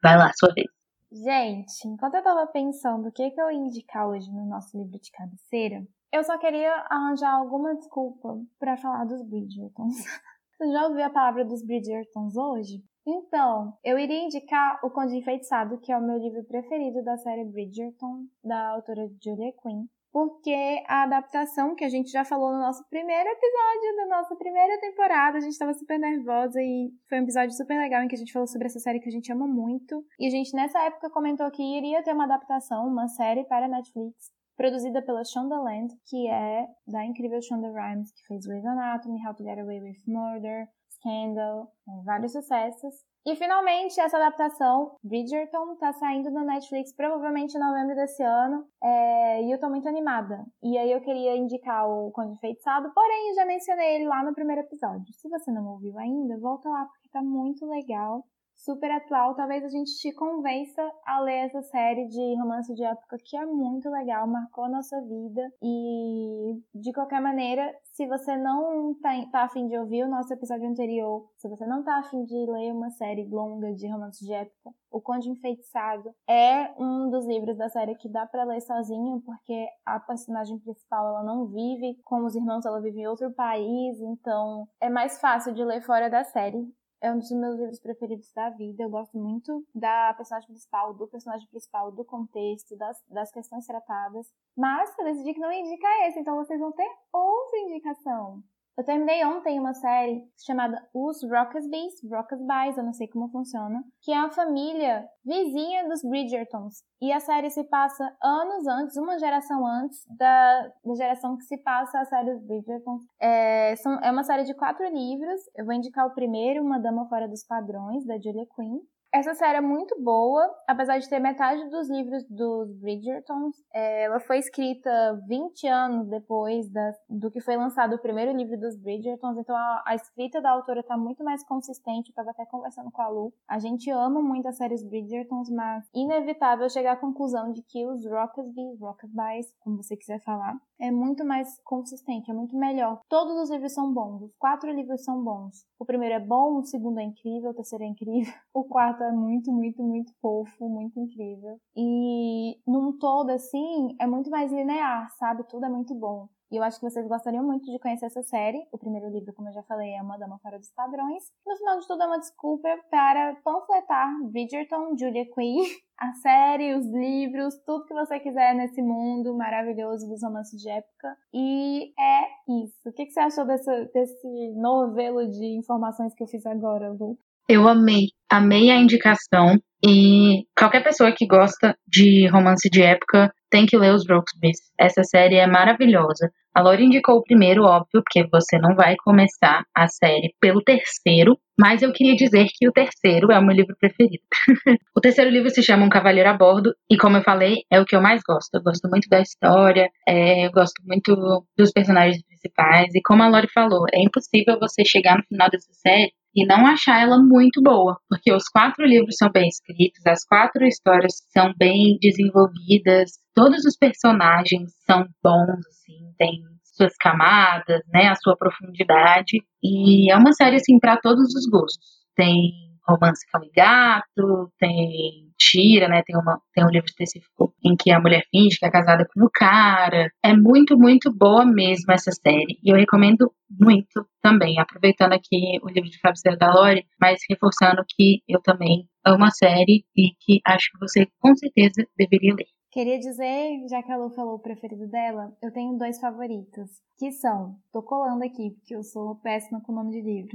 Vai 0.02 0.18
lá, 0.18 0.32
sua 0.34 0.52
vez. 0.52 0.66
Gente, 1.12 1.86
enquanto 1.86 2.14
eu 2.14 2.24
tava 2.24 2.46
pensando 2.46 3.08
o 3.08 3.12
que, 3.12 3.30
que 3.30 3.40
eu 3.40 3.50
ia 3.50 3.58
indicar 3.58 4.08
hoje 4.08 4.30
no 4.32 4.46
nosso 4.46 4.76
livro 4.76 4.98
de 4.98 5.10
cabeceira, 5.12 5.86
eu 6.12 6.22
só 6.22 6.38
queria 6.38 6.74
arranjar 6.90 7.34
alguma 7.34 7.74
desculpa 7.74 8.38
para 8.58 8.76
falar 8.76 9.04
dos 9.04 9.22
Bridgertons. 9.22 9.96
Você 10.58 10.70
já 10.70 10.86
ouviu 10.86 11.04
a 11.04 11.10
palavra 11.10 11.44
dos 11.44 11.64
Bridgertons 11.64 12.36
hoje? 12.36 12.84
Então, 13.04 13.76
eu 13.82 13.98
iria 13.98 14.24
indicar 14.24 14.78
O 14.84 14.90
Conde 14.90 15.16
Enfeitiçado, 15.16 15.80
que 15.80 15.90
é 15.90 15.98
o 15.98 16.02
meu 16.02 16.18
livro 16.18 16.44
preferido 16.44 17.02
da 17.02 17.16
série 17.16 17.44
Bridgerton, 17.44 18.26
da 18.44 18.68
autora 18.68 19.08
Julia 19.20 19.52
Quinn, 19.60 19.86
porque 20.12 20.84
a 20.86 21.04
adaptação 21.04 21.74
que 21.74 21.84
a 21.84 21.88
gente 21.88 22.12
já 22.12 22.24
falou 22.24 22.52
no 22.52 22.60
nosso 22.60 22.86
primeiro 22.88 23.28
episódio 23.28 23.96
da 23.96 24.06
nossa 24.16 24.36
primeira 24.36 24.78
temporada, 24.78 25.38
a 25.38 25.40
gente 25.40 25.52
estava 25.52 25.72
super 25.72 25.98
nervosa 25.98 26.60
e 26.60 26.92
foi 27.08 27.18
um 27.18 27.22
episódio 27.22 27.56
super 27.56 27.76
legal 27.78 28.02
em 28.02 28.08
que 28.08 28.14
a 28.14 28.18
gente 28.18 28.32
falou 28.32 28.46
sobre 28.46 28.66
essa 28.66 28.78
série 28.78 29.00
que 29.00 29.08
a 29.08 29.12
gente 29.12 29.32
ama 29.32 29.48
muito. 29.48 30.04
E 30.20 30.26
a 30.26 30.30
gente 30.30 30.54
nessa 30.54 30.80
época 30.84 31.10
comentou 31.10 31.50
que 31.50 31.62
iria 31.62 32.04
ter 32.04 32.12
uma 32.12 32.24
adaptação, 32.24 32.86
uma 32.86 33.08
série 33.08 33.42
para 33.44 33.66
Netflix, 33.66 34.30
produzida 34.62 35.02
pela 35.02 35.24
Shonda 35.24 35.60
Land, 35.60 35.92
que 36.06 36.28
é 36.28 36.68
da 36.86 37.04
incrível 37.04 37.42
Shonda 37.42 37.66
Rhimes, 37.72 38.12
que 38.12 38.24
fez 38.28 38.46
Grey's 38.46 38.64
Anatomy, 38.64 39.18
How 39.26 39.34
to 39.34 39.42
Get 39.42 39.58
Away 39.58 39.80
with 39.80 39.96
Murder, 40.06 40.68
Scandal, 40.88 41.66
é, 41.88 42.04
vários 42.04 42.30
sucessos. 42.30 42.94
E 43.26 43.34
finalmente 43.34 44.00
essa 44.00 44.16
adaptação, 44.16 44.96
Bridgerton, 45.02 45.74
tá 45.80 45.92
saindo 45.94 46.30
no 46.30 46.44
Netflix 46.44 46.94
provavelmente 46.94 47.56
em 47.56 47.60
novembro 47.60 47.96
desse 47.96 48.22
ano. 48.22 48.64
É, 48.80 49.42
e 49.42 49.50
eu 49.50 49.58
tô 49.58 49.68
muito 49.68 49.88
animada. 49.88 50.44
E 50.62 50.78
aí 50.78 50.92
eu 50.92 51.00
queria 51.00 51.36
indicar 51.36 51.88
o 51.88 52.12
Conde 52.12 52.38
Feitiçado, 52.38 52.92
porém 52.94 53.34
já 53.34 53.44
mencionei 53.44 53.96
ele 53.96 54.06
lá 54.06 54.22
no 54.22 54.32
primeiro 54.32 54.62
episódio. 54.62 55.12
Se 55.12 55.28
você 55.28 55.50
não 55.50 55.66
ouviu 55.72 55.98
ainda, 55.98 56.38
volta 56.38 56.68
lá 56.68 56.84
porque 56.84 57.08
tá 57.08 57.20
muito 57.20 57.66
legal 57.66 58.24
super 58.62 58.90
atual, 58.92 59.34
talvez 59.34 59.64
a 59.64 59.68
gente 59.68 59.92
te 59.98 60.12
convença 60.12 60.82
a 61.04 61.20
ler 61.20 61.46
essa 61.46 61.62
série 61.62 62.06
de 62.06 62.36
romance 62.40 62.72
de 62.74 62.84
época 62.84 63.16
que 63.24 63.36
é 63.36 63.44
muito 63.44 63.90
legal, 63.90 64.26
marcou 64.26 64.64
a 64.64 64.68
nossa 64.68 65.00
vida. 65.02 65.52
E 65.60 66.60
de 66.74 66.92
qualquer 66.92 67.20
maneira, 67.20 67.74
se 67.92 68.06
você 68.06 68.36
não 68.36 68.94
tá, 69.02 69.10
tá 69.30 69.42
afim 69.42 69.66
de 69.66 69.76
ouvir 69.76 70.04
o 70.04 70.08
nosso 70.08 70.32
episódio 70.32 70.68
anterior, 70.68 71.28
se 71.36 71.48
você 71.48 71.66
não 71.66 71.82
tá 71.82 71.98
afim 71.98 72.24
de 72.24 72.34
ler 72.34 72.72
uma 72.72 72.90
série 72.90 73.28
longa 73.28 73.72
de 73.74 73.88
romance 73.88 74.24
de 74.24 74.32
época, 74.32 74.70
O 74.90 75.00
Conde 75.00 75.28
Enfeitiçado 75.28 76.14
é 76.28 76.72
um 76.78 77.10
dos 77.10 77.26
livros 77.26 77.56
da 77.56 77.68
série 77.68 77.96
que 77.96 78.08
dá 78.08 78.26
para 78.26 78.44
ler 78.44 78.60
sozinho, 78.60 79.20
porque 79.26 79.66
a 79.84 79.98
personagem 79.98 80.58
principal 80.58 81.08
ela 81.08 81.24
não 81.24 81.46
vive 81.46 81.98
com 82.04 82.24
os 82.24 82.36
irmãos, 82.36 82.64
ela 82.64 82.80
vive 82.80 83.00
em 83.00 83.06
outro 83.08 83.32
país, 83.32 84.00
então 84.00 84.68
é 84.80 84.88
mais 84.88 85.20
fácil 85.20 85.52
de 85.52 85.64
ler 85.64 85.82
fora 85.82 86.08
da 86.08 86.22
série 86.22 86.64
é 87.02 87.12
um 87.12 87.18
dos 87.18 87.30
meus 87.32 87.58
livros 87.58 87.80
preferidos 87.80 88.32
da 88.32 88.48
vida. 88.50 88.84
Eu 88.84 88.88
gosto 88.88 89.18
muito 89.18 89.66
da 89.74 90.14
personagem 90.14 90.48
principal, 90.48 90.94
do 90.94 91.08
personagem 91.08 91.48
principal, 91.48 91.90
do 91.90 92.04
contexto, 92.04 92.76
das, 92.76 93.02
das 93.08 93.30
questões 93.32 93.66
tratadas. 93.66 94.32
Mas 94.56 94.96
eu 94.96 95.04
decidi 95.04 95.34
que 95.34 95.40
não 95.40 95.52
indica 95.52 95.86
esse, 96.06 96.20
então 96.20 96.36
vocês 96.36 96.60
vão 96.60 96.70
ter 96.70 96.88
outra 97.12 97.58
indicação. 97.58 98.42
Eu 98.76 98.84
terminei 98.84 99.24
ontem 99.24 99.60
uma 99.60 99.74
série 99.74 100.24
chamada 100.46 100.82
Os 100.94 101.22
Rockasbys, 101.22 101.92
Rockasbys, 102.10 102.78
eu 102.78 102.84
não 102.84 102.92
sei 102.94 103.06
como 103.06 103.28
funciona, 103.28 103.82
que 104.00 104.10
é 104.10 104.16
a 104.16 104.30
família 104.30 105.06
vizinha 105.24 105.86
dos 105.88 106.02
Bridgertons. 106.02 106.82
E 107.00 107.12
a 107.12 107.20
série 107.20 107.50
se 107.50 107.64
passa 107.64 108.04
anos 108.22 108.66
antes, 108.66 108.96
uma 108.96 109.18
geração 109.18 109.66
antes 109.66 109.98
da, 110.16 110.70
da 110.84 110.94
geração 110.94 111.36
que 111.36 111.44
se 111.44 111.58
passa 111.58 112.00
a 112.00 112.04
série 112.06 112.32
dos 112.32 112.46
Bridgertons. 112.46 113.02
É, 113.20 113.76
são, 113.76 114.00
é 114.00 114.10
uma 114.10 114.24
série 114.24 114.44
de 114.44 114.54
quatro 114.54 114.86
livros. 114.88 115.40
Eu 115.54 115.66
vou 115.66 115.74
indicar 115.74 116.06
o 116.06 116.14
primeiro, 116.14 116.62
Uma 116.62 116.78
Dama 116.78 117.06
Fora 117.08 117.28
dos 117.28 117.44
Padrões, 117.44 118.06
da 118.06 118.14
Julia 118.16 118.46
Quinn. 118.56 118.80
Essa 119.14 119.34
série 119.34 119.58
é 119.58 119.60
muito 119.60 120.00
boa, 120.02 120.42
apesar 120.66 120.98
de 120.98 121.06
ter 121.06 121.18
metade 121.18 121.68
dos 121.68 121.86
livros 121.90 122.24
dos 122.30 122.72
Bridgertons. 122.80 123.54
É, 123.70 124.04
ela 124.04 124.18
foi 124.18 124.38
escrita 124.38 124.90
20 125.28 125.66
anos 125.68 126.08
depois 126.08 126.66
da, 126.70 126.92
do 127.10 127.30
que 127.30 127.38
foi 127.38 127.54
lançado 127.54 127.94
o 127.94 127.98
primeiro 127.98 128.32
livro 128.34 128.58
dos 128.58 128.74
Bridgertons, 128.74 129.36
então 129.36 129.54
a, 129.54 129.82
a 129.84 129.94
escrita 129.94 130.40
da 130.40 130.50
autora 130.50 130.80
está 130.80 130.96
muito 130.96 131.22
mais 131.22 131.44
consistente. 131.44 132.08
Eu 132.08 132.12
estava 132.12 132.30
até 132.30 132.46
conversando 132.46 132.90
com 132.90 133.02
a 133.02 133.08
Lu. 133.08 133.34
A 133.46 133.58
gente 133.58 133.90
ama 133.90 134.22
muito 134.22 134.48
a 134.48 134.52
série 134.52 134.82
Bridgertons, 134.82 135.50
mas 135.50 135.86
inevitável 135.92 136.70
chegar 136.70 136.92
à 136.92 136.96
conclusão 136.96 137.52
de 137.52 137.62
que 137.62 137.86
os 137.86 138.06
Rockasby, 138.06 138.76
Rockasbys, 138.80 139.54
como 139.60 139.82
você 139.82 139.94
quiser 139.94 140.20
falar, 140.20 140.56
é 140.80 140.90
muito 140.90 141.22
mais 141.22 141.60
consistente, 141.64 142.30
é 142.30 142.34
muito 142.34 142.56
melhor. 142.56 143.00
Todos 143.10 143.36
os 143.36 143.50
livros 143.50 143.74
são 143.74 143.92
bons, 143.92 144.22
os 144.22 144.34
quatro 144.36 144.72
livros 144.72 145.04
são 145.04 145.22
bons. 145.22 145.66
O 145.78 145.84
primeiro 145.84 146.14
é 146.14 146.20
bom, 146.20 146.58
o 146.58 146.64
segundo 146.64 146.98
é 146.98 147.02
incrível, 147.02 147.50
o 147.50 147.54
terceiro 147.54 147.84
é 147.84 147.86
incrível, 147.86 148.32
o 148.54 148.64
quarto 148.64 149.01
é 149.02 149.12
muito, 149.12 149.52
muito, 149.52 149.82
muito 149.82 150.12
fofo, 150.20 150.68
muito 150.68 150.98
incrível. 150.98 151.58
E 151.76 152.58
num 152.66 152.98
todo, 152.98 153.30
assim, 153.30 153.96
é 154.00 154.06
muito 154.06 154.30
mais 154.30 154.52
linear, 154.52 155.10
sabe? 155.18 155.44
Tudo 155.48 155.66
é 155.66 155.68
muito 155.68 155.94
bom. 155.94 156.28
E 156.52 156.56
eu 156.58 156.62
acho 156.62 156.78
que 156.78 156.84
vocês 156.84 157.08
gostariam 157.08 157.42
muito 157.42 157.64
de 157.64 157.78
conhecer 157.78 158.04
essa 158.04 158.22
série. 158.22 158.62
O 158.70 158.76
primeiro 158.76 159.08
livro, 159.08 159.32
como 159.32 159.48
eu 159.48 159.54
já 159.54 159.62
falei, 159.62 159.94
é 159.94 160.02
Uma 160.02 160.18
Dama 160.18 160.38
Fora 160.38 160.58
dos 160.58 160.70
Padrões. 160.72 161.24
No 161.46 161.56
final 161.56 161.78
de 161.78 161.86
tudo, 161.86 162.02
é 162.02 162.06
uma 162.06 162.18
desculpa 162.18 162.68
para 162.90 163.36
panfletar 163.36 164.10
Bridgerton, 164.24 164.94
Julia 164.98 165.24
Quinn, 165.34 165.64
a 165.98 166.12
série, 166.12 166.74
os 166.74 166.86
livros, 166.88 167.58
tudo 167.64 167.86
que 167.86 167.94
você 167.94 168.20
quiser 168.20 168.54
nesse 168.54 168.82
mundo 168.82 169.34
maravilhoso 169.34 170.06
dos 170.06 170.22
romances 170.22 170.60
de 170.60 170.68
época. 170.68 171.16
E 171.32 171.94
é 171.98 172.28
isso. 172.62 172.86
O 172.86 172.92
que, 172.92 173.10
você 173.10 173.20
achou 173.20 173.46
desse, 173.46 173.86
desse 173.86 174.52
novelo 174.54 175.26
de 175.30 175.56
informações 175.56 176.14
que 176.14 176.22
eu 176.22 176.28
fiz 176.28 176.44
agora, 176.44 176.92
Lu? 176.92 177.18
Eu 177.48 177.68
amei, 177.68 178.06
amei 178.30 178.70
a 178.70 178.76
indicação 178.76 179.58
e 179.84 180.44
qualquer 180.56 180.82
pessoa 180.84 181.12
que 181.12 181.26
gosta 181.26 181.76
de 181.86 182.28
romance 182.28 182.70
de 182.70 182.82
época 182.82 183.32
tem 183.50 183.66
que 183.66 183.76
ler 183.76 183.92
os 183.92 184.04
Brooksbys. 184.04 184.58
Essa 184.78 185.02
série 185.02 185.36
é 185.36 185.46
maravilhosa. 185.46 186.30
A 186.54 186.60
Lori 186.60 186.84
indicou 186.84 187.16
o 187.16 187.22
primeiro, 187.22 187.64
óbvio, 187.64 188.02
porque 188.04 188.28
você 188.30 188.58
não 188.58 188.76
vai 188.76 188.94
começar 188.96 189.64
a 189.74 189.88
série 189.88 190.34
pelo 190.38 190.62
terceiro, 190.62 191.36
mas 191.58 191.82
eu 191.82 191.92
queria 191.92 192.14
dizer 192.14 192.46
que 192.54 192.68
o 192.68 192.72
terceiro 192.72 193.32
é 193.32 193.38
o 193.38 193.44
meu 193.44 193.56
livro 193.56 193.74
preferido. 193.78 194.22
o 194.94 195.00
terceiro 195.00 195.30
livro 195.30 195.50
se 195.50 195.62
chama 195.62 195.84
Um 195.84 195.88
Cavaleiro 195.88 196.28
a 196.28 196.34
Bordo, 196.34 196.74
e 196.90 196.96
como 196.96 197.16
eu 197.16 197.22
falei, 197.22 197.64
é 197.70 197.80
o 197.80 197.86
que 197.86 197.96
eu 197.96 198.02
mais 198.02 198.22
gosto. 198.26 198.54
Eu 198.54 198.62
gosto 198.62 198.88
muito 198.88 199.08
da 199.08 199.20
história, 199.20 199.88
é, 200.06 200.46
eu 200.46 200.52
gosto 200.52 200.82
muito 200.86 201.16
dos 201.56 201.72
personagens 201.72 202.22
principais, 202.22 202.94
e 202.94 203.00
como 203.02 203.22
a 203.22 203.28
Lori 203.28 203.48
falou, 203.52 203.86
é 203.92 204.02
impossível 204.02 204.58
você 204.60 204.84
chegar 204.84 205.16
no 205.16 205.24
final 205.24 205.48
dessa 205.50 205.72
série 205.72 206.12
e 206.34 206.46
não 206.46 206.66
achar 206.66 207.00
ela 207.00 207.18
muito 207.18 207.62
boa, 207.62 207.98
porque 208.08 208.32
os 208.32 208.48
quatro 208.48 208.84
livros 208.84 209.16
são 209.16 209.30
bem 209.30 209.48
escritos, 209.48 210.04
as 210.06 210.24
quatro 210.24 210.64
histórias 210.64 211.14
são 211.32 211.52
bem 211.56 211.98
desenvolvidas, 212.00 213.12
todos 213.34 213.64
os 213.64 213.76
personagens 213.76 214.72
são 214.86 215.06
bons, 215.22 215.66
assim, 215.68 216.12
tem 216.18 216.40
suas 216.62 216.96
camadas, 216.96 217.82
né, 217.92 218.08
a 218.08 218.16
sua 218.16 218.36
profundidade, 218.36 219.42
e 219.62 220.10
é 220.10 220.16
uma 220.16 220.32
série 220.32 220.56
assim 220.56 220.78
para 220.78 220.96
todos 220.96 221.34
os 221.34 221.46
gostos. 221.46 222.02
Tem 222.16 222.50
romance 222.86 223.26
cão 223.30 223.42
e 223.44 223.50
gato, 223.54 224.50
tem 224.58 225.31
tira, 225.52 225.88
né? 225.88 226.02
Tem, 226.04 226.16
uma, 226.16 226.40
tem 226.54 226.64
um 226.64 226.70
livro 226.70 226.86
específico 226.86 227.54
em 227.62 227.76
que 227.76 227.90
a 227.90 228.00
mulher 228.00 228.24
finge 228.30 228.58
que 228.58 228.66
é 228.66 228.70
casada 228.70 229.06
com 229.12 229.24
o 229.24 229.30
cara. 229.30 230.10
É 230.24 230.34
muito, 230.34 230.78
muito 230.78 231.12
boa 231.12 231.44
mesmo 231.44 231.92
essa 231.92 232.10
série. 232.10 232.58
E 232.62 232.72
eu 232.72 232.76
recomendo 232.76 233.30
muito 233.50 234.06
também, 234.22 234.58
aproveitando 234.58 235.12
aqui 235.12 235.58
o 235.62 235.68
livro 235.68 235.90
de 235.90 235.98
da 236.38 236.54
Lore, 236.54 236.86
mas 236.98 237.20
reforçando 237.28 237.84
que 237.86 238.22
eu 238.26 238.40
também 238.40 238.86
amo 239.04 239.24
a 239.24 239.30
série 239.30 239.84
e 239.96 240.10
que 240.20 240.40
acho 240.46 240.70
que 240.72 240.78
você 240.78 241.06
com 241.20 241.34
certeza 241.34 241.86
deveria 241.96 242.34
ler. 242.34 242.46
Queria 242.70 242.98
dizer, 242.98 243.50
já 243.68 243.82
que 243.82 243.92
a 243.92 243.98
Lu 243.98 244.08
falou 244.14 244.36
o 244.36 244.40
preferido 244.40 244.88
dela, 244.88 245.30
eu 245.42 245.52
tenho 245.52 245.76
dois 245.76 246.00
favoritos, 246.00 246.70
que 246.98 247.12
são, 247.12 247.56
tô 247.70 247.82
colando 247.82 248.24
aqui, 248.24 248.52
porque 248.56 248.74
eu 248.74 248.82
sou 248.82 249.16
péssima 249.16 249.60
com 249.60 249.72
o 249.72 249.74
nome 249.76 249.90
de 249.90 250.00
livro. 250.00 250.30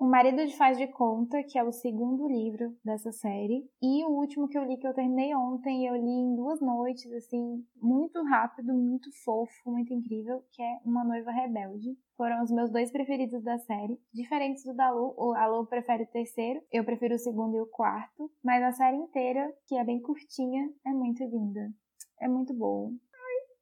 O 0.00 0.06
Marido 0.06 0.46
de 0.46 0.56
Faz 0.56 0.78
de 0.78 0.86
Conta, 0.86 1.42
que 1.42 1.58
é 1.58 1.62
o 1.62 1.70
segundo 1.70 2.26
livro 2.26 2.74
dessa 2.82 3.12
série, 3.12 3.68
e 3.82 4.02
o 4.02 4.08
último 4.08 4.48
que 4.48 4.56
eu 4.56 4.64
li, 4.64 4.78
que 4.78 4.88
eu 4.88 4.94
terminei 4.94 5.34
ontem, 5.34 5.86
eu 5.86 5.94
li 5.94 6.10
em 6.10 6.34
duas 6.34 6.58
noites, 6.58 7.12
assim, 7.12 7.62
muito 7.76 8.24
rápido, 8.24 8.72
muito 8.72 9.10
fofo, 9.22 9.70
muito 9.70 9.92
incrível, 9.92 10.42
que 10.52 10.62
é 10.62 10.78
Uma 10.86 11.04
Noiva 11.04 11.30
Rebelde. 11.30 11.98
Foram 12.16 12.42
os 12.42 12.50
meus 12.50 12.72
dois 12.72 12.90
preferidos 12.90 13.42
da 13.42 13.58
série, 13.58 14.00
diferentes 14.10 14.64
do 14.64 14.74
da 14.74 14.90
Lu. 14.90 15.34
A 15.34 15.46
Lu 15.46 15.66
prefere 15.66 16.04
o 16.04 16.10
terceiro, 16.10 16.62
eu 16.72 16.82
prefiro 16.82 17.16
o 17.16 17.18
segundo 17.18 17.54
e 17.54 17.60
o 17.60 17.66
quarto, 17.66 18.32
mas 18.42 18.62
a 18.62 18.72
série 18.72 18.96
inteira, 18.96 19.54
que 19.66 19.76
é 19.76 19.84
bem 19.84 20.00
curtinha, 20.00 20.66
é 20.86 20.94
muito 20.94 21.22
linda. 21.24 21.70
É 22.18 22.26
muito 22.26 22.54
boa. 22.54 22.90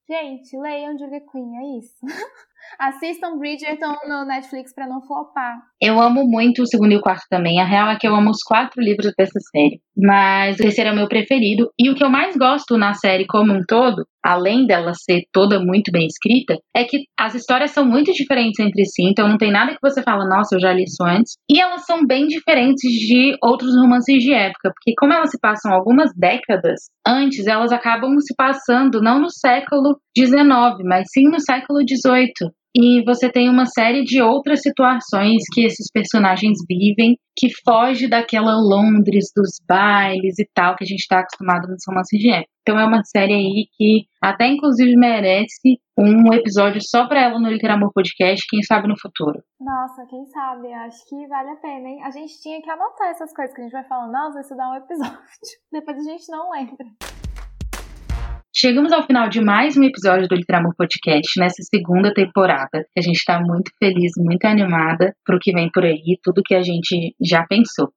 Gente, 0.09 0.57
leiam 0.57 0.97
Julia 0.97 1.21
Quinn, 1.21 1.57
é 1.57 1.79
isso. 1.79 1.99
Assistam 2.79 3.39
Bridgerton 3.39 3.95
no 4.09 4.25
Netflix 4.25 4.75
para 4.75 4.87
não 4.87 5.01
flopar. 5.03 5.59
Eu 5.81 6.01
amo 6.01 6.25
muito 6.25 6.63
o 6.63 6.67
segundo 6.67 6.93
e 6.93 6.97
o 6.97 7.01
quarto 7.01 7.27
também. 7.31 7.61
A 7.61 7.65
real 7.65 7.89
é 7.89 7.97
que 7.97 8.07
eu 8.07 8.15
amo 8.15 8.31
os 8.31 8.43
quatro 8.43 8.81
livros 8.83 9.13
dessa 9.17 9.39
série. 9.51 9.81
Mas 9.97 10.57
o 10.57 10.63
terceiro 10.63 10.91
é 10.91 10.93
o 10.93 10.97
meu 10.97 11.09
preferido. 11.09 11.71
E 11.79 11.91
o 11.91 11.95
que 11.95 12.05
eu 12.05 12.11
mais 12.11 12.37
gosto 12.37 12.77
na 12.77 12.95
série 12.95 13.27
como 13.27 13.53
um 13.53 13.63
todo, 13.67 14.07
além 14.23 14.65
dela 14.65 14.93
ser 14.95 15.23
toda 15.33 15.59
muito 15.59 15.91
bem 15.91 16.07
escrita, 16.07 16.57
é 16.75 16.85
que 16.85 17.05
as 17.19 17.35
histórias 17.35 17.73
são 17.73 17.85
muito 17.85 18.13
diferentes 18.13 18.61
entre 18.61 18.85
si. 18.85 19.03
Então 19.03 19.29
não 19.29 19.37
tem 19.37 19.51
nada 19.51 19.73
que 19.73 19.83
você 19.83 20.03
fala, 20.03 20.29
nossa, 20.29 20.55
eu 20.55 20.61
já 20.61 20.73
li 20.73 20.85
isso 20.85 21.03
antes. 21.05 21.35
E 21.51 21.61
elas 21.61 21.85
são 21.85 22.07
bem 22.07 22.27
diferentes 22.27 22.91
de 22.91 23.37
outros 23.43 23.75
romances 23.75 24.23
de 24.23 24.33
época. 24.33 24.73
Porque 24.73 24.95
como 24.97 25.13
elas 25.13 25.31
se 25.31 25.39
passam 25.41 25.73
algumas 25.73 26.11
décadas 26.17 26.83
antes, 27.07 27.47
elas 27.47 27.73
acabam 27.73 28.17
se 28.21 28.35
passando 28.37 29.01
não 29.01 29.21
no 29.21 29.31
século 29.31 29.99
XIX, 30.17 30.85
mas 30.85 31.09
sim 31.13 31.25
no 31.25 31.41
século 31.41 31.81
XVIII. 31.81 32.53
E 32.81 33.03
você 33.05 33.29
tem 33.29 33.51
uma 33.51 33.67
série 33.67 34.05
de 34.05 34.23
outras 34.23 34.61
situações 34.61 35.43
que 35.53 35.65
esses 35.65 35.91
personagens 35.91 36.59
vivem 36.69 37.19
que 37.37 37.49
foge 37.65 38.09
daquela 38.09 38.55
Londres 38.55 39.33
dos 39.35 39.59
bailes 39.69 40.39
e 40.39 40.49
tal 40.55 40.77
que 40.77 40.85
a 40.85 40.87
gente 40.87 41.01
está 41.01 41.19
acostumado 41.19 41.67
nos 41.67 41.83
romances 41.89 42.21
de 42.21 42.31
época. 42.31 42.49
Então 42.63 42.79
é 42.79 42.85
uma 42.85 43.03
série 43.03 43.35
aí 43.35 43.67
que 43.77 44.05
até 44.23 44.47
inclusive 44.47 44.95
merece 44.97 45.81
um 45.99 46.33
episódio 46.33 46.81
só 46.81 47.09
para 47.09 47.23
ela 47.23 47.41
no 47.41 47.49
Literamor 47.49 47.93
Podcast, 47.93 48.47
quem 48.49 48.63
sabe 48.63 48.87
no 48.87 48.95
futuro. 49.01 49.43
Nossa, 49.61 50.07
quem 50.09 50.25
sabe? 50.27 50.73
Acho 50.73 51.05
que 51.09 51.27
vale 51.27 51.51
a 51.51 51.57
pena, 51.57 51.89
hein? 51.89 52.01
A 52.05 52.11
gente 52.13 52.41
tinha 52.41 52.63
que 52.63 52.71
anotar 52.71 53.09
essas 53.09 53.35
coisas 53.35 53.53
que 53.57 53.61
a 53.61 53.65
gente 53.65 53.73
vai 53.73 53.89
falando, 53.89 54.13
nossa, 54.13 54.41
isso 54.41 54.55
dá 54.55 54.71
um 54.71 54.77
episódio. 54.77 55.19
Depois 55.73 55.99
a 55.99 56.11
gente 56.11 56.31
não 56.31 56.51
lembra. 56.51 56.87
Chegamos 58.61 58.93
ao 58.93 59.07
final 59.07 59.29
de 59.29 59.41
mais 59.41 59.77
um 59.77 59.85
episódio 59.85 60.27
do 60.27 60.35
Literamor 60.35 60.75
Podcast 60.77 61.39
nessa 61.39 61.63
segunda 61.63 62.13
temporada. 62.13 62.85
A 62.99 63.01
gente 63.01 63.19
está 63.19 63.41
muito 63.41 63.71
feliz, 63.79 64.11
muito 64.17 64.45
animada 64.47 65.15
para 65.25 65.37
o 65.37 65.39
que 65.39 65.53
vem 65.53 65.71
por 65.73 65.85
aí, 65.85 66.19
tudo 66.25 66.43
que 66.45 66.57
a 66.57 66.61
gente 66.61 67.15
já 67.25 67.47
pensou. 67.47 67.93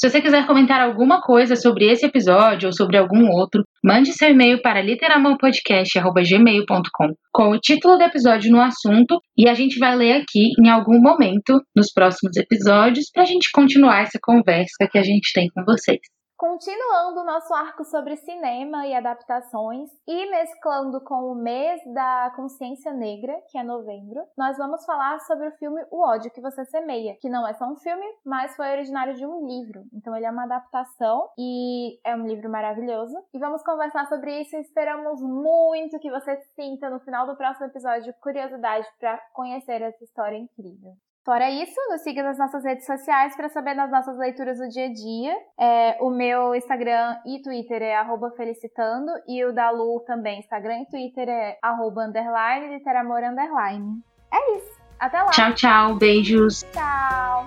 Se 0.00 0.08
você 0.08 0.22
quiser 0.22 0.46
comentar 0.46 0.80
alguma 0.80 1.20
coisa 1.20 1.56
sobre 1.56 1.90
esse 1.90 2.06
episódio 2.06 2.68
ou 2.68 2.72
sobre 2.72 2.96
algum 2.96 3.28
outro, 3.28 3.64
mande 3.82 4.12
seu 4.12 4.30
e-mail 4.30 4.62
para 4.62 4.80
literamorpodcast.gmail.com 4.82 7.14
com 7.32 7.50
o 7.50 7.58
título 7.58 7.98
do 7.98 8.04
episódio 8.04 8.52
no 8.52 8.60
assunto 8.60 9.20
e 9.36 9.48
a 9.48 9.54
gente 9.54 9.80
vai 9.80 9.96
ler 9.96 10.12
aqui 10.12 10.52
em 10.64 10.68
algum 10.68 11.00
momento 11.00 11.60
nos 11.74 11.92
próximos 11.92 12.36
episódios 12.36 13.10
para 13.12 13.24
a 13.24 13.26
gente 13.26 13.50
continuar 13.52 14.02
essa 14.02 14.20
conversa 14.22 14.86
que 14.88 14.96
a 14.96 15.02
gente 15.02 15.32
tem 15.34 15.48
com 15.52 15.64
vocês. 15.64 15.98
Continuando 16.44 17.22
o 17.22 17.24
nosso 17.24 17.54
arco 17.54 17.86
sobre 17.86 18.16
cinema 18.16 18.86
e 18.86 18.94
adaptações 18.94 19.88
e 20.06 20.30
mesclando 20.30 21.00
com 21.00 21.32
o 21.32 21.34
mês 21.34 21.80
da 21.94 22.34
consciência 22.36 22.92
negra, 22.92 23.40
que 23.48 23.56
é 23.56 23.62
novembro, 23.62 24.22
nós 24.36 24.58
vamos 24.58 24.84
falar 24.84 25.20
sobre 25.20 25.48
o 25.48 25.52
filme 25.52 25.82
O 25.90 26.06
ódio 26.06 26.30
que 26.30 26.42
você 26.42 26.62
semeia, 26.66 27.16
que 27.18 27.30
não 27.30 27.48
é 27.48 27.54
só 27.54 27.64
um 27.64 27.76
filme, 27.76 28.04
mas 28.22 28.54
foi 28.56 28.70
originário 28.72 29.14
de 29.14 29.24
um 29.24 29.46
livro. 29.46 29.86
Então 29.90 30.14
ele 30.14 30.26
é 30.26 30.30
uma 30.30 30.44
adaptação 30.44 31.30
e 31.38 31.98
é 32.04 32.14
um 32.14 32.26
livro 32.26 32.50
maravilhoso. 32.50 33.16
E 33.32 33.38
vamos 33.38 33.62
conversar 33.62 34.06
sobre 34.06 34.42
isso 34.42 34.54
e 34.54 34.60
esperamos 34.60 35.22
muito 35.22 35.98
que 35.98 36.10
você 36.10 36.36
sinta 36.54 36.90
no 36.90 37.00
final 37.00 37.26
do 37.26 37.36
próximo 37.36 37.68
episódio 37.68 38.12
curiosidade 38.20 38.86
para 39.00 39.16
conhecer 39.32 39.80
essa 39.80 40.04
história 40.04 40.36
incrível. 40.36 40.92
Fora 41.24 41.50
isso, 41.50 41.80
nos 41.88 42.02
siga 42.02 42.22
nas 42.22 42.36
nossas 42.36 42.62
redes 42.62 42.84
sociais 42.84 43.34
para 43.34 43.48
saber 43.48 43.74
das 43.74 43.90
nossas 43.90 44.18
leituras 44.18 44.58
do 44.58 44.68
dia 44.68 44.86
a 44.86 44.92
dia. 44.92 45.34
É, 45.58 45.96
o 46.00 46.10
meu 46.10 46.54
Instagram 46.54 47.16
e 47.24 47.40
Twitter 47.40 47.80
é 47.80 47.96
felicitando 48.36 49.10
e 49.26 49.42
o 49.42 49.52
da 49.52 49.70
Lu 49.70 50.00
também, 50.00 50.40
Instagram 50.40 50.82
e 50.82 50.86
Twitter 50.86 51.28
é 51.28 51.58
arroba 51.62 52.04
underline, 52.04 52.76
literamor 52.76 53.24
underline. 53.24 54.02
É 54.30 54.56
isso. 54.58 54.78
Até 55.00 55.22
lá. 55.22 55.30
Tchau, 55.30 55.54
tchau. 55.54 55.94
Beijos. 55.96 56.62
Tchau. 56.72 57.44